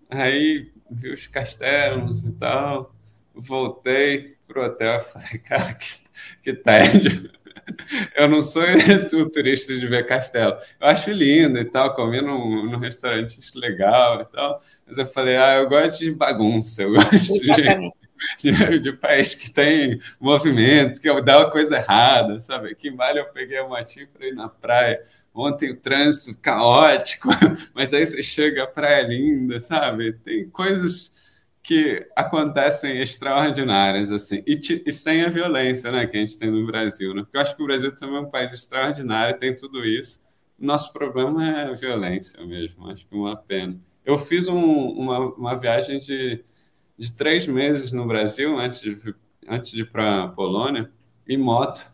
Aí 0.09 0.73
vi 0.91 1.13
os 1.13 1.27
castelos 1.27 2.25
e 2.25 2.33
tal, 2.33 2.95
voltei 3.35 4.37
pro 4.47 4.65
hotel, 4.65 5.01
falei, 5.03 5.39
cara, 5.39 5.75
que, 5.75 5.87
que 6.43 6.53
tédio. 6.55 7.31
Eu 8.15 8.29
não 8.29 8.43
sou 8.43 8.63
turista 9.33 9.75
de 9.75 9.87
ver 9.87 10.07
castelo. 10.07 10.53
Eu 10.81 10.87
acho 10.87 11.11
lindo 11.11 11.59
e 11.59 11.65
tal, 11.65 11.95
comi 11.95 12.21
num, 12.21 12.71
num 12.71 12.79
restaurante 12.79 13.39
legal 13.55 14.21
e 14.21 14.25
tal. 14.27 14.63
Mas 14.87 14.99
eu 14.99 15.07
falei, 15.07 15.37
ah, 15.37 15.55
eu 15.57 15.69
gosto 15.69 16.01
de 16.01 16.11
bagunça, 16.11 16.83
eu 16.83 16.93
gosto 16.93 17.41
de, 17.41 17.93
de, 18.39 18.79
de, 18.79 18.93
país 18.93 19.35
que 19.35 19.51
tem 19.51 20.01
movimento, 20.21 21.01
que 21.01 21.23
dá 21.23 21.39
uma 21.39 21.51
coisa 21.51 21.77
errada, 21.77 22.39
sabe? 22.41 22.71
Aqui 22.71 22.89
em 22.89 23.17
eu 23.17 23.27
peguei 23.27 23.59
a 23.59 23.67
motinho 23.67 24.09
para 24.09 24.27
ir 24.27 24.35
na 24.35 24.49
praia. 24.49 25.03
Ontem 25.35 25.73
o 25.73 25.77
trânsito 25.77 26.39
caótico, 26.41 27.29
mas 27.75 27.93
aí 27.93 28.07
você 28.07 28.23
chega, 28.23 28.65
a 28.65 28.67
praia 28.67 29.03
é 29.03 29.09
linda, 29.09 29.59
sabe? 29.59 30.13
Tem 30.13 30.49
coisas 30.49 31.11
que 31.65 32.07
acontecem 32.15 33.01
extraordinárias, 33.01 34.13
assim, 34.13 34.45
e, 34.47 34.61
e, 34.87 34.93
sem 34.93 35.25
a 35.25 35.31
violência, 35.31 35.91
né, 35.91 36.07
que 36.07 36.15
a 36.15 36.21
gente 36.21 36.39
tem 36.39 36.51
no 36.51 36.67
Brasil, 36.67 37.15
né? 37.15 37.23
Porque 37.23 37.39
eu 37.39 37.41
acho 37.41 37.57
que 37.57 37.63
o 37.63 37.67
Brasil 37.67 37.91
também 37.95 38.17
é 38.17 38.21
um 38.21 38.31
país 38.31 38.53
extraordinário, 38.53 39.39
tem 39.39 39.57
tudo 39.57 39.83
isso. 39.83 40.23
Nosso 40.59 40.93
problema 40.93 41.43
é 41.43 41.65
a 41.65 41.73
violência 41.73 42.45
mesmo, 42.45 42.87
acho 42.91 43.07
que 43.07 43.15
é 43.15 43.19
uma 43.19 43.35
pena. 43.35 43.81
Eu 44.05 44.19
fiz 44.19 44.47
um, 44.47 44.63
uma, 44.63 45.19
uma 45.35 45.57
viagem 45.57 45.99
de, 45.99 46.45
de 46.99 47.13
três 47.13 47.47
meses 47.47 47.93
no 47.93 48.07
Brasil, 48.07 48.57
antes 48.59 48.81
de, 48.81 48.99
antes 49.49 49.73
de 49.73 49.83
ir 49.83 49.91
para 49.91 50.25
a 50.25 50.29
Polônia, 50.29 50.91
em 51.29 51.37
moto. 51.37 51.85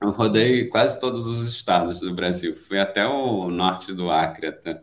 Eu 0.00 0.10
rodei 0.10 0.66
quase 0.66 0.98
todos 0.98 1.26
os 1.26 1.46
estados 1.46 2.00
do 2.00 2.14
Brasil. 2.14 2.56
Fui 2.56 2.78
até 2.78 3.06
o 3.06 3.48
norte 3.48 3.92
do 3.94 4.10
Acre, 4.10 4.48
até 4.48 4.82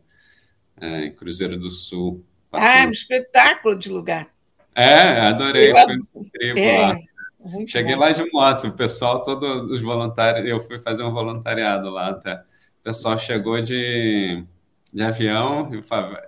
é, 0.80 1.10
Cruzeiro 1.10 1.58
do 1.58 1.70
Sul. 1.70 2.26
Passei. 2.50 2.70
Ah, 2.70 2.84
é 2.84 2.88
um 2.88 2.92
espetáculo 2.92 3.78
de 3.78 3.90
lugar. 3.90 4.30
É, 4.74 5.20
adorei, 5.22 5.74
foi 5.74 6.22
incrível 6.22 6.64
é, 6.64 6.80
lá. 6.80 6.98
Cheguei 7.68 7.96
bom. 7.96 8.02
lá 8.02 8.12
de 8.12 8.32
moto, 8.32 8.68
o 8.68 8.72
pessoal, 8.72 9.24
todos 9.24 9.70
os 9.72 9.82
voluntários, 9.82 10.50
eu 10.50 10.60
fui 10.62 10.80
fazer 10.80 11.04
um 11.04 11.12
voluntariado 11.12 11.90
lá 11.90 12.10
até. 12.10 12.36
O 12.36 12.84
pessoal 12.84 13.20
chegou 13.20 13.62
de, 13.62 14.44
de 14.94 15.04
avião 15.04 15.70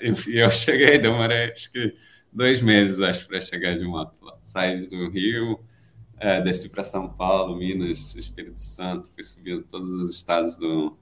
e 0.02 0.38
eu 0.38 0.50
cheguei, 0.50 1.00
demorei 1.00 1.52
acho 1.52 1.72
que 1.72 1.96
dois 2.32 2.62
meses, 2.62 3.00
acho, 3.02 3.28
para 3.28 3.42
chegar 3.42 3.78
de 3.78 3.86
moto 3.86 4.18
lá. 4.24 4.38
Saí 4.42 4.88
do 4.88 5.10
Rio, 5.10 5.60
é, 6.18 6.42
desci 6.42 6.70
para 6.70 6.84
São 6.84 7.10
Paulo, 7.10 7.58
Minas, 7.58 8.16
Espírito 8.16 8.60
Santo, 8.60 9.10
fui 9.14 9.24
subindo 9.24 9.64
todos 9.64 9.90
os 9.90 10.16
estados 10.16 10.58
do, 10.58 10.98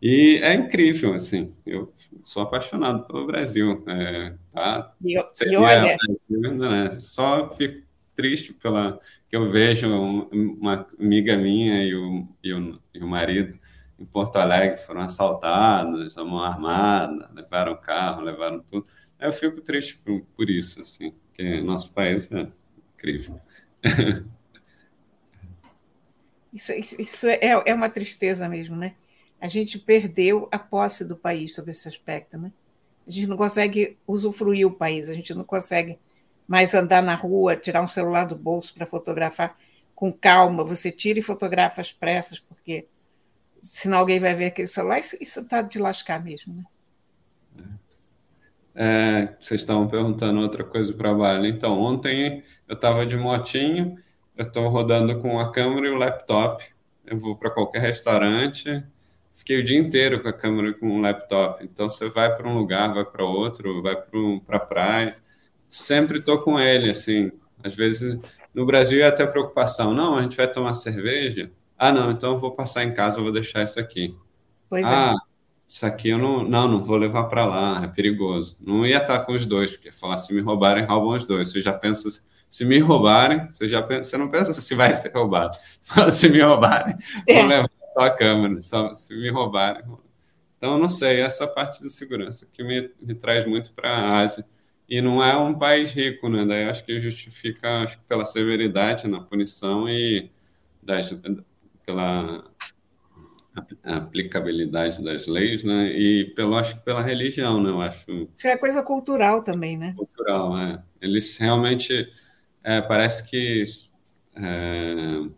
e 0.00 0.38
é 0.42 0.54
incrível, 0.54 1.14
assim, 1.14 1.54
eu 1.64 1.92
sou 2.22 2.42
apaixonado 2.42 3.06
pelo 3.06 3.26
Brasil. 3.26 3.82
É, 3.86 4.34
tá? 4.52 4.94
E, 5.02 5.18
olha... 5.56 5.96
Brasil, 6.28 6.54
né? 6.54 6.90
Só 6.92 7.50
fico 7.50 7.86
triste 8.14 8.52
pela 8.52 8.98
que 9.28 9.36
eu 9.36 9.48
vejo 9.48 9.88
uma 9.88 10.86
amiga 10.98 11.36
minha 11.36 11.82
e 11.82 11.94
o, 11.94 12.28
e 12.42 12.52
o, 12.52 12.80
e 12.94 12.98
o 13.02 13.06
marido 13.06 13.58
em 13.98 14.04
Porto 14.04 14.36
Alegre 14.36 14.78
foram 14.78 15.02
assaltados, 15.02 16.16
a 16.16 16.24
mão 16.24 16.42
armada, 16.42 17.30
levaram 17.34 17.72
o 17.72 17.78
carro, 17.78 18.22
levaram 18.22 18.60
tudo. 18.60 18.86
Eu 19.18 19.32
fico 19.32 19.60
triste 19.60 19.98
por, 19.98 20.20
por 20.36 20.50
isso, 20.50 20.80
assim, 20.80 21.10
porque 21.10 21.60
nosso 21.60 21.92
país 21.92 22.30
é 22.30 22.48
incrível. 22.94 23.40
Isso, 26.52 26.72
isso 26.98 27.26
é, 27.26 27.38
é 27.66 27.74
uma 27.74 27.90
tristeza 27.90 28.48
mesmo, 28.48 28.74
né? 28.76 28.94
a 29.40 29.48
gente 29.48 29.78
perdeu 29.78 30.48
a 30.50 30.58
posse 30.58 31.04
do 31.04 31.16
país 31.16 31.54
sobre 31.54 31.70
esse 31.70 31.88
aspecto. 31.88 32.38
Né? 32.38 32.52
A 33.06 33.10
gente 33.10 33.26
não 33.26 33.36
consegue 33.36 33.98
usufruir 34.06 34.66
o 34.66 34.72
país, 34.72 35.08
a 35.08 35.14
gente 35.14 35.34
não 35.34 35.44
consegue 35.44 35.98
mais 36.48 36.74
andar 36.74 37.02
na 37.02 37.14
rua, 37.14 37.56
tirar 37.56 37.82
um 37.82 37.86
celular 37.86 38.26
do 38.26 38.36
bolso 38.36 38.72
para 38.74 38.86
fotografar 38.86 39.56
com 39.94 40.12
calma. 40.12 40.64
Você 40.64 40.90
tira 40.90 41.18
e 41.18 41.22
fotografa 41.22 41.80
às 41.80 41.92
pressas, 41.92 42.38
porque 42.38 42.86
senão 43.60 43.98
alguém 43.98 44.20
vai 44.20 44.34
ver 44.34 44.46
aquele 44.46 44.68
celular. 44.68 44.98
Isso 44.98 45.40
está 45.40 45.60
de 45.62 45.78
lascar 45.78 46.22
mesmo. 46.22 46.54
Né? 46.54 46.64
É, 48.78 49.34
vocês 49.40 49.62
estavam 49.62 49.88
perguntando 49.88 50.38
outra 50.40 50.62
coisa 50.62 50.92
para 50.92 51.14
Bali. 51.14 51.48
Então, 51.48 51.80
ontem 51.80 52.44
eu 52.68 52.74
estava 52.74 53.06
de 53.06 53.16
motinho, 53.16 53.96
eu 54.36 54.44
estou 54.44 54.68
rodando 54.68 55.18
com 55.20 55.40
a 55.40 55.50
câmera 55.50 55.86
e 55.86 55.90
o 55.90 55.96
laptop. 55.96 56.62
Eu 57.06 57.16
vou 57.16 57.36
para 57.36 57.50
qualquer 57.50 57.80
restaurante, 57.80 58.84
fiquei 59.32 59.60
o 59.60 59.64
dia 59.64 59.78
inteiro 59.78 60.20
com 60.20 60.28
a 60.28 60.32
câmera 60.32 60.68
e 60.68 60.74
com 60.74 60.98
o 60.98 61.00
laptop. 61.00 61.64
Então 61.64 61.88
você 61.88 62.10
vai 62.10 62.36
para 62.36 62.46
um 62.46 62.54
lugar, 62.54 62.92
vai 62.92 63.04
para 63.04 63.24
outro, 63.24 63.82
vai 63.82 63.96
para 63.96 64.56
a 64.58 64.60
praia. 64.60 65.16
Sempre 65.68 66.18
estou 66.18 66.42
com 66.42 66.60
ele, 66.60 66.90
assim. 66.90 67.32
Às 67.64 67.74
vezes 67.74 68.18
no 68.52 68.66
Brasil 68.66 69.02
é 69.02 69.06
até 69.06 69.26
preocupação. 69.26 69.94
Não, 69.94 70.18
a 70.18 70.22
gente 70.22 70.36
vai 70.36 70.50
tomar 70.50 70.74
cerveja. 70.74 71.50
Ah, 71.78 71.92
não, 71.92 72.10
então 72.10 72.32
eu 72.32 72.38
vou 72.38 72.52
passar 72.52 72.84
em 72.84 72.92
casa, 72.92 73.18
eu 73.18 73.22
vou 73.22 73.32
deixar 73.32 73.62
isso 73.62 73.80
aqui. 73.80 74.16
Pois 74.68 74.84
ah, 74.86 75.14
é. 75.14 75.25
Isso 75.68 75.84
aqui 75.84 76.10
eu 76.10 76.18
não, 76.18 76.44
não, 76.44 76.68
não 76.68 76.82
vou 76.82 76.96
levar 76.96 77.24
para 77.24 77.44
lá, 77.44 77.84
é 77.84 77.88
perigoso. 77.88 78.56
Não 78.60 78.86
ia 78.86 78.98
estar 78.98 79.20
com 79.20 79.32
os 79.32 79.44
dois, 79.44 79.72
porque 79.72 79.90
falar 79.90 80.16
se 80.16 80.32
me 80.32 80.40
roubarem, 80.40 80.84
roubam 80.84 81.16
os 81.16 81.26
dois. 81.26 81.50
Você 81.50 81.60
já 81.60 81.72
pensa 81.72 82.08
se 82.48 82.64
me 82.64 82.78
roubarem, 82.78 83.50
você 83.50 83.68
já 83.68 83.82
pensa, 83.82 84.04
você 84.04 84.16
não 84.16 84.30
pensa 84.30 84.52
se 84.52 84.74
vai 84.74 84.94
ser 84.94 85.12
roubado. 85.12 85.56
se 86.10 86.28
me 86.28 86.40
roubarem, 86.40 86.96
é. 87.26 87.34
vou 87.34 87.46
levar 87.46 87.68
só 87.92 88.00
a 88.00 88.10
câmera, 88.10 88.60
só 88.60 88.92
se 88.92 89.14
me 89.14 89.28
roubarem. 89.30 89.82
Então, 90.56 90.78
não 90.78 90.88
sei, 90.88 91.20
essa 91.20 91.46
parte 91.46 91.82
de 91.82 91.90
segurança 91.90 92.48
que 92.50 92.62
me, 92.62 92.90
me 93.00 93.14
traz 93.14 93.44
muito 93.44 93.72
para 93.72 93.90
a 93.90 94.20
Ásia. 94.20 94.44
E 94.88 95.00
não 95.00 95.22
é 95.22 95.36
um 95.36 95.52
país 95.52 95.92
rico, 95.92 96.28
né? 96.28 96.44
Daí 96.44 96.68
acho 96.68 96.84
que 96.84 97.00
justifica 97.00 97.82
acho, 97.82 97.98
pela 98.08 98.24
severidade 98.24 99.08
na 99.08 99.20
punição 99.20 99.88
e 99.88 100.30
das, 100.80 101.12
pela 101.84 102.44
aplicabilidade 103.82 105.02
das 105.02 105.26
leis, 105.26 105.64
né? 105.64 105.88
E 105.92 106.32
pelo 106.34 106.56
acho 106.56 106.76
que 106.76 106.84
pela 106.84 107.02
religião, 107.02 107.62
né? 107.62 107.70
Eu 107.70 107.80
acho. 107.80 108.28
Isso 108.36 108.46
é 108.46 108.56
coisa 108.56 108.82
cultural 108.82 109.42
também, 109.42 109.76
né? 109.76 109.94
Cultural, 109.96 110.56
é. 110.58 110.82
Eles 111.00 111.36
realmente 111.38 112.08
é, 112.62 112.80
parece 112.80 113.28
que 113.28 113.64
é, 114.34 115.28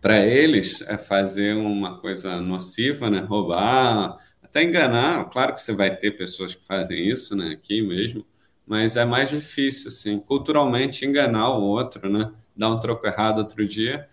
para 0.00 0.24
eles 0.24 0.82
é 0.82 0.96
fazer 0.96 1.54
uma 1.54 2.00
coisa 2.00 2.40
nociva, 2.40 3.10
né? 3.10 3.20
Roubar, 3.20 4.18
até 4.42 4.62
enganar. 4.62 5.28
Claro 5.30 5.54
que 5.54 5.60
você 5.60 5.72
vai 5.72 5.94
ter 5.94 6.12
pessoas 6.12 6.54
que 6.54 6.64
fazem 6.64 7.08
isso, 7.08 7.36
né? 7.36 7.50
Aqui 7.50 7.82
mesmo, 7.82 8.26
mas 8.66 8.96
é 8.96 9.04
mais 9.04 9.28
difícil, 9.28 9.88
assim, 9.88 10.18
culturalmente 10.18 11.04
enganar 11.04 11.50
o 11.50 11.62
outro, 11.62 12.08
né? 12.08 12.32
Dar 12.56 12.70
um 12.70 12.80
troco 12.80 13.06
errado 13.06 13.38
outro 13.38 13.64
dia. 13.66 14.08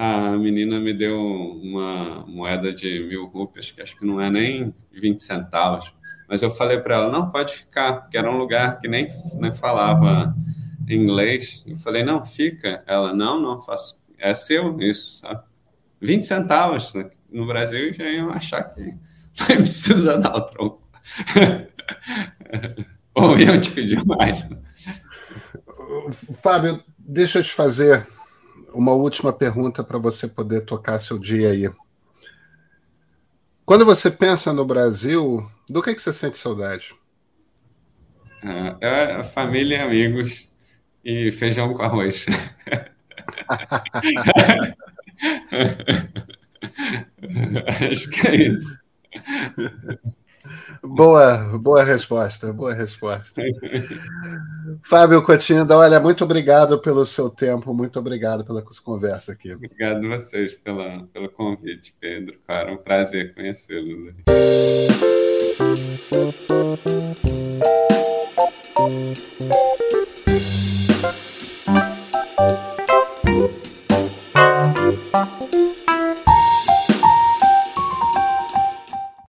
A 0.00 0.38
menina 0.38 0.78
me 0.78 0.94
deu 0.94 1.20
uma 1.20 2.24
moeda 2.24 2.72
de 2.72 3.00
mil 3.08 3.26
rupias, 3.26 3.72
que 3.72 3.82
acho 3.82 3.98
que 3.98 4.06
não 4.06 4.20
é 4.20 4.30
nem 4.30 4.72
20 4.92 5.20
centavos. 5.20 5.92
Mas 6.28 6.40
eu 6.40 6.52
falei 6.52 6.78
para 6.78 6.94
ela, 6.94 7.10
não, 7.10 7.32
pode 7.32 7.52
ficar, 7.52 7.94
porque 7.94 8.16
era 8.16 8.30
um 8.30 8.38
lugar 8.38 8.78
que 8.78 8.86
nem, 8.86 9.08
nem 9.34 9.52
falava 9.52 10.36
inglês. 10.88 11.64
Eu 11.66 11.74
falei, 11.78 12.04
não, 12.04 12.24
fica. 12.24 12.84
Ela, 12.86 13.12
não, 13.12 13.40
não, 13.40 13.60
faço. 13.60 14.00
É 14.16 14.32
seu 14.34 14.80
isso, 14.80 15.18
sabe? 15.18 15.42
20 16.00 16.24
centavos. 16.24 16.94
Né? 16.94 17.10
No 17.28 17.48
Brasil 17.48 17.92
já 17.92 18.08
iam 18.08 18.30
achar 18.30 18.62
que 18.72 18.82
não 19.36 19.46
precisa 19.56 20.16
dar 20.16 20.36
o 20.36 20.42
troco. 20.42 20.88
Ou 23.16 23.36
iam 23.36 23.60
te 23.60 23.72
pedir 23.72 24.04
mais. 24.06 24.46
Fábio, 26.40 26.80
deixa 27.00 27.40
eu 27.40 27.42
te 27.42 27.52
fazer 27.52 28.06
uma 28.72 28.92
última 28.92 29.32
pergunta 29.32 29.82
para 29.82 29.98
você 29.98 30.26
poder 30.26 30.64
tocar 30.64 30.98
seu 30.98 31.18
dia 31.18 31.50
aí. 31.50 31.70
Quando 33.64 33.84
você 33.84 34.10
pensa 34.10 34.52
no 34.52 34.64
Brasil, 34.64 35.48
do 35.68 35.82
que, 35.82 35.94
que 35.94 36.00
você 36.00 36.12
sente 36.12 36.38
saudade? 36.38 36.94
É, 38.80 39.20
é 39.20 39.24
família 39.24 39.76
e 39.76 39.80
amigos 39.80 40.48
e 41.04 41.30
feijão 41.32 41.74
com 41.74 41.82
arroz. 41.82 42.24
Acho 47.90 48.10
que 48.10 48.28
é 48.28 48.36
isso. 48.36 48.78
Boa, 50.82 51.58
boa 51.58 51.82
resposta, 51.82 52.52
boa 52.52 52.74
resposta. 52.74 53.42
Fábio 54.84 55.22
Cotinda, 55.22 55.76
olha, 55.76 55.98
muito 56.00 56.24
obrigado 56.24 56.80
pelo 56.80 57.04
seu 57.04 57.28
tempo, 57.30 57.74
muito 57.74 57.98
obrigado 57.98 58.44
pela 58.44 58.62
conversa 58.84 59.32
aqui. 59.32 59.52
Obrigado 59.52 60.04
a 60.06 60.16
vocês 60.16 60.56
pela, 60.56 61.04
pelo 61.12 61.28
convite, 61.28 61.94
Pedro. 62.00 62.38
Cara, 62.46 62.72
um 62.72 62.76
prazer 62.76 63.34
conhecê-los. 63.34 64.14
Música 68.78 69.87